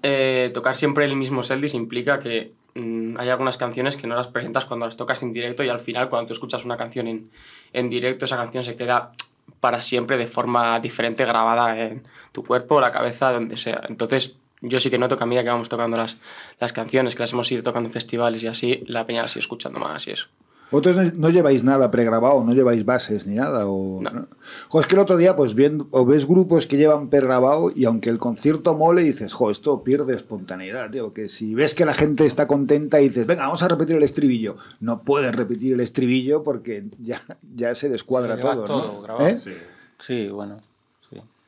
eh, 0.03 0.51
tocar 0.53 0.75
siempre 0.75 1.05
el 1.05 1.15
mismo 1.15 1.43
setlist 1.43 1.75
implica 1.75 2.19
que 2.19 2.53
mm, 2.75 3.17
hay 3.17 3.29
algunas 3.29 3.57
canciones 3.57 3.97
que 3.97 4.07
no 4.07 4.15
las 4.15 4.27
presentas 4.27 4.65
cuando 4.65 4.85
las 4.85 4.97
tocas 4.97 5.21
en 5.23 5.33
directo 5.33 5.63
y 5.63 5.69
al 5.69 5.79
final 5.79 6.09
cuando 6.09 6.27
tú 6.27 6.33
escuchas 6.33 6.65
una 6.65 6.77
canción 6.77 7.07
en, 7.07 7.31
en 7.73 7.89
directo, 7.89 8.25
esa 8.25 8.37
canción 8.37 8.63
se 8.63 8.75
queda 8.75 9.11
para 9.59 9.81
siempre 9.81 10.17
de 10.17 10.27
forma 10.27 10.79
diferente 10.79 11.25
grabada 11.25 11.79
en 11.79 12.03
tu 12.31 12.43
cuerpo, 12.43 12.81
la 12.81 12.91
cabeza, 12.91 13.31
donde 13.31 13.57
sea. 13.57 13.81
Entonces 13.89 14.35
yo 14.61 14.79
sí 14.79 14.89
que 14.89 14.97
noto 14.97 15.17
que 15.17 15.23
a 15.23 15.25
medida 15.25 15.43
que 15.43 15.49
vamos 15.49 15.69
tocando 15.69 15.97
las, 15.97 16.17
las 16.59 16.71
canciones, 16.71 17.15
que 17.15 17.23
las 17.23 17.33
hemos 17.33 17.51
ido 17.51 17.63
tocando 17.63 17.87
en 17.87 17.93
festivales 17.93 18.43
y 18.43 18.47
así, 18.47 18.83
la 18.87 19.05
peña 19.05 19.23
la 19.23 19.27
sigue 19.27 19.41
escuchando 19.41 19.79
más 19.79 20.07
y 20.07 20.11
eso. 20.11 20.27
¿Vosotros 20.71 20.95
no, 20.95 21.11
no 21.15 21.29
lleváis 21.29 21.63
nada 21.63 21.91
pregrabado, 21.91 22.43
no 22.43 22.53
lleváis 22.53 22.85
bases 22.85 23.27
ni 23.27 23.35
nada? 23.35 23.67
O, 23.67 24.01
No. 24.01 24.09
¿no? 24.09 24.27
Jo, 24.69 24.79
es 24.79 24.87
que 24.87 24.95
el 24.95 25.01
otro 25.01 25.17
día, 25.17 25.35
pues 25.35 25.53
viendo, 25.53 25.87
o 25.91 26.05
ves 26.05 26.25
grupos 26.25 26.65
que 26.65 26.77
llevan 26.77 27.09
pregrabado 27.09 27.71
y 27.75 27.85
aunque 27.85 28.09
el 28.09 28.17
concierto 28.17 28.73
mole, 28.73 29.03
dices, 29.03 29.33
jo, 29.33 29.51
esto 29.51 29.83
pierde 29.83 30.15
espontaneidad, 30.15 30.89
tío. 30.89 31.13
Que 31.13 31.27
si 31.27 31.53
ves 31.53 31.75
que 31.75 31.85
la 31.85 31.93
gente 31.93 32.25
está 32.25 32.47
contenta 32.47 33.01
y 33.01 33.09
dices, 33.09 33.27
venga, 33.27 33.43
vamos 33.43 33.61
a 33.63 33.67
repetir 33.67 33.97
el 33.97 34.03
estribillo. 34.03 34.55
No 34.79 35.01
puedes 35.03 35.35
repetir 35.35 35.73
el 35.73 35.81
estribillo 35.81 36.43
porque 36.43 36.85
ya, 36.99 37.21
ya 37.55 37.75
se 37.75 37.89
descuadra 37.89 38.37
todo 38.37 38.65
¿no? 38.67 39.01
grabado. 39.01 39.27
¿Eh? 39.27 39.37
Sí. 39.37 39.53
Sí, 39.99 40.29
bueno, 40.29 40.59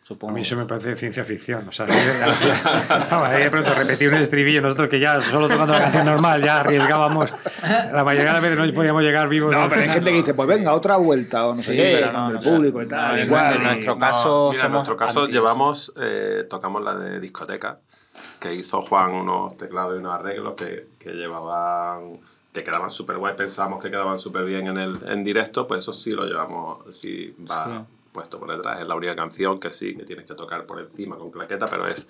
sí, 0.03 0.05
A 0.05 0.07
supongo. 0.07 0.33
mí 0.33 0.41
eso 0.41 0.55
me 0.55 0.65
parece 0.65 0.95
ciencia 0.95 1.23
ficción. 1.23 1.67
O 1.67 1.71
sea, 1.71 1.85
de 3.37 3.49
pronto 3.49 3.73
repetir 3.73 4.09
un 4.09 4.15
estribillo, 4.15 4.61
nosotros 4.61 4.89
que 4.89 4.99
ya 4.99 5.21
solo 5.21 5.47
tocando 5.47 5.73
la 5.73 5.79
canción 5.81 6.05
normal 6.05 6.43
ya 6.43 6.59
arriesgábamos. 6.59 7.33
La 7.91 8.03
mayoría 8.03 8.29
de 8.29 8.33
las 8.33 8.41
veces 8.41 8.57
no 8.57 8.73
podíamos 8.73 9.01
llegar 9.03 9.27
vivos. 9.29 9.53
No, 9.53 9.67
pero 9.69 9.81
hay 9.81 9.89
gente 9.89 10.11
que 10.11 10.17
dice, 10.17 10.33
pues 10.33 10.47
venga, 10.47 10.73
otra 10.73 10.97
vuelta, 10.97 11.47
o 11.47 11.51
no 11.51 11.57
sé 11.57 11.71
Sí, 11.71 11.77
qué, 11.77 11.97
pero 11.99 12.11
no, 12.11 12.25
del 12.27 12.35
no 12.35 12.41
sé. 12.41 12.49
público 12.51 12.81
y 12.81 12.87
tal. 12.87 13.11
No, 13.15 13.17
en- 13.21 13.25
igual. 13.27 13.55
en 13.55 13.63
nuestro 13.63 13.99
caso 13.99 14.49
Mira, 14.51 14.55
en 14.55 14.61
somos 14.61 14.73
nuestro 14.75 14.97
caso 14.97 15.19
anti- 15.21 15.33
llevamos, 15.33 15.93
eh, 15.99 16.45
tocamos 16.49 16.83
la 16.83 16.95
de 16.95 17.19
discoteca, 17.19 17.79
que 18.39 18.53
hizo 18.53 18.81
Juan 18.81 19.11
unos 19.11 19.57
teclados 19.57 19.95
y 19.95 19.99
unos 19.99 20.13
arreglos 20.13 20.53
que, 20.55 20.87
que 20.99 21.11
llevaban, 21.13 22.19
que 22.53 22.63
quedaban 22.63 22.91
súper 22.91 23.17
guay, 23.17 23.35
pensamos 23.35 23.81
que 23.81 23.89
quedaban 23.89 24.19
súper 24.19 24.45
bien 24.45 24.67
en 24.67 24.77
el 24.77 24.99
en 25.07 25.23
directo, 25.23 25.67
pues 25.67 25.79
eso 25.79 25.93
sí 25.93 26.11
lo 26.11 26.25
llevamos, 26.25 26.79
sí 26.95 27.35
va 27.49 27.65
Sí. 27.65 27.92
Puesto 28.13 28.39
por 28.39 28.49
detrás. 28.55 28.79
Es 28.79 28.87
la 28.87 28.95
única 28.95 29.15
canción 29.15 29.59
que 29.59 29.73
sí, 29.73 29.95
que 29.95 30.05
tienes 30.05 30.25
que 30.25 30.35
tocar 30.35 30.65
por 30.65 30.79
encima 30.79 31.17
con 31.17 31.31
claqueta, 31.31 31.65
pero 31.65 31.87
es 31.87 32.07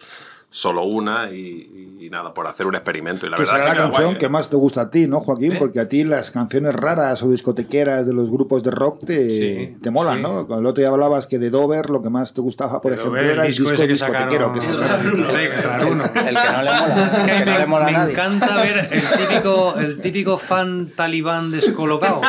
solo 0.55 0.83
una 0.83 1.31
y, 1.31 1.97
y 1.99 2.09
nada, 2.11 2.31
por 2.31 2.45
hacer 2.45 2.67
un 2.67 2.75
experimento. 2.75 3.25
Y 3.25 3.29
la 3.31 3.37
que 3.37 3.41
verdad 3.41 3.53
será 3.55 3.63
es 3.63 3.69
la 3.69 3.73
que 3.73 3.77
queda 3.79 3.83
canción 3.87 4.05
guay, 4.05 4.15
¿eh? 4.15 4.19
que 4.19 4.29
más 4.29 4.49
te 4.49 4.55
gusta 4.55 4.81
a 4.81 4.89
ti, 4.91 5.07
¿no, 5.07 5.19
Joaquín? 5.19 5.53
¿Eh? 5.53 5.55
Porque 5.57 5.79
a 5.79 5.87
ti 5.87 6.03
las 6.03 6.29
canciones 6.29 6.75
raras 6.75 7.23
o 7.23 7.29
discotequeras 7.31 8.05
de 8.05 8.13
los 8.13 8.29
grupos 8.29 8.61
de 8.61 8.69
rock 8.69 9.03
te, 9.03 9.29
Sí, 9.31 9.77
te 9.81 9.89
molan, 9.89 10.17
sí. 10.17 10.21
¿no? 10.21 10.45
Con 10.45 10.59
el 10.59 10.65
otro 10.67 10.81
día 10.81 10.89
hablabas 10.89 11.25
que 11.25 11.39
de 11.39 11.49
Dover 11.49 11.89
lo 11.89 12.03
que 12.03 12.09
más 12.11 12.33
te 12.33 12.41
gustaba, 12.41 12.79
por 12.81 12.93
ejemplo, 12.93 13.19
era 13.19 13.41
el 13.45 13.47
disco 13.47 13.71
ese 13.71 13.87
que 13.87 13.93
discotequero. 13.93 14.53
sacaron- 14.53 14.59
Que 14.59 15.61
claro, 15.61 15.87
uno. 15.91 16.03
El 16.05 16.11
que 16.13 16.31
no 16.33 16.61
le 16.61 16.71
mola, 16.71 17.25
el 17.27 17.43
que 17.43 17.45
no 17.51 17.57
le 17.57 17.65
mola 17.65 17.83
a 17.85 17.87
me 17.87 17.93
nadie. 17.93 18.11
encanta 18.13 18.55
ver 18.61 18.87
el 18.91 19.01
típico, 19.01 19.75
el 19.79 20.01
típico 20.01 20.37
fan 20.37 20.89
talibán 20.95 21.49
descolocado. 21.51 22.21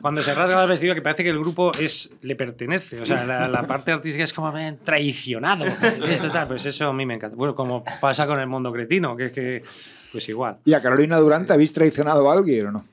Cuando 0.00 0.22
se 0.22 0.34
rasga 0.34 0.62
el 0.62 0.68
vestido, 0.68 0.94
que 0.94 1.02
parece 1.02 1.24
que 1.24 1.30
el 1.30 1.38
grupo 1.38 1.72
es 1.80 2.10
le 2.22 2.36
pertenece. 2.36 3.00
O 3.00 3.06
sea, 3.06 3.24
la, 3.24 3.48
la 3.48 3.66
parte 3.66 3.90
artística 3.92 4.22
es 4.24 4.32
como 4.32 4.52
"Me 4.52 4.66
han 4.66 4.76
traicionado. 4.78 5.64
Esto, 6.08 6.30
tal. 6.30 6.48
Pues 6.48 6.66
eso 6.66 6.86
a 6.88 6.92
mí 6.92 7.06
me 7.06 7.14
encanta. 7.14 7.36
Bueno, 7.36 7.54
como 7.54 7.84
pasa 8.00 8.26
con 8.26 8.38
el 8.40 8.46
mundo 8.46 8.72
cretino, 8.72 9.16
que 9.16 9.26
es 9.26 9.32
que, 9.32 9.62
pues 10.12 10.28
igual. 10.28 10.58
¿Y 10.64 10.72
a 10.74 10.80
Carolina 10.82 11.18
Durante 11.18 11.52
habéis 11.52 11.72
traicionado 11.72 12.30
a 12.30 12.34
alguien 12.34 12.66
o 12.66 12.72
no? 12.72 12.84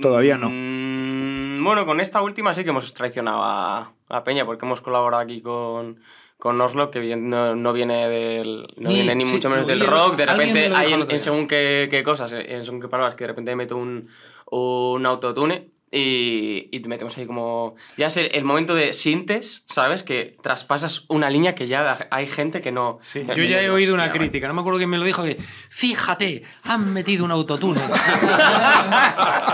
Todavía 0.00 0.36
no. 0.38 0.48
Mm, 0.50 1.64
bueno, 1.64 1.84
con 1.86 2.00
esta 2.00 2.22
última 2.22 2.54
sí 2.54 2.62
que 2.64 2.70
hemos 2.70 2.92
traicionado 2.94 3.42
a, 3.42 3.92
a 4.08 4.24
Peña, 4.24 4.44
porque 4.46 4.64
hemos 4.64 4.80
colaborado 4.80 5.22
aquí 5.22 5.40
con, 5.40 5.98
con 6.38 6.60
Oslo, 6.60 6.90
que 6.90 7.00
bien- 7.00 7.28
no, 7.28 7.56
no 7.56 7.72
viene 7.72 8.08
del, 8.08 8.68
no 8.76 8.90
Sí, 8.90 8.94
viene 8.94 9.14
ni 9.16 9.26
sí, 9.26 9.32
mucho 9.32 9.50
menos 9.50 9.66
del 9.66 9.80
rock. 9.80 10.14
De 10.16 10.26
repente 10.26 10.70
hay 10.74 10.92
en, 10.92 11.10
en 11.10 11.18
según 11.18 11.48
qué, 11.48 11.88
qué 11.90 12.02
cosas, 12.04 12.32
en 12.32 12.64
según 12.64 12.80
qué 12.80 12.86
palabras, 12.88 13.16
que 13.16 13.24
de 13.24 13.28
repente 13.28 13.56
meto 13.56 13.76
un, 13.76 14.08
un 14.50 15.04
autotune 15.04 15.70
Y, 15.90 16.68
y 16.70 16.80
te 16.80 16.88
metemos 16.88 17.16
ahí 17.16 17.24
como... 17.26 17.74
Ya 17.96 18.08
es 18.08 18.16
el, 18.18 18.30
el 18.34 18.44
momento 18.44 18.74
de 18.74 18.92
sintes, 18.92 19.64
¿sabes? 19.68 20.02
Que 20.02 20.36
traspasas 20.42 21.04
una 21.08 21.30
línea 21.30 21.54
que 21.54 21.66
ya 21.66 22.06
hay 22.10 22.26
gente 22.26 22.60
que 22.60 22.72
no... 22.72 22.98
Sí, 23.00 23.20
que 23.24 23.34
yo 23.34 23.44
ya 23.44 23.62
he 23.62 23.70
oído 23.70 23.94
una 23.94 24.12
crítica, 24.12 24.48
no 24.48 24.54
me 24.54 24.60
acuerdo 24.60 24.78
quién 24.78 24.90
me 24.90 24.98
lo 24.98 25.04
dijo, 25.04 25.22
que 25.24 25.38
fíjate, 25.70 26.42
han 26.64 26.92
metido 26.92 27.24
un 27.24 27.30
autotune. 27.30 27.80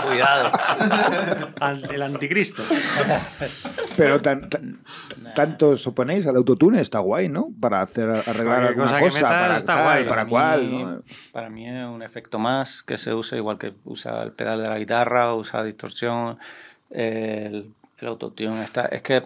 Cuidado. 0.03 0.51
Al- 1.59 1.87
el 1.91 2.01
anticristo. 2.01 2.63
Pero 3.97 4.21
tan, 4.21 4.49
tan- 4.49 4.81
tanto 5.35 5.69
os 5.69 5.87
oponéis 5.87 6.27
al 6.27 6.35
autotune, 6.35 6.81
está 6.81 6.99
guay, 6.99 7.29
¿no? 7.29 7.49
Para 7.59 7.81
hacer 7.81 8.09
arreglar 8.09 8.25
Cualquier 8.45 8.67
alguna 8.67 8.85
cosa 8.85 8.97
que 8.97 9.03
cosa, 9.05 9.19
metas 9.19 9.41
para 9.47 9.57
está 9.57 9.75
tal, 9.75 9.83
guay. 9.83 10.03
para 10.05 10.23
mí- 10.25 10.29
cual, 10.29 10.71
¿no? 10.71 11.01
Para 11.31 11.49
mí 11.49 11.67
es 11.69 11.85
un 11.85 12.03
efecto 12.03 12.39
más 12.39 12.83
que 12.83 12.97
se 12.97 13.13
usa 13.13 13.37
igual 13.37 13.57
que 13.57 13.73
usa 13.85 14.23
el 14.23 14.31
pedal 14.33 14.61
de 14.61 14.67
la 14.69 14.77
guitarra, 14.77 15.33
usa 15.33 15.63
distorsión, 15.63 16.24
el, 16.89 17.73
el 17.99 18.07
autotune. 18.07 18.63
Está, 18.63 18.85
es 18.85 19.01
que, 19.01 19.23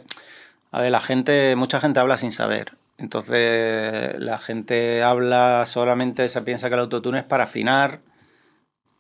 a 0.72 0.82
ver, 0.82 0.92
la 0.92 1.00
gente, 1.02 1.56
mucha 1.56 1.80
gente 1.80 2.00
habla 2.00 2.18
sin 2.18 2.32
saber. 2.32 2.74
Entonces, 2.98 4.20
la 4.20 4.38
gente 4.40 5.04
habla 5.04 5.64
solamente, 5.66 6.28
se 6.30 6.42
piensa 6.42 6.68
que 6.68 6.74
el 6.76 6.82
autotune 6.82 7.20
es 7.20 7.26
para 7.26 7.46
afinar 7.46 8.00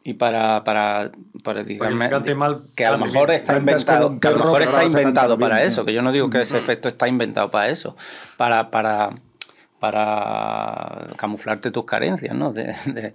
y 0.04 0.14
para, 0.14 0.64
para, 0.64 1.12
para 1.44 1.64
digamos, 1.66 1.94
mal, 1.98 2.10
que 2.76 2.86
a 2.86 2.92
lo 2.92 2.98
mejor 3.14 3.32
está 3.32 3.52
inventado, 3.60 4.20
que 4.22 4.28
a 4.28 4.32
lo 4.32 4.38
mejor 4.46 4.62
está 4.62 4.72
inventado 5.00 5.38
para 5.50 5.64
eso, 5.64 5.86
que 5.86 5.94
yo 5.94 6.02
no 6.02 6.12
digo 6.14 6.30
que 6.30 6.42
ese 6.42 6.58
efecto 6.58 6.88
está 6.88 7.08
inventado 7.10 7.52
para 7.52 7.68
eso, 7.70 7.98
para, 8.38 8.72
para, 8.72 9.10
para 9.80 11.08
camuflarte 11.18 11.72
tus 11.72 11.86
carencias, 11.86 12.34
¿no? 12.36 12.54
De- 12.54 12.76
de- 12.86 13.14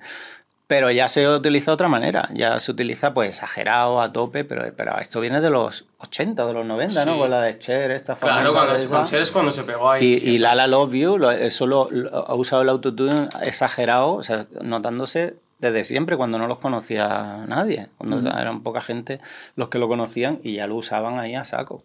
pero 0.67 0.91
ya 0.91 1.09
se 1.09 1.29
utiliza 1.29 1.71
de 1.71 1.75
otra 1.75 1.89
manera, 1.89 2.29
ya 2.33 2.59
se 2.59 2.71
utiliza 2.73 3.13
pues 3.13 3.29
exagerado, 3.29 4.01
a 4.01 4.13
tope, 4.13 4.45
pero, 4.45 4.65
pero 4.77 4.99
esto 4.99 5.21
viene 5.21 5.41
de 5.41 5.51
los 5.51 5.85
80, 5.99 6.47
de 6.47 6.53
los 6.55 6.65
90, 6.65 7.05
¿no? 7.05 7.19
Con 7.19 7.31
la 7.31 7.43
de 7.43 7.59
Cher, 7.59 7.91
esta 7.91 8.15
Claro, 8.15 8.37
famosa 8.47 8.53
cuando, 8.55 8.77
esa. 8.77 8.89
con 8.89 9.07
Cher 9.07 9.23
es 9.23 9.31
cuando 9.31 9.53
se 9.53 9.63
pegó 9.65 9.91
ahí. 9.91 10.03
Y, 10.25 10.31
y 10.31 10.39
Lala 10.39 10.67
Love 10.67 10.93
You, 10.95 11.19
lo- 11.19 11.31
eso 11.31 11.67
lo, 11.67 11.89
lo- 11.91 12.09
ha 12.15 12.35
usado 12.35 12.63
el 12.63 12.69
autotune 12.71 13.29
exagerado, 13.43 14.15
o 14.15 14.23
sea, 14.23 14.47
notándose 14.63 15.37
desde 15.59 15.85
siempre, 15.85 16.17
cuando 16.17 16.39
no 16.39 16.47
los 16.47 16.59
conocía 16.59 17.45
nadie, 17.47 17.89
cuando 17.99 18.19
eran 18.31 18.63
poca 18.63 18.81
gente 18.81 19.21
los 19.57 19.69
que 19.69 19.79
lo 19.79 19.89
conocían 19.89 20.41
y 20.43 20.55
ya 20.57 20.67
lo 20.67 20.75
usaban 20.77 21.19
ahí 21.19 21.35
a 21.35 21.45
saco. 21.45 21.83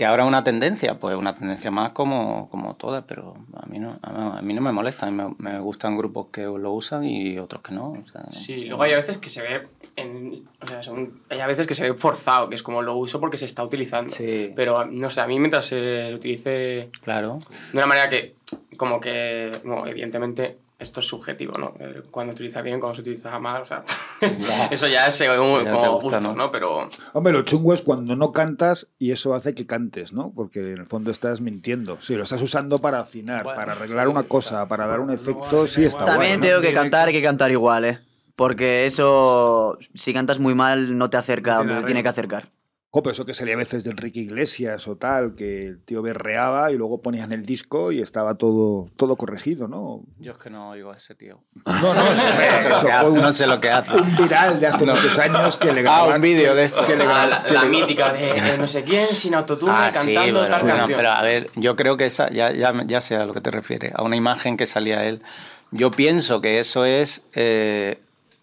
Que 0.00 0.06
ahora 0.06 0.22
es 0.22 0.28
una 0.28 0.42
tendencia, 0.42 0.98
pues 0.98 1.14
una 1.14 1.34
tendencia 1.34 1.70
más 1.70 1.90
como, 1.92 2.48
como 2.48 2.74
todas, 2.74 3.04
pero 3.06 3.34
a 3.52 3.66
mí 3.66 3.78
no, 3.78 3.98
a 4.02 4.40
mí 4.40 4.54
no 4.54 4.62
me 4.62 4.72
molesta, 4.72 5.06
a 5.06 5.10
mí 5.10 5.14
me, 5.22 5.34
me 5.36 5.60
gustan 5.60 5.94
grupos 5.98 6.28
que 6.32 6.44
lo 6.44 6.72
usan 6.72 7.04
y 7.04 7.38
otros 7.38 7.60
que 7.60 7.74
no. 7.74 7.90
o 7.90 8.06
sea, 8.10 8.22
no. 8.22 8.32
Sí, 8.32 8.64
luego 8.64 8.82
hay 8.82 8.92
a 8.94 8.96
veces 8.96 9.18
que 9.18 9.28
se 9.28 9.42
ve. 9.42 9.68
En, 9.96 10.48
o 10.62 10.66
sea, 10.66 10.82
son- 10.82 11.20
hay 11.28 11.40
a 11.40 11.46
veces 11.46 11.66
que 11.66 11.74
se 11.74 11.82
ve 11.82 11.92
forzado, 11.98 12.48
que 12.48 12.54
es 12.54 12.62
como 12.62 12.80
lo 12.80 12.96
uso 12.96 13.20
porque 13.20 13.36
se 13.36 13.44
está 13.44 13.62
utilizando. 13.62 14.10
Sí. 14.10 14.50
Pero 14.56 14.86
no 14.86 15.10
sé, 15.10 15.20
a 15.20 15.26
mí 15.26 15.38
mientras 15.38 15.66
se 15.66 16.08
lo 16.08 16.16
utilice 16.16 16.88
Claro. 17.02 17.38
de 17.72 17.76
una 17.76 17.86
manera 17.86 18.08
que, 18.08 18.36
como 18.78 19.00
que, 19.02 19.52
bueno, 19.64 19.86
evidentemente, 19.86 20.56
esto 20.80 21.00
es 21.00 21.06
subjetivo, 21.06 21.58
¿no? 21.58 21.74
Cuando 22.10 22.32
utiliza 22.32 22.62
bien, 22.62 22.80
cuando 22.80 22.94
se 22.94 23.02
utiliza 23.02 23.38
mal, 23.38 23.62
o 23.62 23.66
sea, 23.66 23.84
eso 24.70 24.88
ya 24.88 25.06
es 25.06 25.14
según 25.14 25.46
Sí, 25.46 25.64
ya 25.64 25.70
como 25.72 25.92
gusta, 26.00 26.18
gusto, 26.18 26.20
¿no? 26.20 26.34
¿no? 26.34 26.50
Pero 26.50 26.88
Hombre, 27.12 27.32
lo 27.34 27.42
chungo 27.42 27.74
es 27.74 27.82
cuando 27.82 28.16
no 28.16 28.32
cantas 28.32 28.88
y 28.98 29.10
eso 29.10 29.34
hace 29.34 29.54
que 29.54 29.66
cantes, 29.66 30.12
¿no? 30.12 30.32
Porque 30.34 30.60
en 30.60 30.78
el 30.78 30.86
fondo 30.86 31.10
estás 31.10 31.42
mintiendo. 31.42 31.98
Sí, 32.00 32.16
lo 32.16 32.24
estás 32.24 32.40
usando 32.40 32.78
para 32.78 33.00
afinar, 33.00 33.44
Bueno, 33.44 33.60
para 33.60 33.72
arreglar 33.72 34.06
sí, 34.06 34.10
una 34.10 34.22
cosa, 34.22 34.66
para 34.66 34.86
dar 34.86 35.00
un 35.00 35.10
efecto, 35.10 35.66
sí 35.66 35.84
está. 35.84 36.04
También 36.04 36.40
tengo 36.40 36.56
¿no? 36.56 36.62
que 36.62 36.72
cantar, 36.72 37.08
hay 37.08 37.14
que 37.14 37.22
cantar 37.22 37.50
igual, 37.50 37.84
¿eh? 37.84 37.98
Porque 38.34 38.86
eso, 38.86 39.78
si 39.94 40.14
cantas 40.14 40.38
muy 40.38 40.54
mal, 40.54 40.96
no 40.96 41.10
te 41.10 41.18
acerca 41.18 41.52
No 41.52 41.58
donde 41.58 41.72
tiene 41.72 41.80
te 41.82 41.86
tiene 41.86 42.02
que 42.02 42.08
acercar. 42.08 42.48
Pero 42.92 43.12
eso 43.12 43.24
que 43.24 43.34
salía 43.34 43.54
a 43.54 43.56
veces 43.56 43.84
de 43.84 43.90
Enrique 43.92 44.18
Iglesias 44.18 44.88
o 44.88 44.96
tal, 44.96 45.36
que 45.36 45.60
el 45.60 45.80
tío 45.84 46.02
berreaba 46.02 46.72
y 46.72 46.76
luego 46.76 47.00
ponían 47.00 47.32
el 47.32 47.46
disco 47.46 47.92
y 47.92 48.00
estaba 48.00 48.34
todo, 48.34 48.88
todo 48.96 49.14
corregido, 49.14 49.68
¿no? 49.68 50.00
Yo 50.18 50.32
es 50.32 50.38
que 50.38 50.50
no 50.50 50.70
oigo 50.70 50.90
a 50.90 50.96
ese 50.96 51.14
tío. 51.14 51.40
No, 51.64 51.94
no, 51.94 52.04
eso, 52.10 52.68
eso 52.80 52.88
fue 52.88 53.10
un, 53.10 53.20
no 53.22 53.30
sé 53.32 53.46
lo 53.46 53.60
que 53.60 53.70
hace. 53.70 53.92
un 53.96 54.16
viral 54.16 54.58
de 54.58 54.66
hace 54.66 54.84
muchos 54.84 55.18
años 55.18 55.56
que 55.56 55.72
le 55.72 55.80
Ah, 55.80 55.82
grababan- 55.84 56.16
un 56.16 56.20
vídeo 56.22 56.52
de 56.56 56.64
esto. 56.64 56.84
que 56.84 56.96
le 56.96 57.04
Ah, 57.04 57.26
la, 57.28 57.42
que 57.44 57.54
la 57.54 57.62
le- 57.62 57.68
mítica 57.68 58.12
de 58.12 58.58
no 58.58 58.66
sé 58.66 58.82
quién 58.82 59.06
sin 59.14 59.34
autotune 59.36 59.70
Ah, 59.72 59.92
sí, 59.92 60.12
cantando 60.12 60.40
pero, 60.40 60.50
tal 60.50 60.62
bueno, 60.62 60.76
canción. 60.78 60.96
pero 60.98 61.10
a 61.10 61.22
ver, 61.22 61.50
yo 61.54 61.76
creo 61.76 61.96
que 61.96 62.06
esa, 62.06 62.28
ya, 62.30 62.50
ya, 62.50 62.74
ya 62.86 63.00
sé 63.00 63.14
a 63.14 63.24
lo 63.24 63.32
que 63.34 63.40
te 63.40 63.52
refieres, 63.52 63.92
a 63.94 64.02
una 64.02 64.16
imagen 64.16 64.56
que 64.56 64.66
salía 64.66 65.04
él. 65.04 65.22
Yo 65.70 65.92
pienso 65.92 66.40
que 66.40 66.58
eso 66.58 66.84
es 66.84 67.22
eh, 67.34 68.00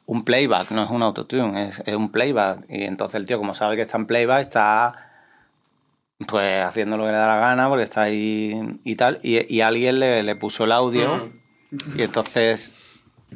un 0.08 0.24
playback, 0.26 0.72
no 0.72 0.84
es 0.84 0.90
un 0.90 1.04
autotune, 1.04 1.68
es, 1.68 1.84
es 1.86 1.94
un 1.94 2.12
playback. 2.12 2.66
Y 2.70 2.84
entonces 2.86 3.16
el 3.16 3.28
tío, 3.28 3.38
como 3.38 3.54
sabe 3.54 3.76
que 3.76 3.84
está 3.84 3.98
en 3.98 4.08
playback, 4.08 4.42
está 4.42 5.04
pues 6.28 6.64
haciendo 6.66 6.98
lo 6.98 7.04
que 7.06 7.12
le 7.12 7.18
da 7.18 7.28
la 7.28 7.38
gana 7.40 7.70
porque 7.70 7.84
está 7.84 8.02
ahí 8.04 8.80
y 8.84 8.96
tal. 8.96 9.20
Y, 9.22 9.54
y 9.54 9.62
alguien 9.62 10.00
le, 10.00 10.24
le 10.24 10.36
puso 10.36 10.64
el 10.64 10.72
audio 10.72 11.32
y 11.96 12.02
entonces... 12.02 12.74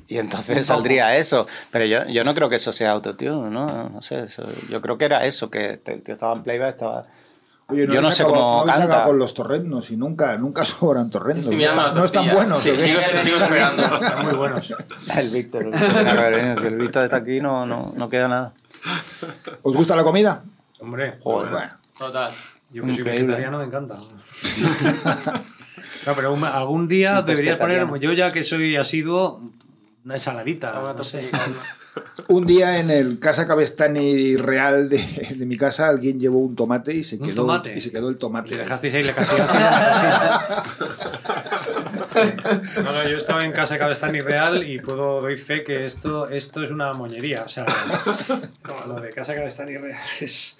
Y 0.07 0.17
entonces 0.19 0.65
saldría 0.65 1.17
eso. 1.17 1.45
Pero 1.69 1.83
yo, 1.85 2.05
yo 2.07 2.23
no 2.23 2.33
creo 2.33 2.47
que 2.49 2.55
eso 2.55 2.71
sea 2.71 2.91
autotune, 2.91 3.49
¿no? 3.51 3.89
No 3.89 4.01
sé. 4.01 4.23
eso- 4.23 4.47
yo 4.69 4.81
creo 4.81 4.97
que 4.97 5.03
era 5.05 5.25
eso, 5.25 5.49
que 5.49 5.81
el 5.85 6.01
tío 6.03 6.13
estaba 6.15 6.33
en 6.33 6.43
playback, 6.43 6.69
estaba... 6.69 7.07
Oye, 7.71 7.87
Yo 7.91 8.01
no 8.01 8.11
sé 8.11 8.23
cómo 8.23 8.63
canta. 8.65 8.83
acabado 8.83 9.07
con 9.09 9.19
los 9.19 9.33
torrendos 9.33 9.89
y 9.91 9.97
nunca, 9.97 10.35
nunca 10.37 10.65
sobran 10.65 11.09
torrendos. 11.09 11.45
Estoy 11.47 11.63
No, 11.65 12.03
están- 12.05 12.27
no 12.27 12.33
buenos. 12.33 12.59
Sí, 12.59 12.71
sigo, 12.79 12.99
sigo 13.01 13.37
esperando. 13.43 13.83
Están 13.83 14.25
muy 14.25 14.35
buenos. 14.35 14.73
El 15.15 15.29
Víctor. 15.29 15.63
el 15.63 15.71
Víctor, 15.71 16.03
claro, 16.03 16.61
si 16.61 16.67
el 16.67 16.77
Víctor 16.77 17.03
está 17.05 17.17
aquí, 17.17 17.39
no, 17.39 17.65
no, 17.65 17.93
no 17.95 18.09
queda 18.09 18.27
nada. 18.27 18.53
¿Os 19.61 19.75
gusta 19.75 19.95
la 19.95 20.03
comida? 20.03 20.43
Hombre, 20.79 21.17
Joder. 21.21 21.51
Bueno, 21.51 21.73
Total. 21.97 22.31
yo 22.71 22.83
que 22.83 22.93
soy 22.93 23.03
vegetariano 23.03 23.57
me 23.59 23.65
encanta. 23.65 23.97
No, 26.05 26.13
pero 26.15 26.33
un- 26.33 26.43
algún 26.43 26.87
día 26.87 27.21
deberías 27.21 27.57
poner, 27.57 27.87
yo 27.99 28.13
ya 28.13 28.31
que 28.31 28.43
soy 28.43 28.75
asiduo, 28.75 29.39
una 30.03 30.15
ensaladita. 30.15 30.79
Una 30.79 30.93
no 30.93 31.03
sé. 31.03 31.29
Un 32.27 32.47
día 32.47 32.79
en 32.79 32.89
el 32.89 33.19
Casa 33.19 33.47
Cabestani 33.47 34.37
Real 34.37 34.87
de, 34.87 35.35
de 35.35 35.45
mi 35.45 35.57
casa 35.57 35.89
alguien 35.89 36.19
llevó 36.19 36.39
un 36.39 36.55
tomate 36.55 36.93
y 36.93 37.03
se 37.03 37.17
¿Un 37.17 37.23
quedó, 37.27 37.35
tomate? 37.35 37.75
Y 37.75 37.81
se 37.81 37.91
quedó 37.91 38.09
el 38.09 38.17
tomate. 38.17 38.51
Le 38.51 38.57
dejasteis 38.57 38.93
ahí, 38.93 39.03
le 39.03 39.13
castigaste. 39.13 39.57
No, 42.13 42.91
no, 42.91 43.03
yo 43.07 43.17
estaba 43.17 43.43
en 43.45 43.53
casa 43.53 43.75
de 43.75 43.79
Cabestani 43.79 44.19
Real 44.19 44.67
y 44.67 44.79
puedo 44.79 45.21
doy 45.21 45.37
fe 45.37 45.63
que 45.63 45.85
esto, 45.85 46.27
esto 46.27 46.61
es 46.63 46.69
una 46.69 46.93
moñería. 46.93 47.43
O 47.45 47.49
sea, 47.49 47.65
no, 48.67 48.93
lo 48.93 49.01
de 49.01 49.11
casa 49.11 49.33
Cabestani 49.33 49.77
Real 49.77 49.97
es. 50.19 50.57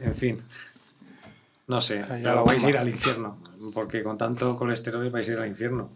En 0.00 0.14
fin. 0.14 0.42
No 1.66 1.80
sé, 1.80 2.02
claro, 2.02 2.36
la 2.36 2.42
vais 2.42 2.62
a 2.62 2.68
ir 2.68 2.78
al 2.78 2.88
infierno. 2.88 3.38
Porque 3.74 4.02
con 4.02 4.16
tanto 4.16 4.56
colesterol 4.56 5.10
vais 5.10 5.28
a 5.28 5.32
ir 5.32 5.38
al 5.38 5.48
infierno. 5.48 5.90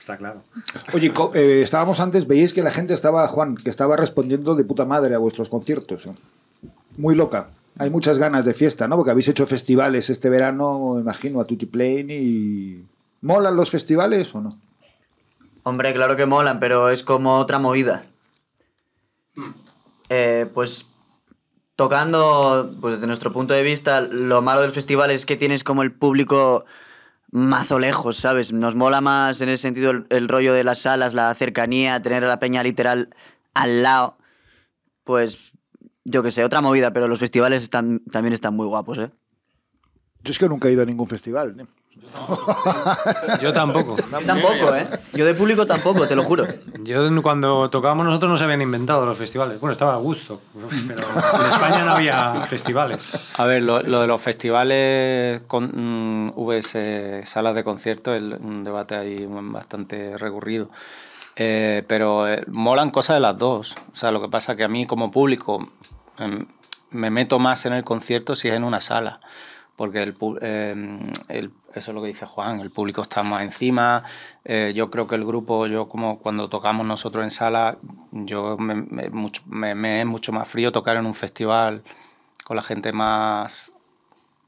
Está 0.00 0.16
claro. 0.16 0.42
Oye, 0.94 1.12
eh, 1.34 1.60
estábamos 1.62 2.00
antes, 2.00 2.26
veíais 2.26 2.54
que 2.54 2.62
la 2.62 2.70
gente 2.70 2.94
estaba, 2.94 3.28
Juan, 3.28 3.54
que 3.56 3.68
estaba 3.68 3.96
respondiendo 3.96 4.54
de 4.54 4.64
puta 4.64 4.86
madre 4.86 5.14
a 5.14 5.18
vuestros 5.18 5.50
conciertos. 5.50 6.08
Muy 6.96 7.14
loca. 7.14 7.50
Hay 7.78 7.90
muchas 7.90 8.16
ganas 8.18 8.46
de 8.46 8.54
fiesta, 8.54 8.88
¿no? 8.88 8.96
Porque 8.96 9.10
habéis 9.10 9.28
hecho 9.28 9.46
festivales 9.46 10.08
este 10.08 10.30
verano, 10.30 10.94
me 10.94 11.02
imagino, 11.02 11.40
a 11.40 11.44
Tutti 11.44 11.66
Plane 11.66 12.16
y... 12.16 12.84
¿Molan 13.20 13.54
los 13.54 13.70
festivales 13.70 14.34
o 14.34 14.40
no? 14.40 14.58
Hombre, 15.62 15.92
claro 15.92 16.16
que 16.16 16.24
molan, 16.24 16.58
pero 16.58 16.88
es 16.88 17.02
como 17.02 17.38
otra 17.38 17.58
movida. 17.58 18.06
Eh, 20.08 20.46
pues 20.54 20.86
tocando, 21.76 22.74
pues 22.80 22.94
desde 22.94 23.06
nuestro 23.06 23.32
punto 23.32 23.52
de 23.52 23.62
vista, 23.62 24.00
lo 24.00 24.40
malo 24.40 24.62
del 24.62 24.72
festival 24.72 25.10
es 25.10 25.26
que 25.26 25.36
tienes 25.36 25.62
como 25.62 25.82
el 25.82 25.92
público 25.92 26.64
mazo 27.30 27.78
lejos, 27.78 28.16
¿sabes? 28.16 28.52
Nos 28.52 28.74
mola 28.74 29.00
más 29.00 29.40
en 29.40 29.48
ese 29.48 29.62
sentido 29.62 29.90
el, 29.90 30.06
el 30.10 30.28
rollo 30.28 30.52
de 30.52 30.64
las 30.64 30.80
salas, 30.80 31.14
la 31.14 31.32
cercanía, 31.34 32.02
tener 32.02 32.24
a 32.24 32.28
la 32.28 32.40
peña 32.40 32.62
literal 32.62 33.10
al 33.54 33.82
lado. 33.82 34.18
Pues 35.04 35.52
yo 36.04 36.22
qué 36.22 36.32
sé, 36.32 36.44
otra 36.44 36.60
movida, 36.60 36.92
pero 36.92 37.08
los 37.08 37.20
festivales 37.20 37.62
están, 37.62 38.00
también 38.10 38.32
están 38.32 38.54
muy 38.54 38.66
guapos, 38.66 38.98
¿eh? 38.98 39.10
Yo 40.22 40.32
es 40.32 40.38
que 40.38 40.48
nunca 40.48 40.68
he 40.68 40.72
ido 40.72 40.82
a 40.82 40.86
ningún 40.86 41.08
festival. 41.08 41.56
¿eh? 41.58 41.66
Yo 43.42 43.52
tampoco. 43.52 43.96
Yo 43.96 44.26
tampoco, 44.26 44.74
¿eh? 44.74 44.88
Yo 45.12 45.24
de 45.24 45.34
público 45.34 45.66
tampoco, 45.66 46.06
te 46.06 46.16
lo 46.16 46.24
juro. 46.24 46.46
Yo 46.82 47.22
cuando 47.22 47.68
tocábamos 47.70 48.06
nosotros 48.06 48.30
no 48.30 48.38
se 48.38 48.44
habían 48.44 48.62
inventado 48.62 49.04
los 49.04 49.16
festivales. 49.16 49.60
Bueno, 49.60 49.72
estaba 49.72 49.94
a 49.94 49.98
gusto, 49.98 50.40
pero 50.86 51.02
en 51.02 51.46
España 51.46 51.84
no 51.84 51.92
había 51.92 52.46
festivales. 52.48 53.38
A 53.38 53.44
ver, 53.44 53.62
lo, 53.62 53.82
lo 53.82 54.00
de 54.00 54.06
los 54.06 54.20
festivales 54.20 55.42
con 55.46 56.26
mm, 56.26 56.32
VS, 56.36 57.26
salas 57.26 57.54
de 57.54 57.64
conciertos, 57.64 58.16
es 58.16 58.22
un 58.40 58.64
debate 58.64 58.94
ahí 58.94 59.26
bastante 59.28 60.16
recurrido. 60.16 60.70
Eh, 61.36 61.84
pero 61.86 62.28
eh, 62.28 62.44
molan 62.48 62.90
cosas 62.90 63.16
de 63.16 63.20
las 63.20 63.38
dos. 63.38 63.74
O 63.92 63.96
sea, 63.96 64.10
lo 64.10 64.20
que 64.20 64.28
pasa 64.28 64.56
que 64.56 64.64
a 64.64 64.68
mí 64.68 64.86
como 64.86 65.10
público 65.10 65.70
em, 66.18 66.46
me 66.90 67.10
meto 67.10 67.38
más 67.38 67.66
en 67.66 67.72
el 67.72 67.84
concierto 67.84 68.34
si 68.36 68.48
es 68.48 68.54
en 68.54 68.64
una 68.64 68.80
sala. 68.80 69.20
Porque 69.80 70.02
el, 70.02 70.14
em, 70.42 71.10
el- 71.28 71.50
eso 71.72 71.90
es 71.90 71.94
lo 71.94 72.02
que 72.02 72.08
dice 72.08 72.26
Juan, 72.26 72.60
el 72.60 72.70
público 72.70 73.00
está 73.00 73.22
más 73.22 73.40
encima. 73.40 74.04
Eh, 74.44 74.74
yo 74.76 74.90
creo 74.90 75.06
que 75.06 75.14
el 75.14 75.24
grupo, 75.24 75.66
yo 75.68 75.88
como 75.88 76.18
cuando 76.18 76.50
tocamos 76.50 76.84
nosotros 76.84 77.24
en 77.24 77.30
sala, 77.30 77.78
yo 78.12 78.58
me, 78.58 78.74
me- 78.74 79.08
mucho- 79.08 79.40
me- 79.46 79.74
me 79.74 80.00
es 80.00 80.06
mucho 80.06 80.32
más 80.32 80.46
frío 80.48 80.70
tocar 80.70 80.98
en 80.98 81.06
un 81.06 81.14
festival 81.14 81.82
con 82.44 82.58
la 82.58 82.62
gente 82.62 82.92
más, 82.92 83.72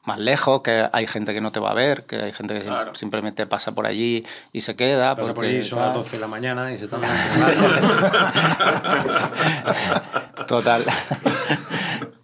más 0.04 0.18
lejos, 0.18 0.60
que 0.60 0.86
hay 0.92 1.06
gente 1.06 1.32
que 1.32 1.40
no 1.40 1.50
te 1.50 1.60
va 1.60 1.70
a 1.70 1.74
ver, 1.74 2.04
que 2.04 2.16
hay 2.16 2.32
gente 2.34 2.52
que 2.52 2.60
Claro. 2.66 2.94
simplemente 2.94 3.46
pasa 3.46 3.72
por 3.72 3.86
allí 3.86 4.26
y 4.52 4.60
se 4.60 4.76
queda. 4.76 5.16
Pasa 5.16 5.28
por 5.28 5.34
porque, 5.36 5.48
allí, 5.48 5.64
son 5.64 5.78
las 5.78 5.88
tal. 5.92 6.02
12 6.02 6.16
de 6.16 6.20
la 6.20 6.28
mañana 6.28 6.70
y 6.74 6.78
se 6.78 6.84
están 6.84 7.00
Total. 10.46 10.84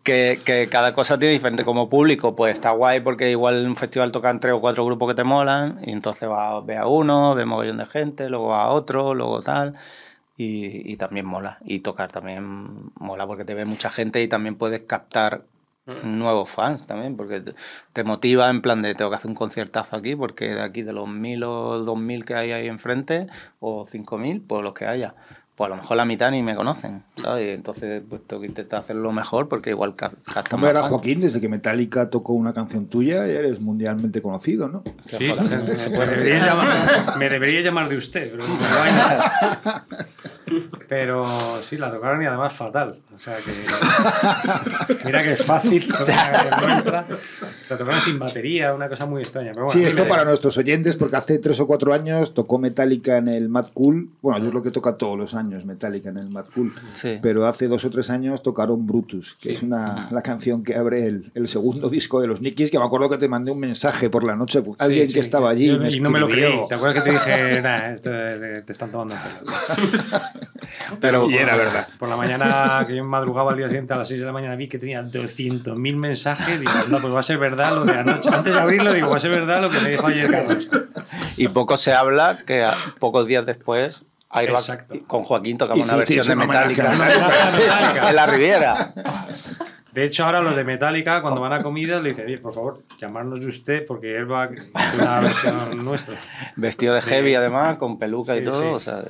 que, 0.08 0.38
que 0.44 0.68
cada 0.68 0.94
cosa 0.94 1.18
tiene 1.18 1.34
diferente. 1.34 1.64
Como 1.64 1.88
público, 1.88 2.34
pues 2.34 2.54
está 2.54 2.70
guay 2.70 3.00
porque 3.00 3.30
igual 3.30 3.60
en 3.60 3.66
un 3.66 3.76
festival 3.76 4.10
tocan 4.10 4.40
tres 4.40 4.54
o 4.54 4.60
cuatro 4.60 4.84
grupos 4.84 5.08
que 5.10 5.14
te 5.14 5.24
molan 5.24 5.80
y 5.84 5.92
entonces 5.92 6.28
va, 6.28 6.60
ve 6.62 6.76
a 6.76 6.86
uno, 6.86 7.34
ve 7.34 7.44
mogollón 7.44 7.76
de 7.76 7.86
gente, 7.86 8.28
luego 8.30 8.54
a 8.54 8.70
otro, 8.70 9.14
luego 9.14 9.42
tal. 9.42 9.74
Y, 10.36 10.90
y 10.92 10.96
también 10.96 11.26
mola. 11.26 11.58
Y 11.64 11.80
tocar 11.80 12.10
también 12.10 12.90
mola 12.94 13.26
porque 13.26 13.44
te 13.44 13.54
ve 13.54 13.64
mucha 13.64 13.90
gente 13.90 14.22
y 14.22 14.28
también 14.28 14.54
puedes 14.56 14.80
captar 14.80 15.42
nuevos 16.04 16.50
fans 16.50 16.86
también, 16.86 17.16
porque 17.16 17.40
te- 17.40 17.54
te 17.94 18.04
motiva 18.04 18.50
en 18.50 18.60
plan 18.60 18.82
de 18.82 18.94
tengo 18.94 19.10
que 19.10 19.16
hacer 19.16 19.30
un 19.30 19.34
conciertazo 19.34 19.96
aquí, 19.96 20.14
porque 20.14 20.54
de 20.54 20.60
aquí 20.60 20.82
de 20.82 20.92
los 20.92 21.08
mil 21.08 21.42
o 21.44 21.78
dos 21.82 21.98
mil 21.98 22.26
que 22.26 22.34
hay 22.34 22.52
ahí 22.52 22.66
enfrente, 22.68 23.26
o 23.58 23.86
cinco 23.86 24.18
mil, 24.18 24.42
pues 24.42 24.62
los 24.62 24.74
que 24.74 24.84
haya, 24.86 25.14
pues 25.58 25.66
a 25.66 25.70
lo 25.74 25.76
mejor 25.82 25.96
la 25.96 26.04
mitad 26.04 26.30
ni 26.30 26.40
me 26.40 26.54
conocen, 26.54 27.02
¿sabes? 27.20 27.48
Y 27.48 27.50
entonces 27.50 28.00
pues 28.08 28.24
tengo 28.28 28.42
que 28.42 28.46
intentar 28.46 28.78
hacerlo 28.78 29.10
mejor 29.10 29.48
porque 29.48 29.70
igual 29.70 29.92
ahora 29.98 30.80
fans. 30.82 30.88
Joaquín, 30.88 31.20
desde 31.20 31.40
que 31.40 31.48
Metallica 31.48 32.10
tocó 32.10 32.32
una 32.34 32.52
canción 32.54 32.86
tuya, 32.86 33.26
ya 33.26 33.40
eres 33.40 33.60
mundialmente 33.60 34.22
conocido, 34.22 34.68
¿no? 34.68 34.84
Sí, 35.06 35.32
me 35.90 36.06
debería 36.06 36.46
llamar, 36.46 37.18
me 37.18 37.28
debería 37.28 37.60
llamar 37.60 37.88
de 37.88 37.96
usted, 37.96 38.30
pero 38.30 38.44
no 38.46 38.82
hay 38.84 38.92
nada. 38.92 39.86
Pero 40.88 41.26
sí, 41.60 41.76
la 41.76 41.90
tocaron 41.90 42.22
y 42.22 42.26
además 42.26 42.52
fatal. 42.54 43.00
O 43.14 43.18
sea 43.18 43.36
que. 43.36 44.94
Mira 45.04 45.22
que 45.22 45.32
es 45.32 45.44
fácil 45.44 45.86
tocar 45.88 46.66
nuestra. 46.66 47.04
La 47.68 47.76
tocaron 47.76 48.00
sin 48.00 48.18
batería, 48.18 48.72
una 48.74 48.88
cosa 48.88 49.04
muy 49.06 49.20
extraña. 49.22 49.50
Pero 49.52 49.66
bueno, 49.66 49.78
Sí, 49.78 49.84
esto 49.84 50.04
me- 50.04 50.08
para 50.08 50.24
nuestros 50.24 50.56
oyentes, 50.56 50.96
porque 50.96 51.16
hace 51.16 51.38
tres 51.38 51.58
o 51.60 51.66
cuatro 51.66 51.92
años 51.92 52.32
tocó 52.32 52.58
Metallica 52.58 53.18
en 53.18 53.28
el 53.28 53.48
Mad 53.48 53.66
Cool. 53.74 54.08
Bueno, 54.22 54.38
yo 54.38 54.48
es 54.48 54.54
lo 54.54 54.62
que 54.62 54.70
toca 54.70 54.96
todos 54.96 55.18
los 55.18 55.34
años 55.34 55.47
Metallica 55.64 56.10
en 56.10 56.18
el 56.18 56.28
Mad 56.30 56.46
Cool. 56.54 56.72
Sí. 56.92 57.18
Pero 57.22 57.46
hace 57.46 57.68
dos 57.68 57.84
o 57.84 57.90
tres 57.90 58.10
años 58.10 58.42
tocaron 58.42 58.86
Brutus, 58.86 59.36
que 59.40 59.52
es 59.52 59.62
una, 59.62 60.08
la 60.10 60.22
canción 60.22 60.62
que 60.64 60.74
abre 60.76 61.06
el, 61.06 61.30
el 61.34 61.48
segundo 61.48 61.88
disco 61.90 62.20
de 62.20 62.26
los 62.26 62.40
Nikis, 62.40 62.70
que 62.70 62.78
me 62.78 62.84
acuerdo 62.84 63.08
que 63.08 63.18
te 63.18 63.28
mandé 63.28 63.50
un 63.50 63.60
mensaje 63.60 64.10
por 64.10 64.24
la 64.24 64.36
noche, 64.36 64.62
pues, 64.62 64.80
alguien 64.80 65.08
Sí, 65.08 65.14
que 65.14 65.20
estaba 65.20 65.50
allí. 65.50 65.66
yo- 65.66 65.78
me 65.78 65.90
y 65.90 66.00
no 66.00 66.10
me 66.10 66.20
lo 66.20 66.28
creí. 66.28 66.54
¿Te 66.68 66.74
acuerdas 66.74 67.02
que 67.02 67.10
te 67.10 67.16
dije, 67.16 67.60
nah, 67.62 67.90
esto, 67.92 68.10
eh, 68.12 68.62
te 68.64 68.72
están 68.72 68.90
tomando 68.90 69.14
el 69.14 69.20
pelo? 69.20 70.22
Pero 71.00 71.30
Y 71.30 71.36
era 71.36 71.56
verdad. 71.56 71.88
Por 71.98 72.08
la 72.08 72.16
mañana, 72.16 72.84
que 72.86 72.96
yo 72.96 73.04
madrugaba 73.04 73.50
al 73.52 73.56
día 73.58 73.68
siguiente 73.68 73.92
a 73.94 73.96
las 73.96 74.08
6 74.08 74.20
de 74.20 74.26
la 74.26 74.32
mañana, 74.32 74.56
vi 74.56 74.68
que 74.68 74.78
tenía 74.78 75.02
200.000 75.02 75.96
mensajes. 75.96 76.60
Digo, 76.60 76.72
no, 76.88 76.98
pues 76.98 77.12
va 77.14 77.20
a 77.20 77.22
ser 77.22 77.38
verdad 77.38 77.74
lo 77.74 77.84
de 77.84 77.92
anoche. 77.92 78.28
Antes 78.32 78.54
de 78.54 78.60
abrirlo, 78.60 78.92
digo, 78.92 79.08
va 79.10 79.16
a 79.16 79.20
ser 79.20 79.30
verdad 79.30 79.60
lo 79.62 79.70
que 79.70 79.80
me 79.80 79.90
dijo 79.90 80.06
ayer 80.06 80.30
Carlos. 80.30 80.68
Y 81.36 81.48
poco 81.48 81.76
se 81.76 81.92
habla 81.92 82.38
que 82.46 82.64
a- 82.64 82.74
pocos 82.98 83.26
días 83.26 83.44
después 83.46 84.04
Airbag 84.30 84.60
Exacto. 84.60 84.94
con 85.06 85.22
Joaquín 85.24 85.56
tocamos 85.56 85.84
una 85.84 85.96
versión 85.96 86.26
de 86.26 86.36
Metallica 86.36 86.92
en 88.10 88.16
la 88.16 88.26
Riviera. 88.26 88.92
De 89.92 90.04
hecho, 90.04 90.24
ahora 90.26 90.40
los 90.42 90.54
de 90.54 90.64
Metallica, 90.64 91.22
cuando 91.22 91.40
van 91.40 91.52
a 91.54 91.62
comidas, 91.62 92.02
le 92.02 92.10
dicen, 92.10 92.26
oye, 92.26 92.38
por 92.38 92.52
favor, 92.54 92.82
llamarnos 93.00 93.40
de 93.40 93.46
usted, 93.46 93.86
porque 93.86 94.16
él 94.16 94.30
va 94.30 94.44
a 94.44 94.50
una 94.94 95.20
versión 95.20 95.84
nuestra. 95.84 96.14
Vestido 96.56 96.94
de 96.94 97.00
heavy 97.00 97.34
además, 97.34 97.78
con 97.78 97.98
peluca 97.98 98.36
y 98.36 98.40
Sí, 98.40 98.44
todo. 98.44 98.60
sí. 98.60 98.66
O 98.68 98.80
sea, 98.80 99.02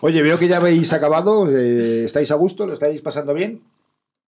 Oye, 0.00 0.22
veo 0.22 0.38
que 0.38 0.48
ya 0.48 0.56
habéis 0.56 0.92
acabado. 0.92 1.46
eh, 1.50 2.04
¿Estáis 2.04 2.30
a 2.30 2.36
gusto? 2.36 2.66
¿Lo 2.66 2.72
estáis 2.74 3.02
pasando 3.02 3.34
bien? 3.34 3.60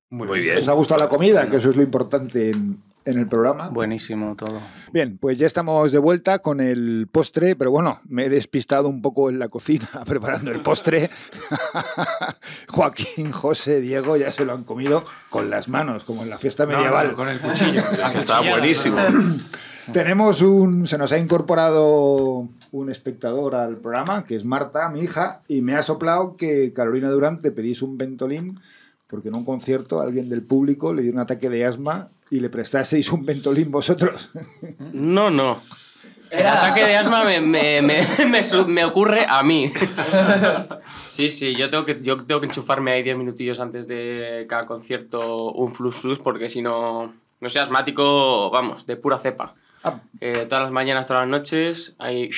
Muy 0.10 0.42
bien. 0.42 0.58
¿Os 0.60 0.68
ha 0.68 0.74
gustado 0.74 1.02
la 1.04 1.10
comida? 1.10 1.48
Que 1.48 1.58
eso 1.58 1.70
es 1.70 1.76
lo 1.76 1.82
importante 1.84 2.52
en, 2.52 2.82
en 3.06 3.20
el 3.20 3.28
programa. 3.28 3.70
buenísimo 3.70 4.36
todo. 4.36 4.60
Bien, 4.92 5.18
pues 5.18 5.38
ya 5.38 5.48
estamos 5.48 5.92
de 5.92 6.00
vuelta 6.00 6.40
con 6.40 6.60
el 6.62 7.08
postre, 7.12 7.56
pero 7.56 7.72
bueno, 7.72 8.00
me 8.08 8.26
he 8.26 8.30
despistado 8.30 8.88
un 8.88 9.02
poco 9.02 9.30
en 9.30 9.40
la 9.40 9.50
cocina 9.50 9.90
preparando 10.06 10.52
el 10.52 10.62
postre. 10.62 11.10
Joaquín, 12.70 13.32
José, 13.32 13.82
Diego 13.82 14.18
ya 14.18 14.32
se 14.32 14.46
lo 14.46 14.54
han 14.54 14.64
comido 14.64 15.06
con 15.30 15.50
las 15.50 15.68
manos, 15.68 16.04
como 16.04 16.24
en 16.24 16.30
la 16.30 16.38
fiesta 16.38 16.66
No, 16.66 16.78
medieval. 16.78 17.10
no, 17.12 17.16
con 17.16 17.30
el 17.30 17.40
cuchillo. 17.40 17.82
Está 18.16 18.42
buenísimo. 18.42 18.98
¿no? 18.98 19.36
Tenemos 19.94 20.42
un, 20.42 20.88
se 20.88 20.98
nos 20.98 21.12
ha 21.12 21.18
incorporado 21.18 22.48
un 22.72 22.90
espectador 22.90 23.56
al 23.56 23.78
programa, 23.78 24.24
que 24.24 24.36
es 24.36 24.46
Marta, 24.46 24.88
mi 24.90 25.02
hija, 25.02 25.42
y 25.48 25.62
me 25.62 25.76
ha 25.76 25.84
soplado 25.84 26.38
que 26.38 26.72
Carolina 26.74 27.10
Durán 27.10 27.42
te 27.42 27.52
pedís 27.52 27.82
un 27.82 27.98
ventolín 27.98 28.60
porque 29.08 29.28
en 29.28 29.36
un 29.36 29.46
concierto 29.46 30.02
alguien 30.02 30.28
del 30.30 30.42
público 30.42 30.92
le 30.94 31.04
dio 31.04 31.12
un 31.12 31.20
ataque 31.20 31.48
de 31.50 31.66
asma 31.66 32.10
y 32.34 32.40
le 32.40 32.50
prestasteis 32.50 33.12
un 33.12 33.24
ventolín 33.24 33.70
vosotros. 33.70 34.32
No, 34.92 35.30
no. 35.30 35.62
El 36.32 36.48
ataque 36.48 36.84
de 36.84 36.96
asma 36.96 37.24
me, 37.24 37.40
me, 37.40 37.80
me, 37.84 38.02
me 38.68 38.86
ocurre 38.86 39.24
a 39.30 39.44
mí. 39.44 39.72
Sí, 41.12 41.30
sí, 41.30 41.54
yo 41.54 41.70
tengo 41.70 41.86
que, 41.86 42.02
yo 42.02 42.18
tengo 42.26 42.42
que 42.42 42.48
enchufarme 42.48 42.92
ahí 42.92 43.04
10 43.04 43.18
minutillos 43.18 43.60
antes 43.60 43.88
de 43.88 44.48
cada 44.50 44.64
concierto 44.64 45.52
un 45.52 45.76
flux 45.76 45.96
flux 45.96 46.18
porque 46.18 46.50
si 46.50 46.64
no, 46.64 47.14
no 47.40 47.50
soy 47.50 47.62
asmático, 47.62 48.50
vamos, 48.50 48.88
de 48.88 48.98
pura 48.98 49.20
cepa. 49.20 49.54
Ah. 49.84 50.00
Que 50.20 50.48
todas 50.48 50.64
las 50.64 50.72
mañanas, 50.72 51.06
todas 51.06 51.22
las 51.22 51.30
noches, 51.30 51.96
ahí... 52.00 52.32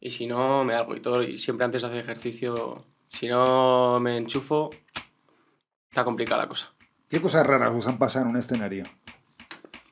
Y 0.00 0.10
si 0.10 0.26
no, 0.26 0.64
me 0.64 0.72
da 0.72 0.80
algo. 0.80 0.96
Y, 0.96 1.00
todo, 1.00 1.22
y 1.22 1.38
siempre 1.38 1.64
antes 1.64 1.82
de 1.82 1.88
hacer 1.88 2.00
ejercicio, 2.00 2.84
si 3.08 3.28
no 3.28 4.00
me 4.00 4.16
enchufo, 4.16 4.70
está 5.88 6.04
complicada 6.04 6.42
la 6.42 6.48
cosa. 6.48 6.73
¿Qué 7.14 7.20
cosas 7.20 7.46
raras 7.46 7.72
os 7.72 7.86
han 7.86 7.96
pasado 7.96 8.24
en 8.24 8.32
un 8.32 8.38
escenario? 8.38 8.82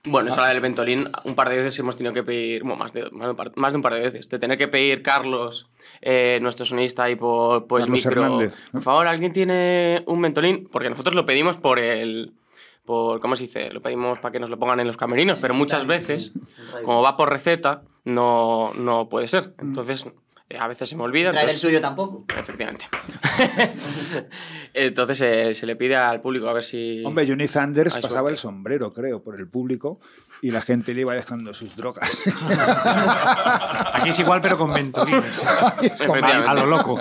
Bueno, 0.08 0.30
esa 0.30 0.44
del 0.48 0.60
Ventolín, 0.60 1.08
un 1.22 1.36
par 1.36 1.50
de 1.50 1.58
veces 1.58 1.78
hemos 1.78 1.96
tenido 1.96 2.12
que 2.12 2.24
pedir, 2.24 2.64
bueno, 2.64 2.74
más 2.74 2.92
de, 2.92 3.08
más 3.12 3.28
de, 3.72 3.76
un, 3.76 3.82
par, 3.82 3.94
de 3.94 4.00
veces, 4.00 4.28
de 4.28 4.40
tener 4.40 4.58
que 4.58 4.66
pedir 4.66 5.02
Carlos, 5.02 5.70
eh, 6.00 6.40
nuestro 6.42 6.64
sonista, 6.64 7.04
ahí 7.04 7.14
por, 7.14 7.68
por 7.68 7.80
el 7.80 7.88
micro. 7.88 8.10
Hernández, 8.10 8.56
¿no? 8.66 8.72
Por 8.72 8.82
favor, 8.82 9.06
¿alguien 9.06 9.32
tiene 9.32 10.02
un 10.08 10.20
Ventolín? 10.20 10.68
Porque 10.72 10.90
nosotros 10.90 11.14
lo 11.14 11.24
pedimos 11.24 11.58
por 11.58 11.78
el. 11.78 12.32
Por, 12.84 13.20
¿Cómo 13.20 13.36
se 13.36 13.44
dice? 13.44 13.70
Lo 13.70 13.80
pedimos 13.80 14.18
para 14.18 14.32
que 14.32 14.40
nos 14.40 14.50
lo 14.50 14.58
pongan 14.58 14.80
en 14.80 14.88
los 14.88 14.96
camerinos, 14.96 15.38
pero 15.40 15.54
muchas 15.54 15.86
veces, 15.86 16.32
como 16.84 17.02
va 17.02 17.16
por 17.16 17.30
receta, 17.30 17.82
no, 18.04 18.74
no 18.74 19.08
puede 19.08 19.28
ser. 19.28 19.54
Entonces, 19.60 20.06
a 20.58 20.68
veces 20.68 20.88
se 20.88 20.96
me 20.96 21.02
olvida. 21.02 21.30
Traer 21.30 21.44
el 21.48 21.54
entonces- 21.54 21.60
suyo 21.60 21.80
tampoco. 21.80 22.24
Efectivamente. 22.38 22.86
Entonces 24.74 25.20
eh, 25.22 25.54
se 25.54 25.66
le 25.66 25.76
pide 25.76 25.96
al 25.96 26.20
público 26.20 26.48
a 26.48 26.52
ver 26.52 26.64
si. 26.64 27.02
Hombre, 27.04 27.26
Johnny 27.26 27.46
Sanders 27.48 27.94
pasaba 27.94 28.12
suerte. 28.20 28.30
el 28.32 28.36
sombrero, 28.38 28.92
creo, 28.92 29.22
por 29.22 29.36
el 29.38 29.48
público 29.48 30.00
y 30.42 30.50
la 30.50 30.60
gente 30.62 30.94
le 30.94 31.02
iba 31.02 31.14
dejando 31.14 31.54
sus 31.54 31.76
drogas. 31.76 32.22
Aquí 33.94 34.10
es 34.10 34.18
igual, 34.18 34.40
pero 34.42 34.58
con 34.58 34.72
ventolines. 34.72 35.42
A 36.46 36.54
lo 36.54 36.66
loco. 36.66 36.98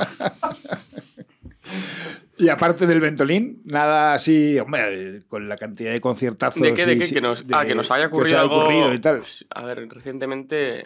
y 2.37 2.49
aparte 2.49 2.87
del 2.87 2.99
ventolín, 2.99 3.61
nada 3.65 4.13
así, 4.13 4.57
hombre, 4.59 5.23
con 5.27 5.47
la 5.47 5.55
cantidad 5.57 5.91
de 5.91 5.99
conciertazos. 5.99 6.61
¿De 6.61 6.73
qué? 6.73 6.85
¿De 6.85 6.97
qué? 6.97 7.09
Que 7.09 7.21
nos, 7.21 7.45
de- 7.47 7.55
ah, 7.55 7.65
que 7.65 7.75
nos 7.75 7.89
haya 7.91 8.07
ocurrido 8.07 8.39
algo. 8.39 8.61
ocurrido 8.61 8.93
y 8.93 8.99
tal. 8.99 9.17
Pues, 9.19 9.45
A 9.49 9.63
ver, 9.63 9.87
recientemente 9.89 10.85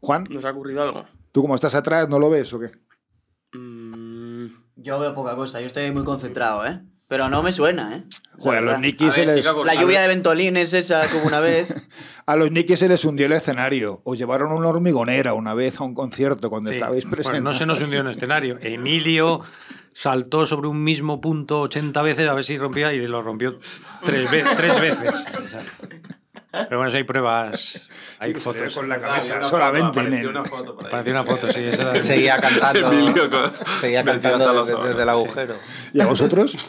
Juan, 0.00 0.26
nos 0.30 0.44
ha 0.44 0.50
ocurrido 0.50 0.82
algo. 0.82 1.04
¿Tú 1.36 1.42
como 1.42 1.54
estás 1.54 1.74
atrás 1.74 2.08
no 2.08 2.18
lo 2.18 2.30
ves 2.30 2.50
o 2.54 2.58
qué? 2.58 2.70
Mm, 3.52 4.46
Yo 4.76 4.98
veo 4.98 5.12
poca 5.14 5.36
cosa, 5.36 5.60
yo 5.60 5.66
estoy 5.66 5.90
muy 5.90 6.02
concentrado, 6.02 6.64
¿eh? 6.64 6.80
Pero 7.08 7.28
no 7.28 7.42
me 7.42 7.52
suena, 7.52 7.94
¿eh? 7.94 8.04
Joder, 8.38 8.58
a 8.60 8.62
los. 8.62 8.80
Nikis 8.80 9.12
se 9.12 9.26
les. 9.26 9.44
La 9.44 9.74
lluvia 9.74 10.00
de 10.00 10.08
ventolines 10.08 10.72
esa 10.72 11.06
como 11.10 11.26
una 11.26 11.40
vez. 11.40 11.68
a 12.26 12.36
los 12.36 12.50
Nikis 12.50 12.78
se 12.78 12.88
les 12.88 13.04
hundió 13.04 13.26
el 13.26 13.32
escenario. 13.32 14.00
Os 14.04 14.16
llevaron 14.16 14.50
una 14.50 14.68
hormigonera 14.68 15.34
una 15.34 15.52
vez 15.52 15.78
a 15.78 15.84
un 15.84 15.94
concierto 15.94 16.48
cuando 16.48 16.70
Sí. 16.70 16.76
estabais 16.76 17.04
Bueno, 17.04 17.14
presentes. 17.16 17.42
no 17.42 17.52
se 17.52 17.66
nos 17.66 17.82
hundió 17.82 18.00
el 18.00 18.08
escenario. 18.08 18.56
Emilio 18.62 19.42
saltó 19.92 20.46
sobre 20.46 20.68
un 20.68 20.82
mismo 20.82 21.20
punto 21.20 21.60
80 21.60 22.00
veces 22.00 22.26
a 22.28 22.32
ver 22.32 22.44
si 22.44 22.56
rompía 22.56 22.94
y 22.94 23.06
lo 23.06 23.20
rompió 23.20 23.58
tres, 24.02 24.30
ve- 24.30 24.44
tres 24.56 24.80
veces. 24.80 25.12
Pero 26.64 26.78
bueno, 26.78 26.90
si 26.90 26.96
hay 26.96 27.04
pruebas, 27.04 27.80
hay 28.18 28.32
ve 28.32 28.40
fotos. 28.40 28.74
con 28.74 28.88
la 28.88 29.00
cabeza 29.00 29.36
una 29.36 29.44
solamente 29.44 30.00
apareció 30.00 30.30
una 30.30 30.44
foto 30.44 30.74
por 30.74 30.86
ahí. 30.86 30.90
Parecía 30.90 31.12
una 31.20 31.24
foto, 31.24 31.50
sí. 31.50 31.60
esa 31.64 32.00
Seguía 32.00 32.38
cantando. 32.38 32.90
Seguía 33.80 34.04
cantando 34.04 34.64
desde, 34.64 34.90
el 34.90 34.96
sí. 34.96 35.08
agujero. 35.08 35.54
¿Y 35.92 36.00
a 36.00 36.06
vosotros? 36.06 36.68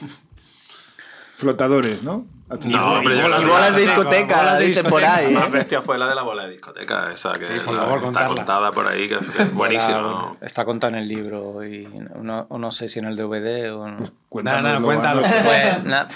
Flotadores, 1.38 2.02
¿no? 2.04 2.26
No, 2.64 2.94
hombre, 2.94 3.18
yo 3.18 3.28
Y 3.28 3.30
la- 3.30 3.40
bolas 3.40 3.76
de 3.76 3.82
discoteca, 3.82 4.38
bolas 4.38 4.60
de 4.60 4.66
dicen 4.68 4.86
por 4.86 5.04
ahí, 5.04 5.34
La 5.34 5.40
más 5.42 5.50
¿eh? 5.50 5.52
bestia 5.52 5.82
fue 5.82 5.98
la 5.98 6.08
de 6.08 6.16
la 6.16 6.22
bola 6.24 6.44
de 6.44 6.52
discoteca, 6.52 7.12
esa 7.12 7.34
que 7.34 7.46
Sí, 7.58 7.66
por 7.66 7.74
esa 7.74 7.84
favor, 7.84 7.98
está 7.98 8.04
contarla. 8.06 8.36
contada 8.36 8.72
por 8.72 8.88
ahí, 8.88 9.10
que 9.10 9.18
que 9.18 9.44
es 9.44 9.54
buenísimo. 9.54 9.98
Era- 10.40 10.46
está 10.48 10.64
contado 10.64 10.94
en 10.94 11.00
el 11.02 11.08
libro 11.10 11.64
y 11.66 11.86
no, 12.22 12.48
no 12.50 12.72
sé 12.72 12.88
si 12.88 13.00
en 13.00 13.06
el 13.06 13.18
DVD 13.18 13.70
o 13.74 13.88
no. 13.90 13.98
Nada, 14.44 14.80
cuéntalo. 14.80 15.24
Fue, 15.24 15.80
na- 15.84 16.08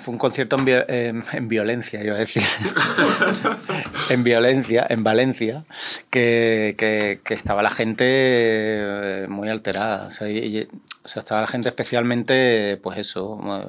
fue 0.00 0.12
un 0.12 0.18
concierto 0.18 0.56
en, 0.56 0.64
vi- 0.64 0.72
en- 0.88 1.22
en 1.32 1.48
violencia, 1.48 2.02
iba 2.02 2.16
a 2.16 2.18
decir. 2.18 2.42
en 4.10 4.24
violencia, 4.24 4.84
en 4.88 5.04
Valencia, 5.04 5.64
que, 6.10 6.74
que- 6.76 7.20
que 7.24 7.34
estaba 7.34 7.62
la 7.62 7.70
gente 7.70 8.04
eh, 8.08 9.26
muy 9.28 9.48
alterada. 9.48 10.06
O 10.08 10.10
sea, 10.10 10.28
y- 10.28 10.38
y- 10.38 10.68
o 11.04 11.08
sea, 11.08 11.20
estaba 11.20 11.40
la 11.40 11.46
gente 11.46 11.68
especialmente, 11.68 12.78
pues 12.82 12.98
eso, 12.98 13.38
eh, 13.62 13.66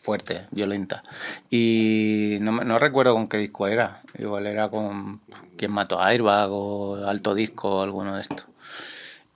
fuerte, 0.00 0.46
violenta. 0.50 1.02
Y 1.50 2.38
no, 2.40 2.52
no 2.64 2.78
recuerdo 2.78 3.14
con 3.14 3.28
qué 3.28 3.36
disco 3.38 3.66
era. 3.68 4.02
Igual 4.18 4.46
era 4.46 4.68
con 4.68 5.20
Quién 5.56 5.72
mató 5.72 6.00
a 6.00 6.08
Airbag 6.08 6.48
o 6.50 6.96
Alto 7.06 7.34
Disco 7.34 7.78
o 7.78 7.82
alguno 7.82 8.14
de 8.16 8.22
estos. 8.22 8.44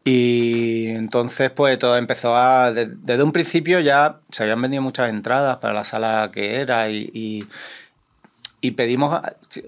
Y 0.05 0.89
entonces, 0.89 1.51
pues 1.51 1.79
todo 1.79 1.97
empezó 1.97 2.37
a. 2.37 2.73
de- 2.73 2.87
desde 2.87 3.23
un 3.23 3.33
principio 3.33 3.81
ya 3.81 4.21
se 4.31 4.43
habían 4.43 4.61
vendido 4.61 4.83
muchas 4.83 5.09
entradas 5.09 5.59
para 5.59 5.73
la 5.75 5.85
sala 5.85 6.31
que 6.33 6.57
era 6.61 6.91
y. 6.91 7.11
y- 7.15 7.45
y 8.61 8.71
pedimos, 8.71 9.21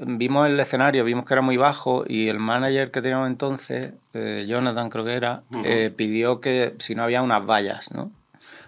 vimos 0.07 0.49
el 0.49 0.59
escenario, 0.59 1.05
vimos 1.05 1.27
que 1.27 1.35
era 1.35 1.43
muy 1.43 1.59
bajo 1.59 2.05
y 2.09 2.29
el 2.29 2.39
manager 2.39 2.91
que 2.91 3.03
teníamos 3.03 3.27
entonces, 3.29 3.93
eh, 4.15 4.47
Jonathan 4.49 4.89
creo 4.89 5.05
que 5.05 5.13
era, 5.13 5.43
eh, 5.67 5.93
pidió 5.95 6.41
que 6.41 6.75
si 6.79 6.95
no 6.95 7.03
había 7.03 7.21
unas 7.21 7.45
vallas, 7.45 7.93
¿no? 7.93 8.11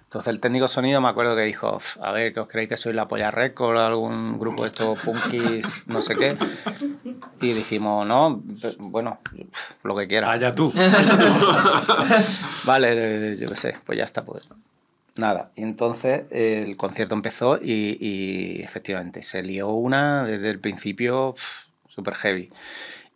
Entonces 0.09 0.32
el 0.32 0.40
técnico 0.40 0.68
sonido 0.68 1.02
me 1.02 1.09
acuerdo 1.09 1.36
que 1.36 1.42
dijo, 1.42 1.76
"Uf, 1.76 1.98
a 2.02 2.12
ver, 2.12 2.32
que 2.32 2.40
os 2.40 2.48
creéis 2.48 2.70
que 2.70 2.76
sois 2.78 2.96
la 2.96 3.06
Polla 3.09 3.30
Record, 3.30 3.76
algún 3.76 4.38
grupo 4.38 4.62
de 4.62 4.68
estos 4.68 4.98
punkis, 5.00 5.86
no 5.86 6.00
sé 6.00 6.14
qué. 6.14 6.34
Y 7.42 7.52
dijimos, 7.52 8.06
no, 8.06 8.42
bueno, 8.78 9.18
lo 9.82 9.94
que 9.94 10.09
quieras. 10.09 10.30
Allá 10.30 10.50
tú. 10.52 10.72
Vale, 12.64 13.36
yo 13.36 13.48
qué 13.50 13.56
sé, 13.56 13.76
pues 13.84 13.98
ya 13.98 14.04
está, 14.04 14.24
pues. 14.24 14.48
Nada, 15.16 15.50
y 15.56 15.62
entonces 15.62 16.22
eh, 16.30 16.64
el 16.66 16.78
concierto 16.78 17.14
empezó 17.14 17.59
y, 17.61 17.98
y 18.00 18.62
efectivamente 18.62 19.22
se 19.22 19.42
lió 19.42 19.68
una 19.68 20.24
desde 20.24 20.48
el 20.48 20.59
principio 20.59 21.34
súper 21.86 22.14
heavy. 22.14 22.48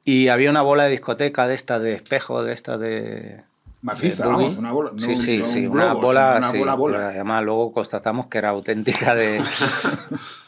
Y 0.04 0.28
había 0.28 0.50
una 0.50 0.60
bola 0.62 0.84
de 0.84 0.90
discoteca 0.90 1.46
de 1.46 1.54
estas 1.54 1.80
de 1.80 1.94
espejo, 1.94 2.44
de 2.44 2.52
estas 2.52 2.80
de... 2.80 3.44
Maciza, 3.82 4.26
vamos, 4.26 4.56
una 4.56 4.70
bola. 4.70 4.92
no 4.92 4.98
sí, 4.98 5.16
sí, 5.16 5.42
sí, 5.44 5.66
un 5.66 5.72
una 5.72 5.92
bola, 5.92 6.36
una 6.38 6.50
sí, 6.50 6.62
además 6.96 7.44
luego 7.44 7.72
constatamos 7.72 8.26
que 8.26 8.38
era 8.38 8.50
auténtica 8.50 9.14
de... 9.14 9.42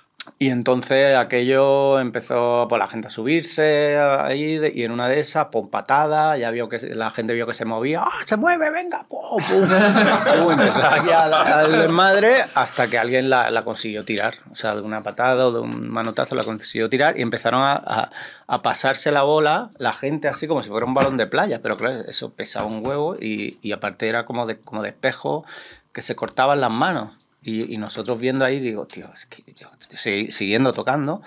Y 0.45 0.51
entonces 0.51 1.16
aquello 1.16 1.99
empezó 2.01 2.66
por 2.68 2.78
la 2.78 2.86
gente 2.86 3.07
a 3.07 3.11
subirse 3.11 3.97
ahí 3.97 4.61
y 4.74 4.82
en 4.84 4.90
una 4.90 5.09
de 5.09 5.18
esas, 5.20 5.47
pum, 5.47 5.70
patada, 5.70 6.36
ya 6.36 6.51
vio 6.51 6.68
que 6.68 6.78
la 6.95 7.09
gente 7.11 7.32
vio 7.32 7.47
que 7.47 7.55
se 7.55 7.64
movía, 7.64 8.03
¡ah, 8.05 8.11
se 8.26 8.36
mueve, 8.36 8.70
venga! 8.70 9.07
¡Pum, 9.09 9.42
pum! 9.42 9.68
Pum, 10.45 10.59
aquí 10.61 11.72
desmadre 11.72 12.45
hasta 12.55 12.88
que 12.88 12.99
alguien 12.99 13.30
la, 13.30 13.51
la 13.51 13.64
consiguió 13.64 14.05
tirar. 14.05 14.34
O 14.53 14.55
sea, 14.55 14.74
de 14.74 14.82
una 14.82 15.03
patada 15.03 15.47
o 15.47 15.53
de 15.53 15.61
un 15.61 15.88
manotazo 15.88 16.34
la 16.34 16.45
consiguió 16.45 16.90
tirar 16.90 17.18
y 17.18 17.22
empezaron 17.22 17.62
a, 17.62 17.72
a- 17.72 18.11
a 18.47 18.61
pasarse 18.61 19.11
la 19.12 19.22
bola, 19.22 19.70
la 19.78 19.95
gente 19.95 20.28
así 20.28 20.47
como 20.47 20.62
si 20.62 20.68
fuera 20.68 20.84
un 20.84 20.92
balón 20.92 21.16
de 21.16 21.26
playa, 21.26 21.61
pero 21.62 21.78
claro, 21.78 22.01
eso 22.07 22.34
pesaba 22.34 22.66
un 22.66 22.84
huevo 22.84 23.16
y, 23.18 23.57
y 23.62 23.72
aparte 23.72 24.09
era 24.09 24.26
como 24.26 24.45
de, 24.45 24.59
como 24.59 24.82
de 24.82 24.90
espejo 24.90 25.47
que 25.95 26.03
se 26.03 26.14
cortaban 26.14 26.61
las 26.61 26.70
manos. 26.70 27.12
Y, 27.45 27.74
y 27.74 27.76
nosotros 27.76 28.18
viendo 28.18 28.45
ahí, 28.45 28.59
digo, 28.59 28.86
tío, 28.86 29.07
es 29.12 29.26
que 29.26 29.45
yo 29.55 29.68
estoy 29.78 30.32
siguiendo 30.32 30.72
tocando 30.72 31.20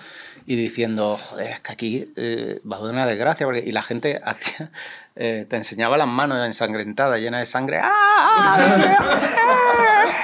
y 0.46 0.56
diciendo, 0.56 1.16
joder, 1.16 1.52
es 1.52 1.60
que 1.60 1.72
aquí 1.72 2.12
eh, 2.16 2.60
va 2.70 2.76
a 2.76 2.80
haber 2.80 2.92
una 2.92 3.06
desgracia. 3.06 3.46
Porque, 3.46 3.60
y 3.60 3.70
la 3.72 3.82
gente 3.82 4.20
hacía, 4.24 4.70
eh, 5.16 5.46
te 5.48 5.56
enseñaba 5.56 5.96
las 5.96 6.08
manos 6.08 6.44
ensangrentadas, 6.44 7.20
llenas 7.20 7.40
de 7.40 7.46
sangre. 7.46 7.78
¡Ah! 7.82 8.58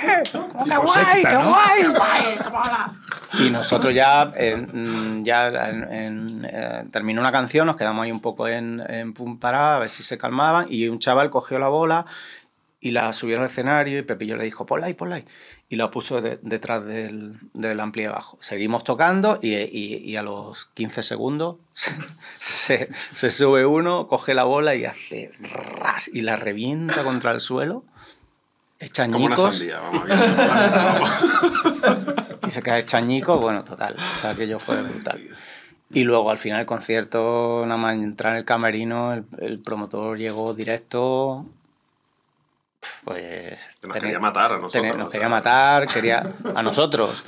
¡Qué 0.02 0.30
Tipo 0.64 0.82
guay, 0.82 1.04
secta, 1.04 1.30
qué 1.30 1.36
guay, 1.36 1.84
guay, 1.84 2.38
tómala! 2.44 2.92
Y 3.38 3.50
nosotros 3.50 3.92
ya, 3.94 4.32
en- 4.36 5.24
ya 5.24 5.48
en- 5.68 5.92
en- 5.92 6.44
eh, 6.48 6.84
terminó 6.90 7.20
una 7.20 7.32
canción, 7.32 7.66
nos 7.66 7.76
quedamos 7.76 8.04
ahí 8.04 8.12
un 8.12 8.20
poco 8.20 8.46
en, 8.48 8.82
en 8.88 9.12
pum 9.12 9.38
a 9.42 9.78
ver 9.80 9.88
si 9.88 10.02
se 10.02 10.16
calmaban, 10.18 10.66
y 10.68 10.88
un 10.88 10.98
chaval 11.00 11.30
cogió 11.30 11.58
la 11.58 11.68
bola 11.68 12.06
y 12.84 12.90
la 12.90 13.10
subió 13.14 13.38
al 13.40 13.46
escenario 13.46 13.98
y 13.98 14.02
Pepillo 14.02 14.36
le 14.36 14.44
dijo, 14.44 14.66
ponla 14.66 14.88
ahí, 14.88 14.92
ponla 14.94 15.16
ahí. 15.16 15.24
Y 15.70 15.76
la 15.76 15.90
puso 15.90 16.20
de- 16.20 16.38
detrás 16.42 16.84
del, 16.84 17.38
del 17.54 17.80
ampli 17.80 18.04
abajo. 18.04 18.36
Seguimos 18.42 18.84
tocando 18.84 19.38
y, 19.40 19.54
y- 19.54 20.02
y 20.04 20.16
a 20.16 20.22
los 20.22 20.66
15 20.74 21.02
segundos 21.02 21.56
se, 22.38 22.90
se 23.14 23.30
sube 23.30 23.64
uno, 23.64 24.06
coge 24.06 24.34
la 24.34 24.44
bola 24.44 24.74
y 24.74 24.84
hace 24.84 25.32
ras 25.78 26.10
y 26.12 26.20
la 26.20 26.36
revienta 26.36 27.02
contra 27.04 27.30
el 27.32 27.40
suelo. 27.40 27.84
Echa 28.78 29.10
Como 29.10 29.24
una 29.24 29.36
sandía, 29.38 29.80
vamos 29.80 30.06
y 32.46 32.50
se 32.50 32.62
cae 32.62 32.84
chañico, 32.84 33.38
bueno, 33.38 33.64
total. 33.64 33.96
O 33.96 34.20
sea, 34.20 34.30
aquello 34.30 34.58
fue 34.58 34.80
brutal. 34.82 35.20
Y 35.90 36.04
luego 36.04 36.30
al 36.30 36.38
final 36.38 36.58
del 36.58 36.66
concierto, 36.66 37.62
nada 37.66 37.76
más 37.78 37.94
entrar 37.94 38.32
en 38.32 38.38
el 38.40 38.44
camerino, 38.44 39.14
el, 39.14 39.24
el 39.38 39.62
promotor 39.62 40.18
llegó 40.18 40.54
directo. 40.54 41.46
Pues. 43.56 43.78
Nos 43.82 43.92
tener- 43.92 44.00
quería 44.02 44.18
matar 44.18 44.44
a 44.52 44.54
nosotros. 44.56 44.72
tener- 44.72 44.96
nos 44.98 45.06
o 45.06 45.10
quería 45.10 45.28
matar, 45.28 45.86
quería 45.86 46.22
a 46.54 46.62
nosotros. 46.62 47.24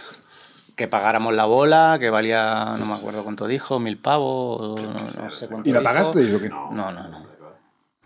Que 0.76 0.88
pagáramos 0.88 1.34
la 1.34 1.46
bola, 1.46 1.96
que 1.98 2.10
valía, 2.10 2.74
no 2.78 2.84
me 2.86 2.94
acuerdo 2.94 3.24
cuánto 3.24 3.46
dijo, 3.46 3.78
mil 3.78 3.98
pavos, 3.98 4.80
no, 4.82 4.92
no 4.92 5.30
sé 5.30 5.48
cuánto 5.48 5.68
¿Y 5.68 5.72
la 5.72 5.80
dijo. 5.80 6.38
qué? 6.40 6.48
No, 6.50 6.70
no, 6.70 6.90
no. 6.92 7.26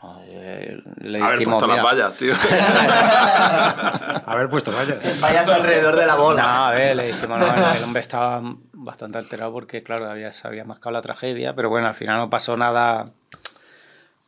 No, 0.02 0.18
eh, 0.24 0.80
le 0.98 1.20
Haber 1.20 1.38
dijimos, 1.40 1.62
puesto 1.62 1.66
las 1.66 1.76
"Mira, 1.92 2.04
vallas, 2.04 2.16
tío. 2.16 2.32
Haber 4.26 4.48
puesto 4.48 4.72
vallas. 4.72 5.20
Vayas 5.20 5.48
alrededor 5.48 5.96
de 5.96 6.06
la 6.06 6.14
No, 6.16 6.22
bola. 6.22 6.68
a 6.68 6.72
ver, 6.72 6.96
le 6.96 7.06
dijimos, 7.12 7.38
no, 7.38 7.46
el- 7.46 7.76
el 7.76 7.84
hombre 7.84 8.00
estaba 8.00 8.40
bastante 8.72 9.18
alterado 9.18 9.52
porque, 9.52 9.82
claro, 9.82 10.08
había, 10.08 10.32
se 10.32 10.46
había 10.48 10.64
mascado 10.64 10.92
la 10.92 11.02
tragedia, 11.02 11.54
pero 11.54 11.68
bueno, 11.68 11.86
al 11.88 11.94
final 11.94 12.18
no 12.18 12.30
pasó 12.30 12.56
nada 12.56 13.06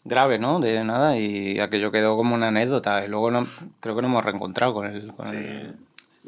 grave, 0.05 0.39
¿no? 0.39 0.61
De 0.61 0.83
nada, 0.85 1.19
y 1.19 1.59
aquello 1.61 1.91
quedó 1.93 2.17
como 2.17 2.35
una 2.35 2.49
anécdota. 2.49 3.05
Y 3.05 3.09
luego 3.09 3.31
no, 3.31 3.47
creo 3.81 3.95
que 3.97 4.03
nos 4.03 4.11
hemos 4.11 4.25
reencontrado 4.25 4.75
con 4.75 4.87
él. 4.87 5.13
Con 5.17 5.27
él. 5.35 5.77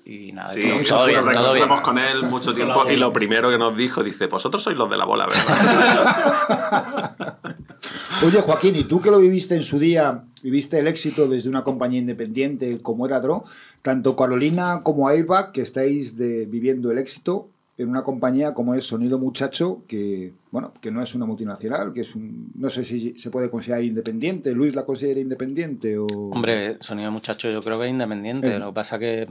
Y 0.06 0.32
nada, 0.32 0.48
Sí, 0.52 0.60
todo, 0.62 0.72
bien, 0.76 0.84
todo 0.84 1.06
bien. 1.06 1.24
reencontramos 1.24 1.80
con 1.80 1.98
él 1.98 2.22
mucho 2.24 2.52
tiempo 2.52 2.84
y 2.90 2.96
lo 2.96 3.10
primero 3.12 3.48
que 3.50 3.56
nos 3.58 3.74
dijo, 3.76 4.02
dice, 4.02 4.26
vosotros 4.26 4.62
sois 4.62 4.76
los 4.76 4.90
de 4.90 4.96
la 4.98 5.06
bola, 5.06 5.26
¿verdad? 5.26 7.14
Oye, 8.26 8.40
Joaquín, 8.40 8.76
¿y 8.76 8.84
tú 8.84 9.00
que 9.00 9.10
lo 9.10 9.18
viviste 9.18 9.54
en 9.54 9.62
su 9.62 9.78
día, 9.78 10.24
viviste 10.42 10.78
el 10.78 10.88
éxito 10.88 11.26
desde 11.28 11.48
una 11.48 11.64
compañía 11.64 12.00
independiente 12.00 12.78
como 12.82 13.06
era 13.06 13.20
Dro, 13.20 13.44
tanto 13.82 14.14
Carolina 14.16 14.80
como 14.82 15.08
Airbag, 15.08 15.52
que 15.52 15.62
estáis 15.62 16.16
de- 16.16 16.46
viviendo 16.46 16.90
el 16.90 16.98
éxito 16.98 17.48
en 17.76 17.88
una 17.88 18.02
compañía 18.02 18.54
como 18.54 18.74
es 18.74 18.84
Sonido 18.86 19.18
Muchacho, 19.18 19.82
que 19.88 20.32
bueno, 20.50 20.72
que 20.80 20.90
no 20.90 21.02
es 21.02 21.14
una 21.14 21.26
multinacional, 21.26 21.92
que 21.92 22.02
es 22.02 22.14
un, 22.14 22.52
no 22.54 22.70
sé 22.70 22.84
si 22.84 23.18
se 23.18 23.30
puede 23.30 23.50
considerar 23.50 23.82
independiente. 23.82 24.52
Luis 24.52 24.74
la 24.74 24.84
considera 24.84 25.18
independiente 25.18 25.98
o 25.98 26.06
Hombre, 26.06 26.76
Sonido 26.80 27.10
Muchacho 27.10 27.50
yo 27.50 27.62
creo 27.62 27.78
que 27.78 27.86
es 27.86 27.90
independiente. 27.90 28.54
Eh. 28.54 28.58
Lo 28.58 28.66
que 28.68 28.74
pasa 28.74 28.98
que 28.98 29.28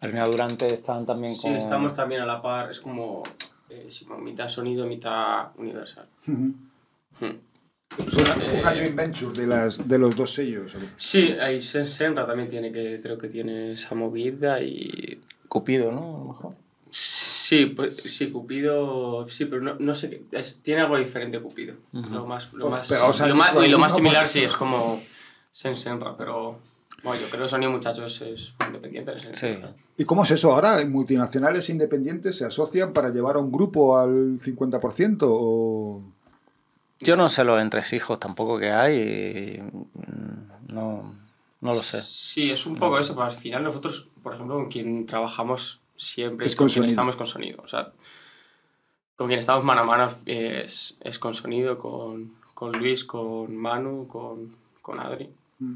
Arena 0.00 0.24
Durante 0.26 0.66
están 0.66 1.06
también 1.06 1.36
con... 1.36 1.52
Sí, 1.52 1.58
estamos 1.58 1.94
también 1.94 2.22
a 2.22 2.26
la 2.26 2.42
par. 2.42 2.70
Es 2.70 2.80
como, 2.80 3.22
eh, 3.68 3.86
como 4.06 4.18
mitad 4.18 4.48
sonido, 4.48 4.86
mitad 4.86 5.48
universal. 5.56 6.06
Hmm. 6.26 6.50
Es 7.98 8.14
una, 8.14 8.36
una 8.60 8.76
joint 8.76 8.96
venture 8.96 9.40
de 9.40 9.46
las 9.46 9.86
de 9.86 9.98
los 9.98 10.16
dos 10.16 10.32
sellos. 10.32 10.76
Sí, 10.96 11.34
ahí 11.40 11.56
Sen- 11.58 11.86
Senra 11.86 12.26
también 12.26 12.48
tiene 12.48 12.72
que, 12.72 13.00
creo 13.02 13.18
que 13.18 13.28
tiene 13.28 13.72
esa 13.72 13.94
movida 13.94 14.62
y... 14.62 15.20
Cupido, 15.48 15.92
¿no? 15.92 16.16
A 16.16 16.18
lo 16.20 16.24
mejor. 16.24 16.54
Sí, 16.90 17.66
pues, 17.66 17.96
sí, 18.04 18.30
Cupido, 18.30 19.28
sí, 19.28 19.44
pero 19.46 19.62
no, 19.62 19.74
no 19.78 19.94
sé, 19.94 20.10
qué- 20.10 20.22
es- 20.32 20.60
tiene 20.62 20.82
algo 20.82 20.96
diferente 20.98 21.40
Cupido. 21.40 21.74
Lo 21.92 22.26
más, 22.26 22.52
lo 22.52 22.66
Oh, 22.66 22.70
más, 22.70 22.88
pero, 22.88 23.08
o 23.08 23.12
sea, 23.12 23.26
lo 23.26 23.34
más- 23.34 23.52
y 23.64 23.68
lo 23.68 23.78
más 23.78 23.94
similar 23.94 24.22
pues- 24.24 24.32
sí 24.32 24.40
es 24.40 24.54
como 24.54 25.00
Sen 25.52 25.74
Senra, 25.76 26.16
pero 26.16 26.58
bueno, 27.02 27.20
yo 27.20 27.28
creo 27.28 27.42
que 27.42 27.48
Sonido 27.48 27.70
Muchachos 27.72 28.20
es 28.22 28.54
independiente 28.66 29.12
en 29.12 29.34
Sí. 29.34 29.58
¿Y 29.96 30.04
cómo 30.04 30.24
es 30.24 30.30
eso 30.30 30.52
ahora? 30.52 30.84
¿Multinacionales 30.86 31.68
independientes 31.70 32.36
se 32.36 32.44
asocian 32.44 32.92
para 32.92 33.08
llevar 33.10 33.36
a 33.36 33.38
un 33.40 33.50
grupo 33.52 33.98
al 33.98 34.38
50% 34.40 35.26
o...? 35.30 36.02
Yo 37.00 37.16
no 37.16 37.28
sé 37.30 37.44
los 37.44 37.60
entresijos 37.60 38.20
tampoco 38.20 38.58
que 38.58 38.70
hay. 38.70 38.96
y, 38.98 39.62
no, 40.72 41.14
no 41.60 41.74
lo 41.74 41.80
sé. 41.80 42.00
Sí, 42.02 42.50
es 42.50 42.66
un 42.66 42.76
poco 42.76 42.98
eso, 42.98 43.14
pero 43.14 43.24
al 43.26 43.32
final 43.32 43.64
nosotros, 43.64 44.06
por 44.22 44.34
ejemplo, 44.34 44.56
con 44.56 44.68
quien 44.68 45.06
trabajamos 45.06 45.79
siempre 46.00 46.46
Es 46.46 46.54
con, 46.56 46.66
con 46.66 46.72
quien 46.72 46.82
sonido. 46.84 46.90
estamos 46.90 47.16
con 47.16 47.26
sonido. 47.26 47.62
O 47.62 47.68
sea, 47.68 47.92
con 49.16 49.26
quien 49.28 49.38
estamos 49.38 49.64
mano 49.64 49.82
a 49.82 49.84
mano 49.84 50.08
es, 50.26 50.96
es 51.00 51.18
con 51.18 51.34
sonido, 51.34 51.76
con, 51.78 52.32
con 52.54 52.72
Luis, 52.72 53.04
con 53.04 53.54
Manu, 53.56 54.06
con, 54.08 54.56
con 54.82 54.98
Adri. 54.98 55.28
Mm. 55.58 55.74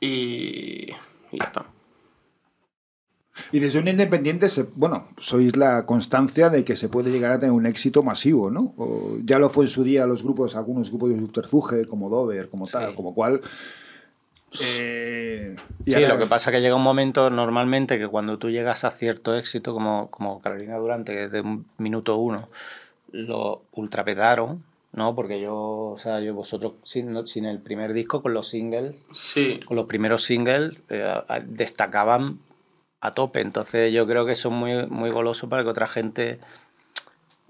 Y, 0.00 0.90
y 1.30 1.38
ya 1.38 1.44
está. 1.44 1.66
Y 3.50 3.60
desde 3.60 3.78
un 3.78 3.88
independiente, 3.88 4.48
se, 4.50 4.64
bueno, 4.74 5.06
sois 5.18 5.56
la 5.56 5.86
constancia 5.86 6.50
de 6.50 6.64
que 6.64 6.76
se 6.76 6.88
puede 6.90 7.10
llegar 7.10 7.32
a 7.32 7.38
tener 7.38 7.52
un 7.52 7.64
éxito 7.64 8.02
masivo, 8.02 8.50
¿no? 8.50 8.74
O 8.76 9.16
ya 9.24 9.38
lo 9.38 9.48
fue 9.48 9.64
en 9.64 9.70
su 9.70 9.84
día 9.84 10.04
los 10.06 10.22
grupos, 10.22 10.54
algunos 10.54 10.90
grupos 10.90 11.10
de 11.10 11.18
subterfuge, 11.18 11.86
como 11.86 12.10
Dover, 12.10 12.50
como 12.50 12.66
tal, 12.66 12.90
Sí. 12.90 12.96
como 12.96 13.14
cual. 13.14 13.40
Eh, 14.60 15.56
y 15.84 15.90
Sí, 15.90 15.94
ahora- 15.96 16.14
lo 16.14 16.18
que 16.20 16.26
pasa 16.26 16.50
es 16.50 16.56
que 16.56 16.60
llega 16.62 16.74
un 16.74 16.82
momento 16.82 17.30
normalmente 17.30 17.98
que 17.98 18.08
cuando 18.08 18.38
tú 18.38 18.50
llegas 18.50 18.84
a 18.84 18.90
cierto 18.90 19.36
éxito, 19.36 19.72
como, 19.72 20.10
como 20.10 20.40
Carolina 20.40 20.76
Durante, 20.76 21.12
que 21.12 21.20
desde 21.28 21.40
un 21.40 21.66
minuto 21.78 22.16
uno 22.18 22.48
lo 23.10 23.62
ultrapetaron, 23.72 24.64
¿no? 24.92 25.14
Porque 25.14 25.40
yo, 25.40 25.54
o 25.56 25.98
sea, 25.98 26.20
yo 26.20 26.34
vosotros 26.34 26.74
sin, 26.84 27.12
no- 27.12 27.26
sin 27.26 27.44
el 27.46 27.60
primer 27.60 27.92
disco, 27.92 28.22
con 28.22 28.34
los 28.34 28.48
singles, 28.48 29.04
Sí, 29.12 29.60
con 29.66 29.76
los 29.76 29.86
primeros 29.86 30.22
singles, 30.24 30.78
eh, 30.88 31.22
destacaban 31.46 32.38
a 33.00 33.14
tope. 33.14 33.40
Entonces 33.40 33.92
yo 33.92 34.06
creo 34.06 34.24
que 34.26 34.34
son 34.34 34.54
muy, 34.54 34.86
muy 34.86 35.10
golosos 35.10 35.48
para 35.50 35.62
que 35.62 35.68
otra 35.70 35.88
gente 35.88 36.38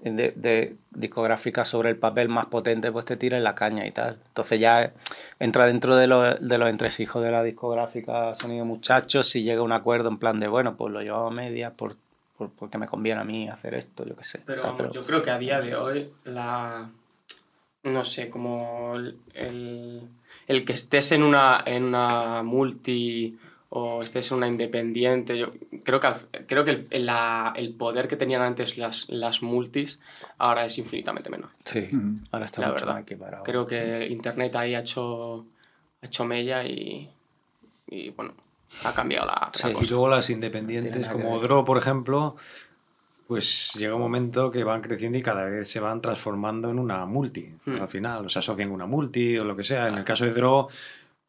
de, 0.03 0.33
de 0.35 0.75
discográfica 0.91 1.65
sobre 1.65 1.89
el 1.89 1.95
papel 1.97 2.29
más 2.29 2.47
potente 2.47 2.91
pues 2.91 3.05
te 3.05 3.15
tire 3.17 3.39
la 3.39 3.55
caña 3.55 3.85
y 3.87 3.91
tal. 3.91 4.19
Entonces 4.27 4.59
ya 4.59 4.91
entra 5.39 5.65
dentro 5.65 5.95
de, 5.95 6.07
lo- 6.07 6.35
de 6.35 6.57
los 6.57 6.69
entresijos 6.69 7.23
de 7.23 7.31
la 7.31 7.41
discográfica 7.43 8.35
Sonido 8.35 8.65
Muchachos 8.65 9.29
si 9.29 9.43
llega 9.43 9.61
un 9.61 9.71
acuerdo 9.71 10.09
en 10.09 10.17
plan 10.17 10.39
de, 10.39 10.47
bueno, 10.47 10.75
pues 10.75 10.91
lo 10.93 11.01
llevamos 11.01 11.31
a 11.31 11.35
medias 11.35 11.71
por, 11.73 11.95
por- 12.37 12.49
porque 12.51 12.77
me 12.77 12.87
conviene 12.87 13.21
a 13.21 13.23
mí 13.23 13.47
hacer 13.47 13.73
esto, 13.75 14.05
yo 14.05 14.15
qué 14.15 14.23
sé. 14.23 14.41
Pero 14.45 14.61
tal, 14.75 14.91
yo 14.91 15.03
creo 15.05 15.23
que 15.23 15.31
a 15.31 15.37
día 15.39 15.61
de 15.61 15.75
hoy 15.75 16.09
la 16.25 16.89
no 17.83 18.05
sé, 18.05 18.29
como 18.29 18.93
el, 18.95 19.17
el, 19.33 20.01
el 20.47 20.63
que 20.65 20.71
estés 20.73 21.11
en 21.11 21.21
una 21.21 21.61
en 21.65 21.83
una 21.83 22.41
multi 22.41 23.37
o 23.75 24.03
estés 24.03 24.29
en 24.29 24.37
una 24.37 24.47
independiente, 24.47 25.35
yo 25.35 25.49
creo 25.83 25.99
que 25.99 26.07
creo 26.45 26.63
que 26.63 26.71
el, 26.71 26.87
el- 26.91 27.05
la- 27.07 27.53
el 27.55 27.73
poder 27.73 28.07
que 28.07 28.15
tenían 28.15 28.43
antes 28.43 28.77
las, 28.77 29.09
las 29.09 29.41
multis 29.41 29.99
ahora 30.37 30.63
es 30.65 30.77
infinitamente 30.77 31.31
menor. 31.31 31.49
Sí, 31.65 31.89
Ujú. 31.91 32.17
ahora 32.31 32.45
está 32.45 32.61
La 32.61 32.67
mucho 32.67 32.81
verdad. 32.81 32.93
más 32.93 33.01
equiparado. 33.03 33.43
Creo 33.43 33.65
que 33.65 34.07
internet 34.09 34.55
ahí 34.57 34.75
ha 34.75 34.79
hecho 34.81 35.45
ha 36.01 36.05
hecho 36.05 36.23
mella 36.25 36.63
y, 36.65 37.09
y 37.87 38.09
bueno, 38.11 38.33
ha 38.85 38.93
cambiado 38.93 39.25
la, 39.25 39.33
la 39.33 39.49
Sí. 39.53 39.69
Y 39.81 39.87
luego 39.89 40.07
las 40.07 40.29
independientes, 40.29 41.07
como. 41.09 41.39
Dro, 41.39 41.65
por 41.65 41.77
ejemplo, 41.79 42.35
pues 43.27 43.71
llega 43.75 43.95
un 43.95 44.01
momento 44.01 44.51
que 44.51 44.63
van 44.63 44.81
creciendo 44.81 45.17
y 45.17 45.23
cada 45.23 45.45
vez 45.45 45.67
se 45.67 45.79
van 45.79 46.01
transformando 46.01 46.69
en 46.69 46.77
una 46.77 47.05
multi. 47.05 47.51
Hmm. 47.65 47.81
Al 47.81 47.87
final, 47.89 48.25
o 48.25 48.29
se 48.29 48.37
asocian 48.39 48.67
con 48.69 48.75
una 48.75 48.85
multi 48.85 49.37
o 49.37 49.43
lo 49.45 49.55
que 49.55 49.63
sea. 49.63 49.87
En 49.87 49.95
el 49.97 50.03
caso 50.03 50.25
de 50.25 50.33
Dro, 50.33 50.67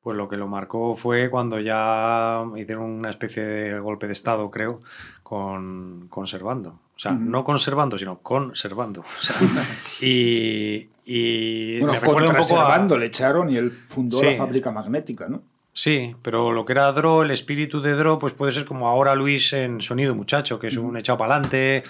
pues 0.05 0.17
lo 0.17 0.29
que 0.29 0.37
lo 0.37 0.47
marcó 0.47 0.95
fue 0.95 1.31
cuando 1.31 1.59
ya 1.59 2.45
hicieron 2.57 2.85
una 2.85 3.09
especie 3.11 3.43
de 3.43 3.81
golpe 3.81 4.07
de 4.07 4.13
estado, 4.13 4.51
creo, 4.51 4.81
con 5.23 6.09
conservando. 6.09 6.79
O 6.95 6.99
sea, 6.99 7.11
no 7.13 7.43
conservando, 7.43 7.99
sino 7.99 8.19
conservando. 8.19 9.01
O 9.01 9.23
sea, 9.23 9.35
y 10.01 10.89
y 11.07 11.81
Bueno, 11.81 11.95
me 11.95 12.01
recuerda 12.01 12.31
un 12.31 12.37
poco 12.37 12.61
a... 12.61 12.77
contra 12.77 12.99
le 12.99 13.07
echaron 13.07 13.51
y 13.51 13.57
él 13.57 13.73
fundó 13.89 14.19
Sí. 14.21 14.27
la 14.27 14.37
fábrica 14.37 14.71
magnética, 14.71 15.27
¿no? 15.29 15.43
Sí, 15.73 16.15
pero 16.23 16.53
lo 16.53 16.65
que 16.65 16.73
era 16.73 16.93
Dro, 16.93 17.23
el 17.23 17.31
espíritu 17.31 17.81
de 17.81 17.95
Dro, 17.95 18.19
pues 18.19 18.33
puede 18.33 18.53
ser 18.53 18.65
como 18.65 18.89
ahora 18.89 19.15
Luis 19.15 19.53
en 19.55 19.81
Sonido 19.83 20.15
Muchacho, 20.15 20.59
que 20.59 20.69
es 20.69 20.77
un 20.77 20.97
echado 20.97 21.19
para 21.19 21.35
adelante, 21.35 21.83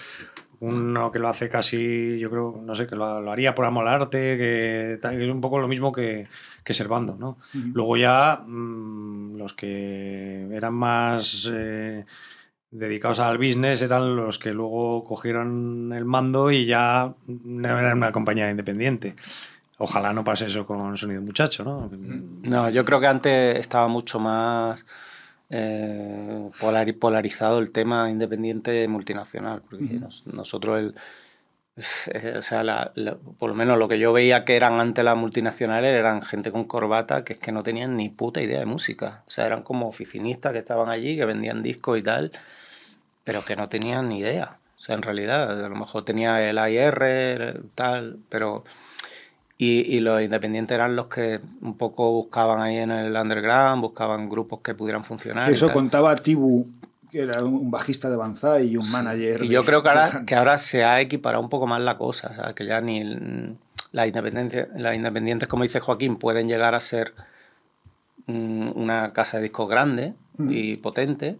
uno 0.59 1.11
que 1.11 1.19
lo 1.19 1.27
hace 1.29 1.49
casi, 1.49 2.17
yo 2.17 2.29
creo, 2.31 2.59
no 2.63 2.73
sé, 2.73 2.87
que 2.87 2.95
lo, 2.95 3.21
lo 3.21 3.31
haría 3.31 3.53
por 3.53 3.65
amor 3.65 3.87
al 3.87 4.01
arte, 4.01 4.37
que, 4.37 4.99
que 5.01 5.25
es 5.25 5.31
un 5.31 5.39
poco 5.39 5.59
lo 5.59 5.67
mismo 5.67 5.91
que, 5.91 6.27
que 6.65 6.73
Servando, 6.73 7.15
¿no? 7.17 7.37
Luego 7.73 7.95
ya 7.95 8.43
mm, 8.45 9.37
los 9.37 9.53
que 9.53 10.49
eran 10.51 10.73
más 10.73 11.49
eh, 11.49 12.03
dedicados 12.71 13.19
al 13.19 13.37
business 13.37 13.81
eran 13.81 14.15
los 14.17 14.37
que 14.39 14.51
luego 14.51 15.05
cogieron 15.05 15.93
el 15.95 16.03
mando 16.03 16.51
y 16.51 16.65
ya 16.65 17.13
no 17.27 17.79
eran 17.79 17.97
una 17.99 18.11
compañía 18.11 18.49
independiente. 18.51 19.15
Ojalá 19.77 20.11
no 20.13 20.23
pase 20.23 20.45
eso 20.47 20.65
con 20.65 20.97
Sonido 20.97 21.21
Muchacho, 21.21 21.63
¿no? 21.63 21.89
No, 22.49 22.69
yo 22.69 22.83
creo 22.83 22.99
que 22.99 23.07
antes 23.07 23.57
estaba 23.57 23.87
mucho 23.87 24.19
más 24.19 24.85
eh, 25.49 26.49
polari- 26.59 26.97
polarizado 26.97 27.59
el 27.59 27.71
tema 27.71 28.09
independiente 28.09 28.87
multinacional, 28.87 29.61
porque 29.69 29.99
nos- 29.99 30.25
nosotros 30.27 30.79
el, 30.79 30.95
o 32.37 32.41
sea, 32.41 32.63
la- 32.63 32.91
la- 32.95 33.15
por 33.37 33.49
lo 33.49 33.55
menos 33.55 33.77
lo 33.77 33.87
que 33.87 33.99
yo 33.99 34.13
veía 34.13 34.45
que 34.45 34.55
eran 34.55 34.79
antes 34.79 35.03
las 35.03 35.17
multinacionales 35.17 35.95
eran 35.95 36.21
gente 36.21 36.51
con 36.51 36.63
corbata 36.65 37.23
que 37.23 37.33
es 37.33 37.39
que 37.39 37.51
no 37.51 37.63
tenían 37.63 37.97
ni 37.97 38.09
puta 38.09 38.41
idea 38.41 38.59
de 38.59 38.65
música, 38.65 39.23
o 39.27 39.31
sea, 39.31 39.45
eran 39.45 39.63
como 39.63 39.87
oficinistas 39.87 40.53
que 40.53 40.59
estaban 40.59 40.89
allí, 40.89 41.15
que 41.17 41.25
vendían 41.25 41.61
discos 41.61 41.97
y 41.99 42.01
tal, 42.01 42.31
pero 43.23 43.43
que 43.43 43.55
no 43.55 43.67
tenían 43.69 44.07
ni 44.09 44.19
idea. 44.19 44.57
O 44.77 44.81
sea, 44.85 44.95
en 44.95 45.01
realidad, 45.01 45.65
a 45.65 45.69
lo 45.69 45.75
mejor 45.75 46.05
tenía 46.05 46.47
el 46.49 46.57
AIR, 46.57 47.61
tal, 47.75 48.19
pero... 48.29 48.63
Y, 49.57 49.95
y 49.95 50.01
los 50.01 50.21
independientes 50.21 50.75
eran 50.75 50.97
los 50.97 51.07
que 51.07 51.39
un 51.61 51.77
poco 51.77 52.11
buscaban 52.11 52.61
ahí 52.61 52.77
en 52.77 52.91
el 52.91 53.15
underground, 53.15 53.81
buscaban 53.81 54.27
grupos 54.29 54.59
que 54.59 54.75
pudieran 54.75 55.05
funcionar. 55.05 55.49
Eso 55.49 55.71
contaba 55.71 56.13
Tibu, 56.17 56.67
que 57.15 57.21
era 57.23 57.41
un 57.43 57.71
bajista 57.71 58.09
de 58.09 58.17
Banzai 58.17 58.67
y 58.67 58.75
un 58.77 58.91
manager. 58.91 59.41
Y 59.43 59.47
de- 59.47 59.53
yo 59.53 59.63
creo 59.63 59.81
que 59.81 59.87
ahora, 59.89 60.23
que 60.25 60.35
ahora 60.35 60.57
se 60.57 60.83
ha 60.83 60.99
equiparado 60.99 61.41
un 61.41 61.49
poco 61.49 61.65
más 61.65 61.81
la 61.81 61.97
cosa, 61.97 62.27
o 62.29 62.33
sea, 62.35 62.53
que 62.53 62.65
ya 62.65 62.81
ni 62.81 62.99
el- 62.99 63.55
las 63.93 64.07
independencias, 64.07 64.67
las 64.75 64.95
independientes, 64.95 65.47
como 65.47 65.63
dice 65.63 65.79
Joaquín, 65.79 66.17
pueden 66.17 66.47
llegar 66.49 66.75
a 66.75 66.81
ser 66.81 67.13
mm, 68.27 68.71
una 68.75 69.13
casa 69.13 69.37
de 69.37 69.43
discos 69.43 69.69
grande 69.69 70.13
y 70.39 70.75
potente, 70.77 71.37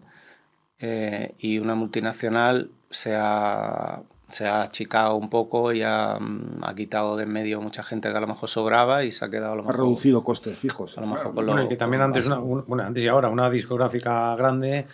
eh, 0.79 1.33
y 1.39 1.57
una 1.59 1.73
multinacional 1.75 2.69
se 2.91 3.15
ha, 3.17 4.01
se 4.29 4.45
ha 4.47 4.61
achicado 4.61 5.15
un 5.15 5.29
poco 5.29 5.73
y 5.73 5.81
ha, 5.83 6.17
mm, 6.19 6.63
ha 6.63 6.75
quitado 6.75 7.17
de 7.17 7.23
en 7.23 7.31
medio 7.33 7.59
mucha 7.59 7.81
gente 7.83 8.09
que 8.11 8.15
a 8.17 8.19
lo 8.21 8.27
mejor 8.27 8.47
sobraba 8.49 9.03
y 9.03 9.11
se 9.11 9.25
ha 9.25 9.29
quedado 9.29 9.53
a 9.53 9.55
lo 9.55 9.63
Ha 9.63 9.65
mejor, 9.65 9.77
reducido 9.85 10.23
costes 10.23 10.57
fijos. 10.57 10.97
a 10.97 11.01
lo 11.01 11.07
mejor 11.07 11.21
claro. 11.23 11.35
con 11.35 11.45
lo- 11.45 11.51
Bueno, 11.53 11.65
y 11.65 11.69
que 11.69 11.75
también 11.75 12.01
antes, 12.03 12.25
una, 12.27 12.39
un- 12.39 12.63
bueno, 12.67 12.83
antes 12.83 13.03
y 13.03 13.07
ahora, 13.07 13.29
una 13.29 13.49
discográfica 13.49 14.35
grande, 14.35 14.85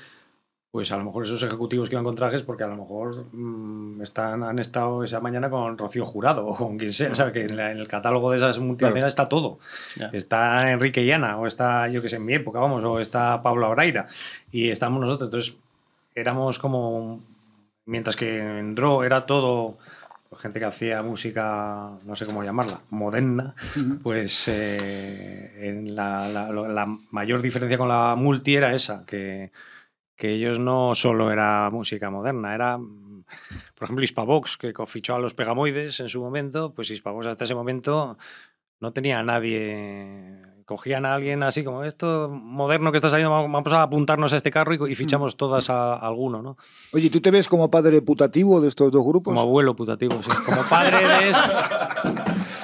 pues 0.71 0.89
a 0.93 0.97
lo 0.97 1.03
mejor 1.03 1.23
esos 1.25 1.43
ejecutivos 1.43 1.89
que 1.89 1.95
iban 1.95 2.05
con 2.05 2.15
trajes, 2.15 2.43
porque 2.43 2.63
a 2.63 2.67
lo 2.67 2.77
mejor 2.77 3.25
mm, 3.33 4.01
están, 4.01 4.41
han 4.43 4.57
estado 4.57 5.03
esa 5.03 5.19
mañana 5.19 5.49
con 5.49 5.77
Rocío 5.77 6.05
Jurado 6.05 6.47
o 6.47 6.55
con 6.55 6.77
quien 6.77 6.93
sea. 6.93 7.11
O 7.11 7.15
sea, 7.15 7.31
que 7.33 7.41
en, 7.45 7.57
la- 7.57 7.71
en 7.71 7.77
el 7.77 7.89
catálogo 7.89 8.31
de 8.31 8.37
esas 8.37 8.57
multinacionales 8.59 9.11
está 9.11 9.27
todo. 9.27 9.59
Está 10.13 10.71
Enrique 10.71 11.03
y 11.03 11.11
Ana, 11.11 11.37
o 11.37 11.45
está, 11.45 11.89
yo 11.89 12.01
que 12.01 12.07
sé, 12.07 12.15
en 12.15 12.25
mi 12.25 12.33
época, 12.35 12.59
vamos, 12.59 12.81
o 12.85 12.99
está 13.01 13.41
Pablo 13.43 13.65
Abraira, 13.65 14.07
y 14.51 14.69
estamos 14.69 15.01
nosotros. 15.01 15.27
Entonces, 15.27 15.55
éramos 16.15 16.57
como. 16.57 17.19
Mientras 17.85 18.15
que 18.15 18.37
en 18.39 18.73
Dro 18.75 19.03
era 19.03 19.25
todo 19.25 19.77
gente 20.37 20.59
que 20.59 20.65
hacía 20.65 21.01
música, 21.01 21.91
no 22.05 22.15
sé 22.15 22.25
cómo 22.25 22.41
llamarla, 22.43 22.79
moderna, 22.91 23.53
pues 24.03 24.47
eh, 24.47 25.51
en 25.67 25.93
la, 25.95 26.25
la- 26.29 26.49
la 26.53 26.97
mayor 27.09 27.41
diferencia 27.41 27.77
con 27.77 27.89
la 27.89 28.15
multi 28.15 28.55
era 28.55 28.73
esa, 28.73 29.05
que, 29.05 29.51
que 30.21 30.33
ellos 30.35 30.59
no 30.59 30.93
solo 30.93 31.31
era 31.31 31.67
música 31.71 32.11
moderna, 32.11 32.53
era, 32.53 32.77
mm, 32.77 33.23
por 33.73 33.85
ejemplo, 33.85 34.05
Hispavox, 34.05 34.55
que 34.55 34.71
fichó 34.85 35.15
a 35.15 35.19
los 35.19 35.33
Pegamoides 35.33 35.99
en 35.99 36.09
su 36.09 36.21
momento, 36.21 36.75
pues 36.75 36.91
Hispavox 36.91 37.25
hasta 37.25 37.45
ese 37.45 37.55
momento 37.55 38.19
no 38.79 38.93
tenía 38.93 39.17
a 39.17 39.23
nadie. 39.23 40.43
Cogían 40.65 41.07
a 41.07 41.15
alguien 41.15 41.41
así 41.41 41.63
como 41.63 41.83
esto, 41.83 42.29
moderno 42.29 42.91
que 42.91 42.99
está 42.99 43.09
saliendo, 43.09 43.31
vamos 43.31 43.73
a 43.73 43.81
apuntarnos 43.81 44.31
a 44.33 44.37
este 44.37 44.51
carro 44.51 44.75
y, 44.75 44.91
y 44.91 44.93
fichamos 44.93 45.37
todas 45.37 45.71
a, 45.71 45.95
a 45.95 46.05
alguno, 46.05 46.43
¿no? 46.43 46.55
Oye, 46.93 47.09
¿tú 47.09 47.19
te 47.19 47.31
ves 47.31 47.47
como 47.47 47.71
padre 47.71 48.03
putativo 48.03 48.61
de 48.61 48.67
estos 48.67 48.91
dos 48.91 49.03
grupos? 49.03 49.31
Como 49.31 49.41
abuelo 49.41 49.75
putativo, 49.75 50.21
sí. 50.21 50.29
Como 50.45 50.61
padre 50.69 50.97
de 50.97 51.29
esto. 51.31 51.51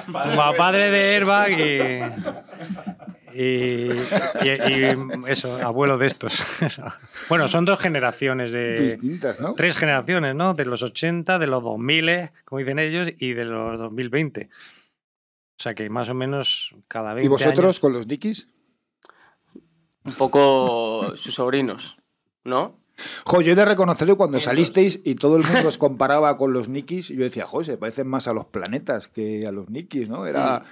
como 0.12 0.54
padre 0.56 0.90
de 0.90 1.16
Airbag 1.16 1.50
y, 1.50 3.07
y, 3.34 3.88
y- 3.90 4.48
y 4.68 4.96
eso, 5.28 5.56
abuelo 5.56 5.98
de 5.98 6.06
estos. 6.06 6.42
bueno, 7.28 7.48
son 7.48 7.64
dos 7.64 7.78
generaciones 7.78 8.52
de... 8.52 8.80
Distintas, 8.96 9.40
¿no? 9.40 9.54
Tres 9.54 9.76
generaciones, 9.76 10.34
¿no? 10.34 10.54
De 10.54 10.64
los 10.64 10.82
80, 10.82 11.38
de 11.38 11.46
los 11.46 11.62
2000, 11.62 12.30
como 12.44 12.58
dicen 12.60 12.78
ellos, 12.78 13.08
y 13.18 13.32
de 13.34 13.44
los 13.44 13.78
2020. 13.78 14.48
O 14.52 15.60
sea 15.62 15.74
que 15.74 15.90
más 15.90 16.08
o 16.08 16.14
menos 16.14 16.74
cada 16.88 17.14
20 17.14 17.26
¿Y 17.26 17.28
vosotros 17.28 17.58
años- 17.64 17.80
con 17.80 17.92
los 17.92 18.06
Dickies? 18.06 18.48
Un 20.04 20.12
poco 20.14 21.12
sus 21.16 21.34
sobrinos, 21.34 21.98
¿no? 22.44 22.78
Jo, 23.24 23.40
yo 23.42 23.52
he 23.52 23.54
de 23.54 23.64
reconocerlo 23.64 24.16
cuando 24.16 24.40
salisteis 24.40 25.00
y 25.04 25.14
todo 25.14 25.36
el 25.36 25.44
mundo 25.44 25.68
os 25.68 25.78
comparaba 25.78 26.36
con 26.36 26.52
los 26.52 26.68
Nikis, 26.68 27.10
y 27.10 27.16
yo 27.16 27.22
decía, 27.22 27.46
jo, 27.46 27.62
se 27.62 27.76
parecen 27.76 28.08
más 28.08 28.26
a 28.26 28.32
los 28.32 28.46
planetas 28.46 29.06
que 29.06 29.46
a 29.46 29.52
los 29.52 29.68
Nikis, 29.70 30.08
¿no? 30.08 30.26
Era... 30.26 30.64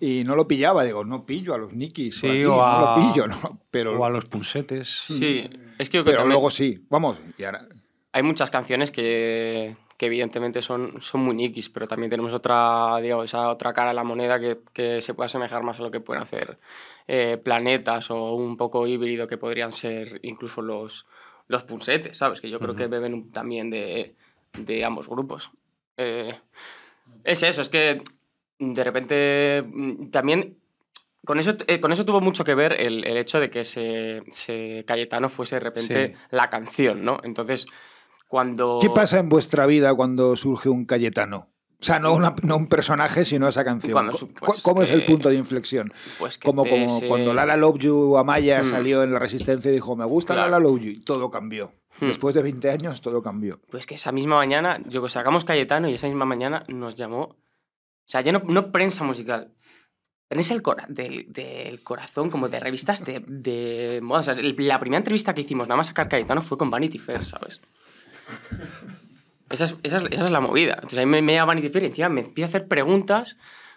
Y 0.00 0.24
no 0.24 0.34
lo 0.36 0.46
pillaba, 0.48 0.84
digo, 0.84 1.04
no 1.04 1.24
pillo 1.26 1.54
a 1.54 1.58
los 1.58 1.72
Nikis, 1.72 2.16
Sí, 2.20 2.44
o 2.44 2.56
no 2.56 2.62
a- 2.66 2.80
lo 2.96 3.12
pillo, 3.12 3.26
¿no? 3.28 3.60
Pero, 3.70 3.98
o 3.98 4.04
a 4.04 4.10
los 4.10 4.24
punsetes. 4.26 4.88
Sí, 4.88 5.48
es 5.78 5.90
que 5.90 5.98
yo 5.98 6.02
creo 6.02 6.04
que 6.04 6.10
pero 6.10 6.16
también 6.18 6.28
luego 6.34 6.50
sí, 6.50 6.84
vamos, 6.88 7.18
y 7.38 7.44
ahora... 7.44 7.66
hay 8.12 8.22
muchas 8.22 8.50
canciones 8.50 8.90
que, 8.90 9.76
que 9.98 10.06
evidentemente 10.06 10.62
son, 10.62 11.00
son 11.00 11.20
muy 11.22 11.34
nikis, 11.34 11.68
pero 11.68 11.86
también 11.86 12.10
tenemos 12.10 12.32
otra, 12.34 12.96
digamos, 13.02 13.26
esa 13.26 13.50
otra 13.50 13.72
cara 13.72 13.88
de 13.90 13.94
la 13.94 14.04
moneda 14.04 14.40
que, 14.40 14.58
que 14.72 15.00
se 15.00 15.14
puede 15.14 15.26
asemejar 15.26 15.62
más 15.62 15.78
a 15.78 15.82
lo 15.82 15.90
que 15.90 16.00
pueden 16.00 16.22
hacer 16.22 16.58
eh, 17.08 17.36
planetas 17.42 18.10
o 18.10 18.34
un 18.34 18.56
poco 18.56 18.86
híbrido 18.86 19.26
que 19.26 19.36
podrían 19.38 19.72
ser 19.72 20.20
incluso 20.22 20.62
los, 20.62 21.06
los 21.48 21.64
punsetes, 21.64 22.16
¿sabes? 22.18 22.40
Que 22.40 22.50
yo 22.50 22.58
creo 22.58 22.74
que 22.74 22.86
beben 22.88 23.30
también 23.30 23.70
de, 23.70 24.14
de 24.58 24.84
ambos 24.84 25.08
grupos. 25.08 25.50
Eh, 25.98 26.34
es 27.24 27.42
eso, 27.42 27.62
es 27.62 27.68
que 27.68 28.02
de 28.58 28.84
repente 28.84 29.62
mm, 29.66 30.10
también 30.10 30.58
con 31.24 31.38
eso, 31.40 31.54
eh, 31.66 31.80
con 31.80 31.90
eso 31.92 32.04
tuvo 32.04 32.20
mucho 32.20 32.44
que 32.44 32.54
ver 32.54 32.72
el, 32.80 33.04
el 33.04 33.16
hecho 33.16 33.40
de 33.40 33.50
que 33.50 33.60
ese, 33.60 34.18
ese 34.28 34.84
Cayetano 34.86 35.28
fuese 35.28 35.56
de 35.56 35.60
repente 35.60 36.08
Sí. 36.08 36.14
la 36.30 36.48
canción, 36.48 37.04
¿no? 37.04 37.18
Entonces, 37.24 37.66
cuando... 38.28 38.78
¿Qué 38.80 38.90
pasa 38.90 39.18
en 39.18 39.28
vuestra 39.28 39.66
vida 39.66 39.92
cuando 39.94 40.36
surge 40.36 40.68
un 40.68 40.84
Cayetano? 40.84 41.48
O 41.80 41.84
sea, 41.84 41.98
no, 41.98 42.14
una- 42.14 42.34
no 42.42 42.56
un 42.56 42.68
personaje, 42.68 43.24
sino 43.24 43.48
esa 43.48 43.64
canción. 43.64 43.92
Cuando 43.92 44.12
pues 44.40 44.62
¿Cómo 44.62 44.82
es 44.82 44.90
el 44.90 45.04
punto 45.04 45.28
de 45.28 45.34
inflexión? 45.34 45.92
Pues 46.18 46.38
Como, 46.38 46.62
te 46.62 46.70
como 46.70 46.88
se- 47.00 47.06
cuando 47.06 47.34
Lala 47.34 47.56
Love 47.56 47.78
You 47.80 48.16
Amaya 48.16 48.62
Mm. 48.62 48.66
salió 48.66 49.02
en 49.02 49.12
La 49.12 49.18
Resistencia 49.18 49.70
y 49.70 49.74
dijo, 49.74 49.94
me 49.96 50.06
gusta 50.06 50.32
Claro. 50.34 50.50
Lala 50.52 50.62
Love 50.64 50.80
You, 50.80 50.90
y 50.92 51.00
todo 51.00 51.30
cambió. 51.30 51.72
Mm. 52.00 52.06
Después 52.06 52.34
de 52.34 52.42
20 52.42 52.70
años, 52.70 53.00
todo 53.02 53.22
cambió. 53.22 53.60
Pues 53.70 53.84
que 53.84 53.96
esa 53.96 54.10
misma 54.12 54.36
mañana, 54.36 54.80
yo 54.86 55.02
que 55.02 55.08
sacamos 55.10 55.44
Cayetano 55.44 55.88
y 55.88 55.94
esa 55.94 56.06
misma 56.06 56.24
mañana 56.24 56.64
nos 56.68 56.96
llamó. 56.96 57.36
O 58.06 58.08
sea, 58.08 58.20
ya 58.20 58.30
no, 58.32 58.38
no 58.46 58.70
prensa 58.70 59.02
musical. 59.04 59.52
Prensa 60.28 60.54
el 60.54 60.62
del, 60.88 61.32
del 61.32 61.82
corazón, 61.82 62.30
como 62.30 62.48
de 62.48 62.60
revistas 62.60 63.04
de, 63.04 63.20
de 63.26 64.00
moda. 64.02 64.20
O 64.20 64.22
sea, 64.24 64.34
la 64.34 64.78
primera 64.80 64.98
entrevista 64.98 65.34
que 65.34 65.40
hicimos, 65.42 65.66
nada 65.68 65.76
más 65.76 65.88
sacar 65.88 66.08
Cayetano, 66.08 66.40
fue 66.42 66.56
con 66.58 66.70
Vanity 66.70 66.98
Fair, 66.98 67.24
¿sabes? 67.24 67.60
Esa 69.50 69.66
es, 69.66 69.76
esa 69.82 69.98
es- 69.98 70.04
esa 70.12 70.24
es 70.24 70.30
la 70.30 70.40
movida. 70.40 70.74
Entonces 70.74 70.98
ahí 70.98 71.06
me, 71.06 71.22
me 71.22 71.34
llama 71.34 71.46
Vanity 71.54 71.68
Fair 71.68 71.84
y 71.84 71.86
encima 71.88 72.08
me 72.08 72.20
empieza 72.22 72.46
a 72.46 72.50
hacer 72.50 72.68
preguntas 72.68 73.36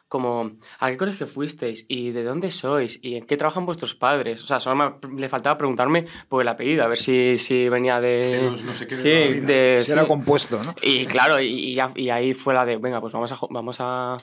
como 0.10 0.52
¿a 0.80 0.90
qué 0.92 0.98
colegio 0.98 1.26
fuisteis? 1.28 1.86
¿Y 1.88 2.12
de 2.12 2.24
dónde 2.24 2.52
sois? 2.52 3.00
¿Y 3.02 3.16
en 3.16 3.26
qué 3.26 3.38
trabajan 3.38 3.66
vuestros 3.66 3.96
padres? 3.96 4.44
O 4.44 4.48
sea, 4.48 4.60
solo 4.60 4.76
me- 4.76 5.20
le 5.22 5.30
faltaba 5.30 5.58
preguntarme 5.58 6.06
por 6.28 6.42
el 6.42 6.48
apellido, 6.50 6.84
a 6.84 6.88
ver 6.88 6.98
si, 6.98 7.38
si 7.38 7.70
venía 7.70 8.02
de... 8.02 8.52
No 8.66 8.74
sé 8.76 8.88
qué 8.88 8.98
sí, 8.98 9.40
de... 9.40 9.78
Será 9.80 10.02
sí. 10.02 10.08
compuesto, 10.08 10.60
¿no? 10.64 10.76
Y 10.82 11.06
claro, 11.06 11.40
y, 11.40 11.46
y 11.48 11.76
ya- 11.76 11.94
y 11.96 12.10
ahí 12.10 12.34
fue 12.34 12.54
la 12.54 12.66
de, 12.66 12.76
venga, 12.78 13.00
pues 13.00 13.14
vamos 13.14 13.32
a, 13.32 13.38
vamos 13.50 13.78
a- 13.80 14.18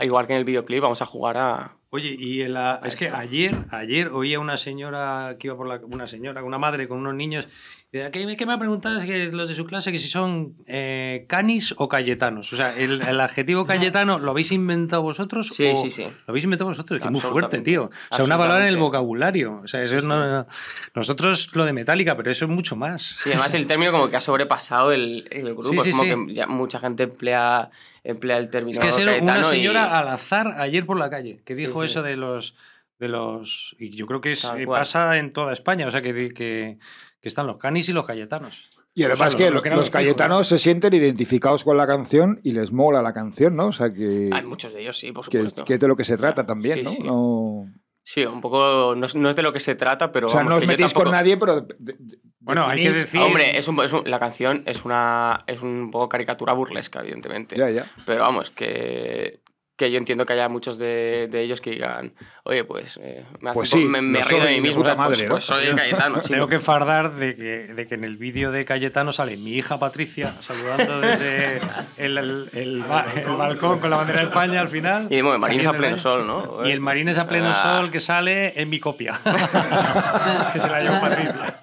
igual 0.00 0.26
que 0.26 0.32
en 0.32 0.38
el 0.40 0.44
videoclip, 0.44 0.80
vamos 0.82 1.02
a 1.02 1.06
jugar 1.06 1.36
a... 1.36 1.72
Oye, 1.90 2.14
y 2.18 2.42
en 2.42 2.52
la- 2.52 2.80
es 2.84 2.96
que 2.96 3.08
ayer, 3.08 3.56
ayer 3.70 4.08
oía 4.08 4.38
una 4.40 4.58
señora 4.58 5.36
que 5.38 5.46
iba 5.46 5.56
por 5.56 5.66
la, 5.66 5.80
una 5.86 6.06
señora, 6.06 6.42
una 6.42 6.58
madre 6.58 6.86
con 6.86 6.98
unos 6.98 7.14
niños, 7.14 7.48
y 7.90 7.96
decía, 7.96 8.10
¿qué, 8.10 8.26
me- 8.26 8.36
qué 8.36 8.44
me 8.44 8.52
ha 8.52 8.58
preguntado 8.58 9.00
que 9.00 9.30
los 9.32 9.48
de 9.48 9.54
su 9.54 9.64
clase 9.64 9.90
que 9.90 9.98
si 9.98 10.06
son 10.08 10.54
eh, 10.66 11.24
canis 11.28 11.74
o 11.78 11.88
cayetanos? 11.88 12.52
O 12.52 12.56
sea, 12.56 12.76
el, 12.76 13.00
el 13.00 13.18
adjetivo 13.20 13.64
cayetano, 13.66 14.18
¿lo 14.18 14.32
habéis 14.32 14.52
inventado 14.52 15.00
vosotros? 15.00 15.48
Sí, 15.54 15.64
o 15.72 15.76
sí, 15.76 15.90
sí. 15.90 16.02
Lo 16.02 16.32
habéis 16.32 16.44
inventado 16.44 16.68
vosotros, 16.68 17.00
que 17.00 17.06
es 17.06 17.10
muy 17.10 17.22
fuerte, 17.22 17.62
tío. 17.62 17.88
O 18.10 18.14
sea, 18.14 18.22
una 18.26 18.36
palabra 18.36 18.64
en 18.68 18.74
el 18.74 18.76
vocabulario. 18.76 19.62
O 19.64 19.66
sea, 19.68 19.82
eso 19.82 19.96
es 19.96 20.04
no- 20.04 20.46
nosotros 20.94 21.48
lo 21.54 21.64
de 21.64 21.72
metálica, 21.72 22.16
pero 22.18 22.30
eso 22.30 22.44
es 22.44 22.50
mucho 22.50 22.76
más. 22.76 23.02
Sí, 23.02 23.30
además 23.30 23.54
el 23.54 23.66
término 23.66 23.92
como 23.92 24.10
que 24.10 24.16
ha 24.16 24.20
sobrepasado 24.20 24.92
el, 24.92 25.26
el 25.30 25.54
grupo. 25.54 25.64
Sí, 25.70 25.78
sí, 25.82 25.88
es 25.90 25.96
como 25.96 26.04
sí. 26.26 26.26
que 26.28 26.34
ya 26.34 26.46
mucha 26.46 26.80
gente 26.80 27.04
emplea, 27.04 27.70
emplea 28.10 28.38
el 28.38 28.50
término 28.50 28.78
Es 28.80 28.84
que 28.84 28.92
ser 28.92 29.22
una 29.22 29.40
y- 29.40 29.44
señora 29.44 29.98
al 29.98 30.08
azar 30.08 30.54
ayer 30.58 30.84
por 30.86 30.98
la 30.98 31.10
calle 31.10 31.42
que 31.44 31.54
dijo 31.54 31.82
Sí, 31.82 31.88
sí. 31.88 31.92
eso 31.92 32.02
de 32.02 32.16
los 32.16 32.54
de 32.98 33.08
los 33.08 33.76
y 33.78 33.90
yo 33.90 34.06
creo 34.06 34.20
que 34.20 34.32
es, 34.32 34.44
eh, 34.56 34.66
pasa 34.66 35.18
en 35.18 35.30
toda 35.32 35.52
España, 35.52 35.86
o 35.86 35.90
sea 35.90 36.02
que, 36.02 36.12
que, 36.34 36.78
que 37.20 37.28
están 37.28 37.46
los 37.46 37.58
canis 37.58 37.88
y 37.88 37.92
los 37.92 38.04
cayetanos. 38.06 38.70
Y 38.94 39.04
además 39.04 39.28
O 39.28 39.30
sea, 39.30 39.38
que 39.38 39.50
lo- 39.50 39.56
lo 39.56 39.62
que 39.62 39.68
eran 39.68 39.78
los 39.78 39.90
cayetanos 39.90 40.48
se 40.48 40.58
sienten 40.58 40.92
identificados 40.94 41.62
con 41.62 41.76
la 41.76 41.86
canción 41.86 42.40
y 42.42 42.52
les 42.52 42.72
mola 42.72 43.00
la 43.00 43.12
canción, 43.12 43.54
¿no? 43.54 43.66
O 43.68 43.72
sea 43.72 43.92
que, 43.92 44.30
Hay 44.32 44.44
muchos 44.44 44.74
de 44.74 44.80
ellos, 44.80 44.98
sí, 44.98 45.12
por 45.12 45.28
que, 45.28 45.38
supuesto. 45.38 45.64
que 45.64 45.74
es 45.74 45.80
de 45.80 45.86
lo 45.86 45.94
que 45.94 46.02
se 46.04 46.16
trata 46.16 46.44
también, 46.44 46.78
Sí, 46.78 46.84
¿no? 46.84 46.90
sí. 46.90 47.02
No- 47.04 47.72
Sí, 48.10 48.24
un 48.24 48.40
poco, 48.40 48.94
no 48.96 49.04
es, 49.04 49.14
no 49.16 49.28
es 49.28 49.36
de 49.36 49.42
lo 49.42 49.52
que 49.52 49.60
se 49.60 49.74
trata, 49.74 50.10
pero 50.10 50.28
o 50.28 50.30
sea, 50.30 50.38
vamos, 50.38 50.50
no 50.52 50.56
os 50.60 50.66
metéis 50.66 50.94
con 50.94 51.10
nadie, 51.10 51.36
pero... 51.36 51.60
de- 51.60 51.76
de- 51.78 51.96
de- 51.98 52.18
Bueno, 52.40 52.66
hay 52.66 52.82
que 52.82 52.90
decir- 52.90 53.20
Hombre, 53.20 53.58
es 53.58 53.68
un, 53.68 53.78
es 53.84 53.92
un- 53.92 54.02
la 54.10 54.18
canción 54.18 54.62
es 54.64 54.82
una 54.86 55.44
es 55.46 55.60
un 55.60 55.90
poco 55.90 56.08
caricatura 56.08 56.54
burlesca, 56.54 57.00
evidentemente. 57.00 57.54
Ya, 57.58 57.68
ya. 57.68 57.84
Pero 58.06 58.22
vamos, 58.22 58.50
que, 58.50 59.42
que 59.78 59.90
yo 59.92 59.96
entiendo 59.96 60.26
que 60.26 60.32
haya 60.34 60.48
muchos 60.48 60.76
de, 60.76 61.28
de 61.30 61.40
ellos 61.40 61.60
que 61.60 61.70
digan, 61.70 62.12
oye, 62.42 62.64
pues 62.64 62.98
eh, 63.00 63.24
me, 63.40 63.50
hace 63.50 63.54
Pues 63.58 63.70
poco- 63.70 63.80
sí, 63.80 63.86
me, 63.88 64.00
río 64.22 64.42
de 64.44 64.54
mí 64.56 64.60
mismo. 64.60 64.82
Pues- 64.82 64.96
madre, 64.96 65.16
pues, 65.18 65.28
¿no? 65.30 65.40
soy 65.40 65.66
Cayetano, 65.74 66.20
Tengo 66.28 66.48
que 66.48 66.58
fardar 66.58 67.14
de 67.14 67.36
que, 67.36 67.72
de 67.74 67.86
que 67.86 67.94
en 67.94 68.02
el 68.02 68.16
vídeo 68.16 68.50
de 68.50 68.64
Cayetano 68.64 69.12
sale 69.12 69.36
mi 69.36 69.52
hija 69.52 69.78
Patricia 69.78 70.34
saludando 70.40 71.00
desde 71.00 71.60
el, 71.96 72.18
el- 72.18 72.50
el 72.54 72.82
ba- 72.82 73.06
el 73.14 73.24
balcón 73.36 73.78
con 73.78 73.88
la 73.90 73.96
bandera 73.98 74.18
de 74.20 74.26
España 74.26 74.60
al 74.60 74.68
final. 74.68 75.06
Y 75.10 75.20
bueno, 75.22 75.38
Marines 75.38 75.66
a 75.68 75.72
pleno 75.72 75.96
sol, 75.96 76.26
¿no? 76.26 76.66
Y 76.66 76.72
el 76.72 76.80
Marines 76.80 77.16
a 77.18 77.28
pleno 77.28 77.50
Ah. 77.50 77.54
sol 77.80 77.92
que 77.92 78.00
sale 78.00 78.60
en 78.60 78.68
mi 78.68 78.80
copia. 78.80 79.12
que 80.52 80.60
se 80.60 80.68
la 80.68 80.80
llevo 80.82 81.00
Patricia. 81.00 81.60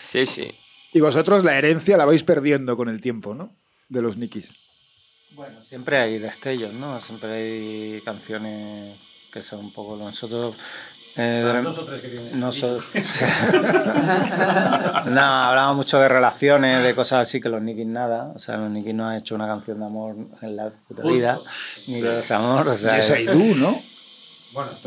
Sí, 0.00 0.26
sí. 0.26 0.50
Y 0.92 1.00
vosotros 1.00 1.44
la 1.44 1.56
herencia 1.56 1.96
la 1.96 2.04
vais 2.04 2.22
perdiendo 2.24 2.76
con 2.76 2.88
el 2.88 3.00
tiempo, 3.00 3.32
¿no? 3.32 3.54
De 3.88 4.02
los 4.02 4.16
Nikis. 4.16 4.61
Bueno, 5.34 5.60
siempre 5.62 5.98
hay 5.98 6.18
destellos, 6.18 6.72
¿no? 6.74 7.00
Siempre 7.00 7.30
hay 7.32 8.00
canciones 8.04 8.96
que 9.32 9.42
son 9.42 9.60
un 9.60 9.72
poco 9.72 9.96
nosotros. 9.96 10.54
eh, 11.16 11.60
Dos 11.62 11.78
o 11.78 11.84
tres 11.84 12.00
que 12.02 12.08
tienes. 12.08 12.34
Noso- 12.34 12.82
no, 15.06 15.20
hablamos 15.22 15.76
mucho 15.76 15.98
de 16.00 16.08
relaciones, 16.08 16.82
de 16.84 16.94
cosas 16.94 17.28
así 17.28 17.40
que 17.40 17.48
los 17.48 17.62
Nikis 17.62 17.86
nada. 17.86 18.32
O 18.34 18.38
sea, 18.38 18.56
los 18.56 18.70
Nikis 18.70 18.94
no 18.94 19.08
han 19.08 19.16
hecho 19.16 19.34
una 19.34 19.46
canción 19.46 19.78
de 19.80 19.86
amor 19.86 20.14
en 20.42 20.56
la 20.56 20.70
puta 20.88 21.02
vida, 21.02 21.38
ni 21.88 22.00
de 22.00 22.16
desamor. 22.16 22.68
O 22.68 22.76
sea, 22.76 23.00
Yes, 23.00 23.10
I 23.20 23.24
do, 23.26 23.34
¿no? 23.56 23.78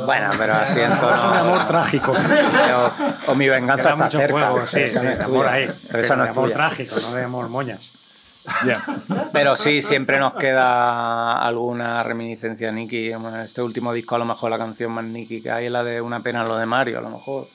bueno, 0.06 0.30
pero 0.38 0.54
así 0.54 0.80
en 0.80 0.90
tono. 1.00 1.16
Es 1.16 1.22
un 1.24 1.34
amor 1.38 1.68
trágico. 1.68 2.12
O, 2.14 3.32
o 3.32 3.36
mi 3.36 3.48
venganza 3.50 3.94
Queda 3.96 4.06
está 4.06 4.12
cerca. 4.20 4.50
juego, 4.52 4.68
sí, 4.68 4.88
sí, 4.90 4.96
no 4.96 5.02
es 5.10 5.18
de 5.18 5.26
tuya. 5.26 5.26
amor 5.26 5.48
ahí. 5.48 5.70
Pero 5.88 6.00
esa 6.04 6.16
no 6.16 6.24
es 6.24 6.30
amor 6.30 6.44
tuya. 6.46 6.56
trágico, 6.56 6.96
no 7.02 7.14
de 7.16 7.24
amor 7.24 7.50
moñas. 7.50 7.80
Pero 9.32 9.56
sí, 9.56 9.82
siempre 9.82 10.20
nos 10.20 10.34
queda 10.34 11.40
alguna 11.40 12.04
reminiscencia 12.04 12.72
Nicky. 12.72 13.12
En 13.12 13.26
este 13.44 13.62
último 13.62 13.94
disco, 13.94 14.16
a 14.16 14.20
lo 14.20 14.26
mejor 14.26 14.52
la 14.52 14.58
canción 14.58 14.92
más 14.92 15.06
Nicky 15.06 15.42
que 15.42 15.52
hay 15.52 15.66
es 15.66 15.72
la 15.72 15.84
de 15.84 16.02
Una 16.02 16.22
pena 16.22 16.44
lo 16.44 16.58
de 16.58 16.66
Mario, 16.66 17.00
a 17.00 17.02
lo 17.02 17.10
mejor. 17.10 17.48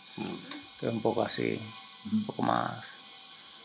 Que 0.78 0.88
es 0.88 0.92
un 0.92 1.02
poco 1.02 1.22
así, 1.22 1.60
un 2.12 2.24
poco 2.24 2.42
más. 2.42 2.90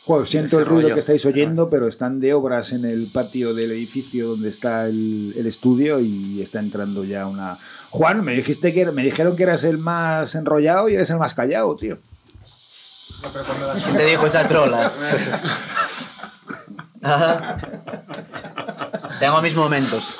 Joder, 0.06 0.28
siento 0.28 0.60
el 0.60 0.66
ruido 0.68 0.84
rollo. 0.84 0.94
que 0.94 1.00
estáis 1.00 1.26
oyendo, 1.26 1.68
pero 1.68 1.88
están 1.88 2.20
de 2.20 2.34
obras 2.36 2.72
en 2.74 2.86
el 2.86 3.08
patio 3.12 3.56
del 3.56 3.72
edificio 3.72 4.28
donde 4.30 4.50
está 4.50 4.86
el, 4.86 5.34
el 5.36 5.48
estudio 5.48 6.00
y 6.00 6.42
está 6.44 6.60
entrando 6.60 7.04
ya 7.04 7.26
una. 7.26 7.58
Juan, 7.90 8.24
me 8.24 8.34
dijiste 8.34 8.72
que 8.72 8.86
me 8.92 9.04
dijeron 9.04 9.36
que 9.36 9.44
eras 9.44 9.64
el 9.64 9.80
más 9.80 10.36
enrollado 10.36 10.90
y 10.90 10.94
eres 10.94 11.10
el 11.10 11.18
más 11.18 11.34
callado, 11.34 11.76
tío. 11.76 11.98
¿Quién 13.84 13.98
te 13.98 14.06
dijo 14.06 14.28
esa 14.28 14.48
trola? 14.48 14.92
Ajá. 17.06 17.58
Tengo 19.20 19.42
mis 19.42 19.56
momentos. 19.56 20.18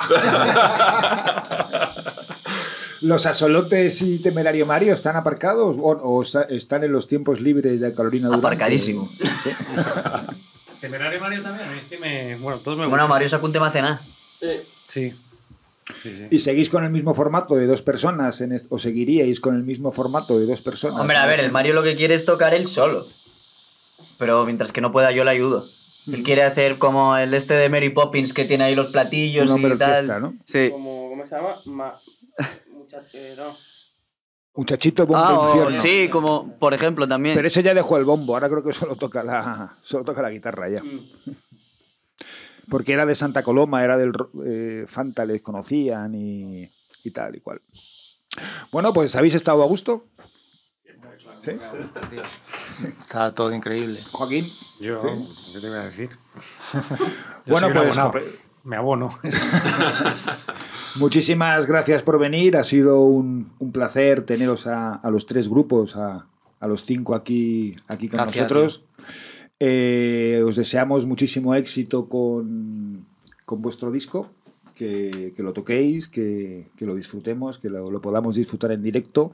¿Los 3.02 3.26
asolotes 3.26 4.00
y 4.02 4.18
Temerario 4.20 4.64
Mario 4.66 4.94
están 4.94 5.16
aparcados 5.16 5.76
o, 5.78 5.90
o 5.90 6.22
está- 6.22 6.42
están 6.44 6.82
en 6.82 6.92
los 6.92 7.06
tiempos 7.06 7.40
libres 7.40 7.80
de 7.80 7.94
Carolina 7.94 8.28
Durante? 8.28 8.46
Aparcadísimo. 8.46 9.08
Sí. 9.16 9.50
Temerario 10.80 11.20
Mario 11.20 11.42
también, 11.42 11.68
es 11.70 11.84
que 11.90 11.98
me. 11.98 12.36
Bueno, 12.36 12.58
todos 12.58 12.78
me 12.78 12.84
Bueno, 12.86 13.04
gustan. 13.04 13.08
Mario 13.10 13.28
sacó 13.30 13.46
un 13.46 13.52
tema 13.52 13.70
cena. 13.70 14.00
Sí. 14.40 14.48
Sí, 14.88 15.12
sí. 16.02 16.26
¿Y 16.30 16.38
seguís 16.40 16.68
con 16.68 16.84
el 16.84 16.90
mismo 16.90 17.14
formato 17.14 17.54
de 17.54 17.66
dos 17.66 17.82
personas? 17.82 18.40
En 18.40 18.58
¿O 18.70 18.78
seguiríais 18.78 19.40
con 19.40 19.54
el 19.54 19.62
mismo 19.62 19.92
formato 19.92 20.38
de 20.38 20.46
dos 20.46 20.60
personas? 20.62 20.98
Hombre, 20.98 21.16
a 21.16 21.26
ver, 21.26 21.38
el 21.40 21.52
Mario 21.52 21.74
lo 21.74 21.82
que 21.82 21.94
quiere 21.96 22.14
es 22.14 22.24
tocar 22.24 22.54
él 22.54 22.66
solo. 22.66 23.06
Pero 24.18 24.44
mientras 24.46 24.72
que 24.72 24.80
no 24.80 24.90
pueda, 24.90 25.12
yo 25.12 25.22
le 25.24 25.30
ayudo. 25.30 25.64
Él 26.12 26.22
quiere 26.22 26.42
hacer 26.44 26.78
como 26.78 27.16
el 27.16 27.34
este 27.34 27.54
de 27.54 27.68
Mary 27.68 27.90
Poppins 27.90 28.32
que 28.32 28.44
tiene 28.44 28.64
ahí 28.64 28.74
los 28.74 28.88
platillos 28.88 29.54
y 29.56 29.76
tal. 29.78 30.32
Sí. 30.44 30.68
Como, 30.70 31.08
¿Cómo 31.10 31.24
se 31.26 31.34
llama? 31.36 31.56
Ma... 31.64 31.94
Muchachero. 32.72 33.52
Muchachito 34.54 35.06
bombo 35.06 35.22
Ah, 35.22 35.46
infierno. 35.50 35.82
sí, 35.82 36.08
como 36.08 36.56
por 36.58 36.72
ejemplo 36.74 37.06
también. 37.06 37.34
Pero 37.34 37.48
ese 37.48 37.62
ya 37.62 37.74
dejó 37.74 37.98
el 37.98 38.04
bombo, 38.04 38.34
ahora 38.34 38.48
creo 38.48 38.62
que 38.64 38.72
solo 38.72 38.96
toca 38.96 39.22
la, 39.22 39.76
solo 39.82 40.04
toca 40.04 40.22
la 40.22 40.30
guitarra 40.30 40.68
ya. 40.68 40.82
Porque 42.70 42.92
era 42.94 43.04
de 43.06 43.14
Santa 43.14 43.42
Coloma, 43.42 43.84
era 43.84 43.96
del 43.96 44.12
ro- 44.12 44.30
eh, 44.44 44.86
Fanta, 44.88 45.24
les 45.24 45.42
conocían 45.42 46.14
y, 46.14 46.68
y 47.04 47.10
tal 47.10 47.36
y 47.36 47.40
cual. 47.40 47.60
Bueno, 48.72 48.92
pues 48.92 49.14
¿habéis 49.16 49.34
estado 49.34 49.62
a 49.62 49.66
gusto? 49.66 50.06
¿Sí? 51.46 52.86
Está 52.98 53.32
todo 53.32 53.54
increíble. 53.54 53.98
Joaquín. 54.10 54.44
Yo, 54.80 55.00
¿qué 55.00 55.60
te 55.60 55.68
voy 55.68 55.78
a 55.78 55.84
decir? 55.84 56.10
Yo 57.46 57.52
Bueno, 57.52 57.68
pues 57.72 57.96
abonado. 57.96 58.12
Me 58.64 58.74
abono. 58.74 59.10
muchísimas 60.96 61.66
gracias 61.66 62.02
por 62.02 62.18
venir. 62.18 62.56
Ha 62.56 62.64
sido 62.64 63.00
un, 63.02 63.52
un 63.60 63.70
placer 63.70 64.22
teneros 64.26 64.66
a, 64.66 64.94
a 64.94 65.10
los 65.10 65.26
tres 65.26 65.48
grupos, 65.48 65.94
a, 65.94 66.26
a 66.58 66.66
los 66.66 66.84
cinco 66.84 67.14
aquí, 67.14 67.76
aquí 67.86 68.08
con 68.08 68.18
Gracias, 68.18 68.50
nosotros. 68.50 68.82
Eh, 69.60 70.42
os 70.44 70.56
deseamos 70.56 71.06
muchísimo 71.06 71.54
éxito 71.54 72.08
con, 72.08 73.06
con 73.44 73.62
vuestro 73.62 73.92
disco, 73.92 74.30
que, 74.74 75.32
que 75.36 75.42
lo 75.44 75.52
toquéis, 75.52 76.08
que, 76.08 76.66
que 76.76 76.86
lo 76.86 76.96
disfrutemos, 76.96 77.58
que 77.58 77.70
lo, 77.70 77.88
lo 77.88 78.00
podamos 78.00 78.34
disfrutar 78.34 78.72
en 78.72 78.82
directo. 78.82 79.30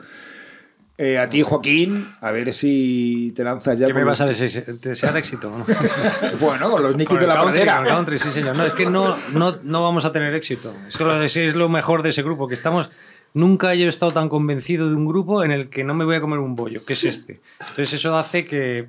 Eh, 0.99 1.19
a 1.19 1.29
ti, 1.29 1.43
Joaquín, 1.43 2.07
a 2.21 2.31
ver 2.31 2.53
si 2.53 3.33
te 3.35 3.43
lanzas 3.43 3.79
ya. 3.79 3.87
¿Qué 3.87 3.95
me 3.95 4.05
vas 4.05 4.21
a 4.21 4.27
desear, 4.27 4.67
desear 4.67 5.17
éxito? 5.17 5.51
¿no? 5.51 5.65
Bueno, 6.41 6.71
con 6.71 6.83
los 6.83 6.93
Con 7.07 7.19
de 7.19 7.65
la 7.65 7.85
country, 7.85 8.19
sí, 8.19 8.31
señor. 8.31 8.57
No, 8.57 8.67
es 8.67 8.75
que 8.75 8.87
no, 8.87 9.17
no, 9.33 9.59
no 9.63 9.83
vamos 9.83 10.05
a 10.05 10.13
tener 10.13 10.35
éxito. 10.35 10.75
Es 10.87 10.97
que 10.97 11.05
lo, 11.05 11.21
es 11.23 11.55
lo 11.57 11.69
mejor 11.69 12.03
de 12.03 12.11
ese 12.11 12.23
grupo, 12.23 12.47
que 12.47 12.55
estamos... 12.55 12.91
Nunca 13.35 13.73
he 13.73 13.89
estado 13.89 14.13
tan 14.13 14.29
convencido 14.29 14.91
de 14.91 14.95
un 14.95 15.07
grupo 15.07 15.43
en 15.43 15.53
el 15.53 15.71
que 15.71 15.85
no 15.85 15.95
me 15.95 16.05
voy 16.05 16.17
a 16.17 16.21
comer 16.21 16.39
un 16.39 16.55
bollo, 16.55 16.85
que 16.85 16.93
es 16.93 17.05
este. 17.05 17.41
Entonces 17.61 17.95
eso 17.95 18.15
hace 18.15 18.45
que... 18.45 18.89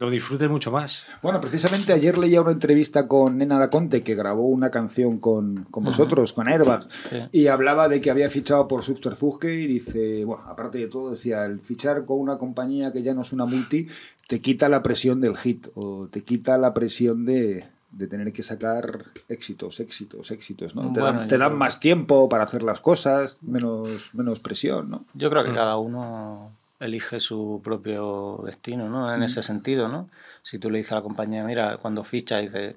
lo 0.00 0.10
disfrutes 0.10 0.48
mucho 0.48 0.72
más. 0.72 1.04
Bueno, 1.22 1.40
precisamente 1.40 1.92
ayer 1.92 2.16
leía 2.18 2.40
una 2.40 2.52
entrevista 2.52 3.06
con 3.06 3.36
Nena 3.38 3.58
Daconte, 3.58 4.02
que 4.02 4.14
grabó 4.14 4.48
una 4.48 4.70
canción 4.70 5.18
con, 5.18 5.66
con 5.70 5.84
vosotros, 5.84 6.32
con 6.32 6.48
Airbag, 6.48 6.88
Sí. 7.10 7.16
y 7.32 7.46
hablaba 7.48 7.86
de 7.88 8.00
que 8.00 8.10
había 8.10 8.30
fichado 8.30 8.66
por 8.66 8.82
Subterfuge 8.82 9.52
y 9.52 9.66
dice, 9.66 10.24
bueno, 10.24 10.42
aparte 10.48 10.78
de 10.78 10.86
todo, 10.88 11.10
decía, 11.10 11.44
el 11.44 11.60
fichar 11.60 12.06
con 12.06 12.18
una 12.18 12.38
compañía 12.38 12.92
que 12.92 13.02
ya 13.02 13.12
no 13.14 13.20
es 13.22 13.32
una 13.32 13.44
multi, 13.44 13.86
te 14.26 14.40
quita 14.40 14.68
la 14.70 14.82
presión 14.82 15.20
del 15.20 15.36
hit 15.36 15.68
o 15.74 16.08
te 16.10 16.22
quita 16.24 16.56
la 16.56 16.72
presión 16.72 17.26
de, 17.26 17.66
de 17.90 18.06
tener 18.06 18.32
que 18.32 18.42
sacar 18.42 19.04
éxitos, 19.28 19.80
éxitos, 19.80 20.30
éxitos, 20.30 20.74
¿no? 20.74 20.92
Te 20.94 21.00
dan, 21.00 21.22
yo 21.22 21.28
te 21.28 21.36
dan 21.36 21.48
creo- 21.48 21.58
más 21.58 21.78
tiempo 21.78 22.26
para 22.28 22.44
hacer 22.44 22.62
las 22.62 22.80
cosas, 22.80 23.36
menos, 23.42 24.10
menos 24.14 24.40
presión, 24.40 24.88
¿no? 24.88 25.04
Yo 25.12 25.28
creo 25.28 25.44
que 25.44 25.50
Mm. 25.50 25.54
cada 25.56 25.76
uno 25.76 26.52
elige 26.80 27.20
su 27.20 27.60
propio 27.62 28.40
destino, 28.44 28.88
¿no? 28.88 29.14
En 29.14 29.22
ese 29.22 29.42
sentido, 29.42 29.88
¿no? 29.88 30.08
Si 30.42 30.58
tú 30.58 30.70
le 30.70 30.78
dices 30.78 30.92
a 30.92 30.96
la 30.96 31.02
compañía, 31.02 31.44
mira, 31.44 31.76
cuando 31.76 32.02
ficha, 32.04 32.38
dice, 32.38 32.76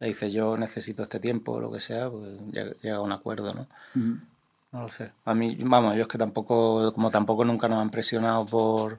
le 0.00 0.06
dices 0.08 0.32
yo 0.32 0.56
necesito 0.56 1.02
este 1.04 1.20
tiempo 1.20 1.52
o 1.52 1.60
lo 1.60 1.70
que 1.72 1.80
sea, 1.80 2.10
pues 2.10 2.36
llega 2.82 2.96
a 2.96 3.00
un 3.00 3.12
acuerdo, 3.12 3.54
¿no? 3.54 3.66
No 4.72 4.82
lo 4.82 4.88
sé. 4.88 5.12
A 5.24 5.34
mí, 5.34 5.56
vamos, 5.60 5.94
yo 5.94 6.02
es 6.02 6.08
que 6.08 6.18
tampoco, 6.18 6.92
como 6.92 7.10
tampoco 7.10 7.44
nunca 7.44 7.68
nos 7.68 7.78
han 7.78 7.90
presionado 7.90 8.44
por, 8.44 8.98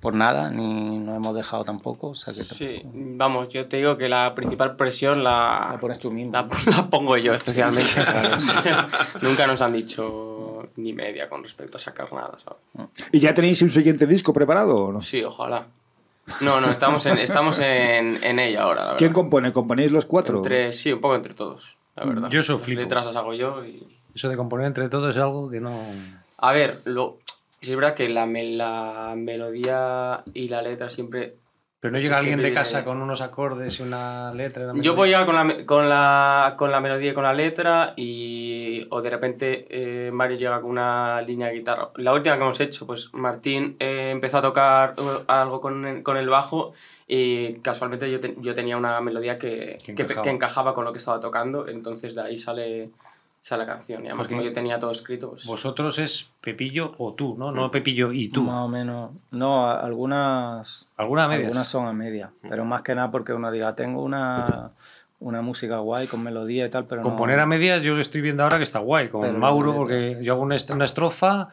por 0.00 0.14
nada, 0.14 0.50
ni 0.50 0.98
nos 0.98 1.16
hemos 1.16 1.34
dejado 1.34 1.64
tampoco, 1.64 2.08
o 2.08 2.14
sea 2.14 2.34
que 2.34 2.42
Sí, 2.42 2.80
tampoco- 2.82 2.98
vamos, 3.16 3.48
yo 3.48 3.66
te 3.68 3.78
digo 3.78 3.96
que 3.96 4.08
la 4.08 4.34
principal 4.34 4.76
presión 4.76 5.24
la, 5.24 5.68
la 5.72 5.78
pones 5.80 5.98
tú 6.00 6.10
mismo. 6.10 6.32
la, 6.32 6.46
la 6.76 6.90
pongo 6.90 7.16
yo 7.16 7.32
especialmente. 7.32 7.92
Nunca 9.22 9.46
nos 9.46 9.62
han 9.62 9.72
dicho 9.72 10.43
ni 10.76 10.92
media 10.92 11.28
con 11.28 11.42
respecto 11.42 11.76
a 11.76 11.80
sacar 11.80 12.12
nada, 12.12 12.38
¿sabes? 12.44 12.88
¿Y 13.12 13.18
ya 13.20 13.32
tenéis 13.34 13.60
un 13.62 13.70
siguiente 13.70 14.06
disco 14.06 14.32
preparado 14.32 14.76
o 14.76 14.92
no? 14.92 15.00
Sí, 15.00 15.22
ojalá. 15.22 15.66
No, 16.40 16.60
no, 16.60 16.70
estamos 16.70 17.04
en, 17.06 17.18
estamos 17.18 17.58
en, 17.60 18.18
en 18.24 18.38
ella 18.38 18.62
ahora, 18.62 18.80
la 18.80 18.84
verdad. 18.86 18.98
¿Quién 18.98 19.12
compone? 19.12 19.52
¿Componéis 19.52 19.92
los 19.92 20.06
cuatro? 20.06 20.38
Entre, 20.38 20.72
sí, 20.72 20.92
un 20.92 21.00
poco 21.00 21.14
entre 21.16 21.34
todos, 21.34 21.76
la 21.96 22.04
verdad. 22.04 22.30
Yo 22.30 22.40
eso 22.40 22.54
Las 22.54 22.62
flipo. 22.62 22.80
letras 22.80 23.06
las 23.06 23.16
hago 23.16 23.34
yo 23.34 23.64
y... 23.64 23.86
Eso 24.14 24.28
de 24.28 24.36
componer 24.36 24.66
entre 24.66 24.88
todos 24.88 25.14
es 25.14 25.20
algo 25.20 25.50
que 25.50 25.60
no. 25.60 25.76
A 26.38 26.52
ver, 26.52 26.78
lo, 26.86 27.18
sí 27.60 27.70
es 27.70 27.76
verdad 27.76 27.94
que 27.94 28.08
la, 28.08 28.24
la 28.26 29.14
melodía 29.16 30.22
y 30.32 30.48
la 30.48 30.62
letra 30.62 30.88
siempre... 30.88 31.36
Pero 31.84 31.92
no 31.92 31.98
llega 31.98 32.16
alguien 32.16 32.40
de 32.40 32.54
casa 32.54 32.82
con 32.82 33.02
unos 33.02 33.20
acordes 33.20 33.78
y 33.78 33.82
una 33.82 34.32
letra. 34.32 34.72
una 34.72 34.82
Yo 34.82 34.94
puedo 34.94 35.04
llegar 35.06 35.26
con 35.26 35.34
la, 35.34 35.66
con, 35.66 35.86
la, 35.86 36.54
con 36.56 36.70
la 36.70 36.80
melodía 36.80 37.10
y 37.10 37.12
con 37.14 37.24
la 37.24 37.34
letra 37.34 37.92
y... 37.94 38.86
O 38.88 39.02
de 39.02 39.10
repente 39.10 39.66
eh, 39.68 40.10
Mario 40.10 40.38
llega 40.38 40.62
con 40.62 40.70
una 40.70 41.20
línea 41.20 41.48
de 41.48 41.56
guitarra. 41.56 41.90
La 41.96 42.14
última 42.14 42.36
que 42.38 42.42
hemos 42.42 42.58
hecho, 42.60 42.86
pues 42.86 43.10
Martín 43.12 43.76
eh, 43.78 44.08
empezó 44.12 44.38
a 44.38 44.40
tocar 44.40 44.94
eh, 44.96 45.02
algo 45.26 45.60
con 45.60 46.02
con 46.02 46.16
el 46.16 46.30
bajo 46.30 46.72
y 47.06 47.56
casualmente 47.60 48.10
yo, 48.10 48.18
te- 48.18 48.34
yo 48.40 48.54
tenía 48.54 48.78
una 48.78 48.98
melodía 49.02 49.36
que, 49.38 49.76
Que 49.84 49.94
que, 49.94 50.02
encajaba. 50.04 50.22
que 50.24 50.30
encajaba 50.30 50.74
con 50.74 50.86
lo 50.86 50.92
que 50.92 50.98
estaba 50.98 51.20
tocando, 51.20 51.68
entonces 51.68 52.14
de 52.14 52.22
ahí 52.22 52.38
sale, 52.38 52.88
sale 53.44 53.66
la 53.66 53.74
canción. 53.74 54.02
Y 54.02 54.06
además 54.06 54.24
Porque 54.24 54.34
como 54.36 54.46
yo 54.48 54.54
tenía 54.54 54.78
todo 54.80 54.90
escrito, 54.90 55.30
pues... 55.32 55.44
Vosotros 55.44 55.98
es 55.98 56.30
Pepillo 56.40 56.94
o 56.96 57.12
tú, 57.12 57.36
¿no? 57.38 57.52
No 57.52 57.70
Pepillo 57.70 58.10
y 58.10 58.28
tú. 58.30 58.42
Más 58.42 58.64
o 58.64 58.68
menos. 58.68 59.10
No, 59.30 59.66
a- 59.66 59.80
algunas, 59.80 60.88
¿Alguna 60.96 61.28
media? 61.28 61.44
algunas 61.46 61.68
son 61.68 61.86
a 61.86 61.92
media, 61.92 62.30
pero 62.48 62.64
más 62.64 62.80
que 62.80 62.94
nada 62.94 63.10
porque 63.10 63.34
uno 63.34 63.50
diga, 63.50 63.74
tengo 63.76 64.02
una, 64.02 64.70
una 65.20 65.42
música 65.42 65.76
guay 65.76 66.06
con 66.06 66.22
melodía 66.22 66.64
y 66.64 66.70
tal, 66.70 66.86
pero 66.86 67.02
no- 67.02 67.08
Componer 67.10 67.38
a 67.38 67.44
medias 67.44 67.82
yo 67.82 67.94
lo 67.94 68.00
estoy 68.00 68.22
viendo 68.22 68.42
ahora 68.44 68.56
que 68.56 68.64
está 68.64 68.78
guay 68.78 69.08
con 69.08 69.20
Pero 69.20 69.34
no 69.34 69.38
Mauro 69.40 69.74
porque 69.74 70.18
yo 70.22 70.32
hago 70.32 70.42
una, 70.42 70.56
est- 70.56 70.70
una 70.70 70.86
estrofa 70.86 71.50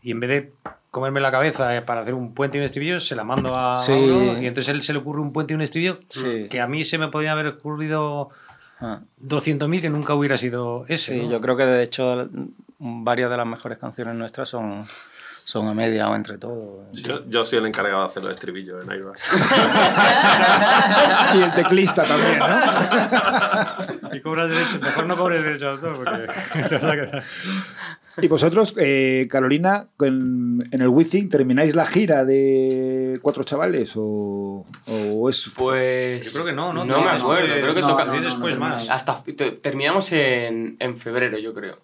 y 0.00 0.12
en 0.12 0.20
vez 0.20 0.30
de 0.30 0.52
comerme 0.92 1.20
la 1.20 1.32
cabeza 1.32 1.74
eh, 1.76 1.82
para 1.82 2.02
hacer 2.02 2.14
un 2.14 2.34
puente 2.34 2.58
y 2.58 2.60
un 2.60 2.66
estribillo 2.66 3.00
se 3.00 3.16
la 3.16 3.24
mando 3.24 3.56
a 3.56 3.78
Sí. 3.78 3.90
Mauro 3.90 4.40
y 4.40 4.46
entonces 4.46 4.68
a 4.68 4.76
él 4.76 4.82
se 4.84 4.92
le 4.92 5.00
ocurre 5.00 5.20
un 5.20 5.32
puente 5.32 5.54
y 5.54 5.56
un 5.56 5.62
estribillo 5.62 5.98
Sí. 6.08 6.46
que 6.48 6.60
a 6.60 6.68
mí 6.68 6.84
se 6.84 6.98
me 6.98 7.08
podría 7.08 7.32
haber 7.32 7.48
ocurrido 7.48 8.28
Ah. 8.82 9.00
200.000 9.22 9.80
que 9.80 9.88
nunca 9.88 10.14
hubiera 10.14 10.36
sido 10.36 10.84
ese. 10.88 11.14
Sí, 11.14 11.22
¿no? 11.22 11.30
yo 11.30 11.40
creo 11.40 11.56
que 11.56 11.64
de 11.64 11.84
hecho 11.84 12.28
varias 12.78 13.30
de 13.30 13.36
las 13.36 13.46
mejores 13.46 13.78
canciones 13.78 14.16
nuestras 14.16 14.48
son, 14.48 14.82
son 15.44 15.68
a 15.68 15.74
media 15.74 16.10
o 16.10 16.16
entre 16.16 16.36
todos. 16.36 16.90
Yo, 16.92 17.24
yo 17.28 17.44
soy 17.44 17.60
el 17.60 17.66
encargado 17.66 18.00
de 18.00 18.06
hacer 18.06 18.24
los 18.24 18.32
estribillos 18.32 18.82
en 18.82 18.90
Airbag. 18.90 19.14
Y 21.34 21.42
el 21.42 21.54
teclista 21.54 22.02
también, 22.02 22.38
¿no? 22.38 22.46
Y 24.16 24.20
cobras 24.20 24.50
derechos, 24.50 24.80
mejor 24.80 25.06
no 25.06 25.16
cobres 25.16 25.42
derechos 25.42 25.80
de 25.80 25.88
autor 25.88 26.04
porque 26.04 26.68
Y 28.20 28.28
vosotros, 28.28 28.74
eh, 28.78 29.26
Carolina, 29.30 29.88
en, 30.00 30.58
en 30.70 30.82
el 30.82 30.88
Withing, 30.88 31.30
¿termináis 31.30 31.74
la 31.74 31.86
gira 31.86 32.24
de 32.24 33.18
Cuatro 33.22 33.42
Chavales 33.44 33.92
o, 33.96 34.66
o 35.12 35.28
es...? 35.30 35.50
Pues... 35.56 36.26
Yo 36.26 36.32
creo 36.32 36.44
que 36.46 36.52
no, 36.52 36.72
¿no? 36.74 36.84
No 36.84 37.00
me 37.00 37.08
acuerdo, 37.08 37.54
creo 37.54 37.74
que 37.74 37.80
no, 37.80 37.88
toca... 37.88 38.04
no, 38.04 38.14
no, 38.14 38.20
después 38.20 38.54
no, 38.56 38.60
más. 38.60 38.90
Hasta 38.90 39.22
te- 39.22 39.52
terminamos 39.52 40.12
en, 40.12 40.76
en 40.78 40.96
febrero, 40.96 41.38
yo 41.38 41.54
creo. 41.54 41.78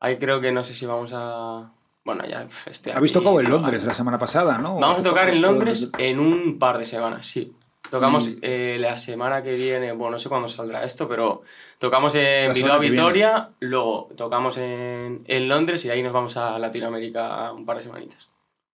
Ahí 0.00 0.18
creo 0.18 0.40
que 0.40 0.52
no 0.52 0.62
sé 0.64 0.74
si 0.74 0.84
vamos 0.84 1.12
a. 1.14 1.70
Bueno, 2.04 2.24
ya 2.28 2.46
estoy. 2.66 2.92
Habéis 2.92 3.12
tocado 3.12 3.40
en. 3.40 3.48
Londres 3.48 3.84
la 3.84 3.94
semana 3.94 4.18
pasada, 4.18 4.58
¿no? 4.58 4.78
Vamos 4.78 4.98
a 4.98 5.02
tocar 5.04 5.28
en 5.30 5.40
Londres 5.40 5.90
en 5.96 6.18
un 6.18 6.58
par 6.58 6.76
de 6.78 6.84
semanas, 6.86 7.26
sí. 7.26 7.52
Tocamos 7.92 8.26
Mm. 8.30 8.38
eh, 8.40 8.76
la 8.80 8.96
semana 8.96 9.42
que 9.42 9.52
viene, 9.52 9.92
bueno, 9.92 10.12
no 10.12 10.18
sé 10.18 10.30
cuándo 10.30 10.48
saldrá 10.48 10.82
esto, 10.82 11.06
pero 11.06 11.42
tocamos 11.78 12.14
en 12.14 12.54
Bilbao. 12.54 12.78
Vitoria, 12.80 13.50
luego 13.60 14.08
tocamos 14.16 14.56
en, 14.56 15.22
en 15.26 15.48
Londres 15.48 15.84
y 15.84 15.90
ahí 15.90 16.02
nos 16.02 16.14
vamos 16.14 16.38
a 16.38 16.58
Latinoamérica 16.58 17.52
un 17.52 17.66
par 17.66 17.76
de 17.76 17.82
semanitas. 17.82 18.30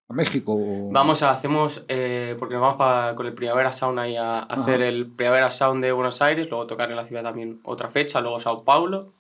¿A 0.09 0.15
México? 0.15 0.57
Vamos 0.93 1.25
a, 1.25 1.31
hacemos, 1.31 1.83
eh, 1.89 2.37
porque 2.39 2.55
nos 2.55 2.61
vamos 2.63 2.77
pa- 2.77 3.15
con 3.17 3.27
el 3.27 3.33
Primavera 3.35 3.73
Sound 3.73 3.99
ahí 3.99 4.15
a, 4.17 4.39
a 4.39 4.43
hacer 4.45 4.83
el 4.83 5.07
Primavera 5.09 5.51
Sound 5.51 5.83
de 5.83 5.91
Buenos 5.91 6.23
Aires, 6.23 6.49
luego 6.49 6.69
tocar 6.69 6.89
en 6.91 6.97
la 6.97 7.05
ciudad 7.05 7.25
también 7.25 7.59
otra 7.65 7.89
fecha, 7.89 8.21
luego 8.21 8.39
Sao 8.39 8.63
Paulo, 8.63 9.13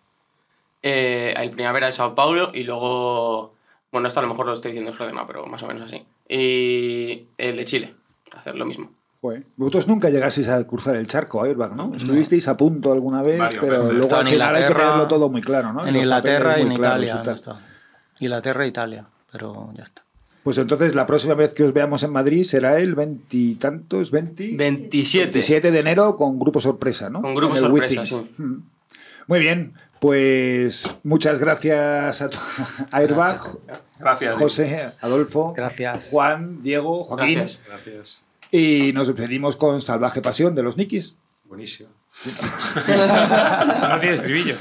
eh, 0.82 1.34
el 1.36 1.51
Primavera 1.51 1.86
de 1.86 1.92
Sao 1.92 2.14
Paulo 2.14 2.51
y 2.55 2.62
luego, 2.62 3.53
bueno, 3.90 4.07
esto 4.07 4.20
a 4.20 4.22
lo 4.22 4.28
mejor 4.28 4.46
lo 4.46 4.53
estoy 4.53 4.70
diciendo 4.70 4.92
problema, 4.96 5.26
pero 5.26 5.44
más 5.46 5.61
o 5.64 5.66
menos 5.66 5.82
así. 5.92 6.07
Y 6.28 7.26
el 7.36 7.57
de 7.57 7.64
Chile, 7.64 7.94
hacer 8.32 8.55
lo 8.55 8.64
mismo. 8.64 8.92
Joder. 9.21 9.45
Vosotros 9.57 9.89
nunca 9.89 10.11
llegasteis 10.11 10.49
a 10.49 10.64
cruzar 10.64 10.95
el 10.97 11.09
charco, 11.09 11.43
Airbag, 11.43 11.75
¿no? 11.75 11.93
Estuvisteis 11.95 12.47
a 12.47 12.57
punto 12.57 12.93
alguna 12.93 13.23
vez, 13.23 13.41
pero 13.61 13.93
luego 13.93 14.14
al 14.14 14.29
final 14.29 14.55
hay 14.55 14.62
que 14.69 14.75
tenerlo 14.75 15.09
todo 15.09 15.29
muy 15.29 15.43
claro, 15.43 15.73
¿no? 15.73 15.87
En 15.87 15.95
Los 15.95 16.03
Inglaterra 16.05 16.59
y 16.59 16.62
en 16.62 16.75
claros 16.77 17.03
y 17.03 17.07
Italia. 17.09 17.35
está. 17.35 17.61
Inglaterra 18.21 18.64
e 18.64 18.69
Italia, 18.69 19.09
pero 19.33 19.71
ya 19.75 19.83
está. 19.83 20.03
Pues 20.45 20.57
entonces 20.59 20.95
la 20.95 21.05
próxima 21.07 21.35
vez 21.35 21.53
que 21.53 21.64
os 21.64 21.73
veamos 21.73 22.03
en 22.05 22.12
Madrid 22.12 22.45
será 22.45 22.79
el 22.79 22.95
veintitantos, 22.95 24.11
20, 24.12 24.57
27. 24.57 25.25
27 25.33 25.71
de 25.73 25.79
enero 25.81 26.16
con 26.16 26.39
grupo 26.39 26.61
sorpresa, 26.61 27.11
¿no? 27.11 27.21
Con 27.21 27.35
grupo 27.35 27.57
sorpresa, 27.57 28.07
sí. 28.07 28.16
Mm. 28.39 28.62
Muy 29.27 29.41
bien, 29.41 29.75
pues 30.01 30.85
muchas 31.03 31.41
gracias 31.41 32.23
a, 32.23 32.31
a 32.93 32.97
Airbag, 32.99 33.41
Gracias. 33.99 34.35
José, 34.37 34.93
Adolfo, 35.01 35.53
Gracias. 35.55 36.11
Juan, 36.12 36.62
Diego, 36.62 37.03
Joaquín. 37.05 37.41
Gracias. 37.41 37.61
Gracias. 37.66 38.23
Y 38.51 38.92
nos 38.92 39.09
despedimos 39.09 39.57
con 39.57 39.80
Salvaje 39.82 40.22
Pasión 40.22 40.55
de 40.55 40.62
los 40.62 40.76
Nikis. 40.76 41.14
Buenísimo. 41.44 41.90
no 43.88 44.01
tiene 44.01 44.14
estribillo. 44.14 44.57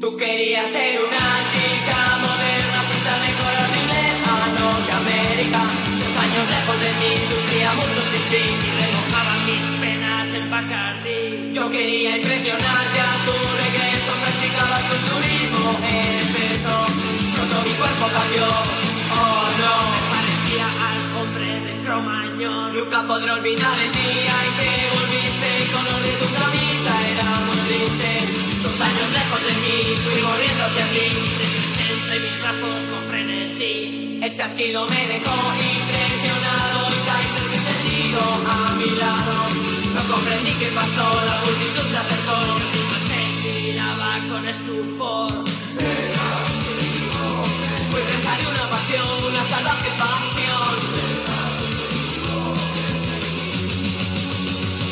Tú 0.00 0.16
querías 0.16 0.70
ser 0.70 1.00
una 1.00 1.28
chica 1.50 1.98
moderna, 2.20 2.82
fuiste 2.84 3.10
mejor 3.24 3.54
a 3.56 3.66
inglés, 3.80 4.16
a 4.28 4.30
no 4.58 4.68
que 4.86 4.92
América. 4.92 5.62
Dos 5.98 6.14
años 6.24 6.44
lejos 6.50 6.76
de 6.84 6.90
mí, 7.00 7.12
sufría 7.30 7.72
mucho 7.74 8.00
sin 8.10 8.24
ti 8.30 8.44
y 8.44 8.70
remojaban 8.70 9.40
mis 9.46 9.64
penas 9.80 10.28
en 10.34 10.50
Bacardi. 10.50 11.52
Yo 11.54 11.70
quería 11.70 12.16
impresionarte 12.18 13.00
a 13.00 13.14
tu 13.24 13.34
regreso, 13.62 14.10
practicaba 14.20 14.76
tu 14.90 14.96
turismo 15.08 15.64
en 15.88 16.14
exceso. 16.18 17.13
Cuerpo 17.78 18.06
cambió, 18.06 18.46
oh 18.46 19.46
no, 19.62 19.74
me 19.90 20.00
parecía 20.14 20.66
al 20.88 21.00
hombre 21.18 21.48
de 21.66 21.72
Cromañón. 21.84 22.72
Nunca 22.72 23.02
podré 23.02 23.30
olvidar 23.32 23.76
el 23.78 23.92
día 23.92 24.34
en 24.46 24.52
que 24.58 24.70
volviste, 24.94 25.48
el 25.58 25.66
color 25.74 26.00
de 26.06 26.12
tu 26.20 26.26
camisa 26.38 26.92
era 27.12 27.28
muy 27.46 27.58
triste. 27.66 28.10
Dos 28.62 28.80
años 28.80 29.08
lejos 29.10 29.40
de 29.42 29.52
mí, 29.62 29.76
fui 30.04 30.18
volviendo 30.22 30.62
hacia 30.64 30.86
ti, 30.94 31.08
entre 31.94 32.16
mis 32.20 32.34
brazos 32.40 32.78
con 32.90 33.02
frenesí. 33.10 34.20
El 34.22 34.34
chasquido 34.36 34.86
me 34.86 35.02
dejó 35.10 35.36
impresionado 35.58 36.78
y 36.88 36.98
caíste 37.10 37.42
sin 37.50 37.62
sentido 37.74 38.20
a 38.54 38.72
mi 38.78 38.90
lado. 39.02 39.34
No 39.94 40.02
comprendí 40.14 40.52
qué 40.62 40.70
pasó, 40.70 41.06
la 41.26 41.36
multitud 41.42 41.86
se 41.90 41.98
acercó, 41.98 42.38
te 43.10 43.50
miraba 43.60 44.20
con 44.30 44.46
estupor. 44.46 46.13
Una 49.02 49.42
salvaje 49.48 49.90
pasión. 49.98 50.74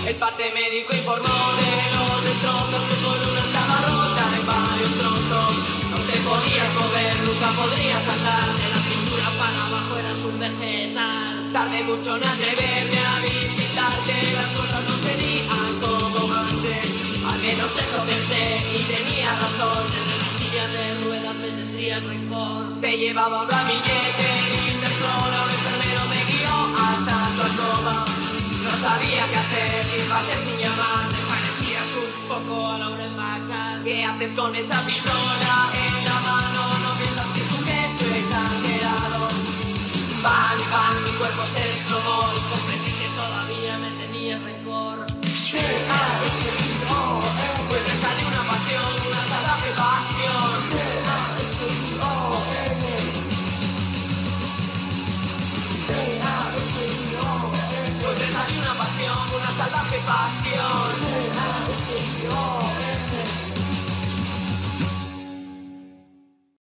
El 0.07 0.17
parte 0.17 0.51
médico 0.53 0.95
informó 0.95 1.39
de 1.61 1.75
los 1.97 2.25
destrozos, 2.25 2.83
tu 2.89 2.97
columna 3.07 3.41
estaba 3.41 3.77
rota 3.87 4.25
en 4.39 4.47
varios 4.47 4.93
trozos. 4.99 5.53
No 5.91 5.99
te 6.09 6.17
podías 6.21 6.71
mover, 6.75 7.15
nunca 7.27 7.49
podrías 7.53 8.05
andar, 8.15 8.57
de 8.57 8.69
la 8.69 8.83
un 10.25 10.39
vegetal. 10.39 11.53
Tardé 11.53 11.83
mucho 11.85 12.17
en 12.17 12.25
atreverme 12.25 12.99
a 12.99 13.21
visitarte, 13.21 14.15
las 14.35 14.51
cosas 14.59 14.83
no 14.89 14.95
serían 15.07 15.81
como 15.81 16.35
antes. 16.35 16.93
Al 17.25 17.39
menos 17.41 17.71
eso 17.77 18.03
pensé 18.05 18.63
y 18.75 18.83
tenía 18.85 19.37
razón 19.37 20.32
silla 20.53 20.69
de 20.69 21.05
ruedas 21.05 21.37
me 21.37 21.49
tendría 21.49 22.01
rencor. 22.01 22.65
Me 22.81 22.97
llevaba 22.97 23.43
una 23.43 23.63
billete 23.65 24.31
y 24.53 24.75
un 24.75 24.81
tesoro, 24.81 25.39
el 25.51 25.59
ternero 25.65 26.05
me 26.13 26.21
guió 26.31 26.55
hasta 26.77 27.17
Córdoba. 27.39 28.05
No 28.63 28.71
sabía 28.71 29.25
qué 29.31 29.37
hacer, 29.45 29.87
y 29.97 30.09
pasé 30.09 30.35
sin 30.45 30.59
llamar, 30.59 31.05
me 31.13 31.21
parecías 31.31 31.89
un 32.05 32.29
poco 32.29 32.69
a 32.69 32.79
Laura 32.79 33.09
Macal. 33.17 33.85
¿Qué 33.85 34.05
haces 34.05 34.35
con 34.35 34.55
esa 34.55 34.79
pistola 34.85 35.55
en 35.85 36.05
la 36.05 36.21
mano? 36.21 36.61
¿No 36.85 36.91
piensas 37.01 37.29
que 37.35 37.45
su 37.51 37.59
gesto 37.65 38.05
exagerado? 38.21 39.29
Van, 40.23 40.59
van, 40.73 41.05
mi 41.05 41.13
cuerpo 41.19 41.43
se 41.55 41.82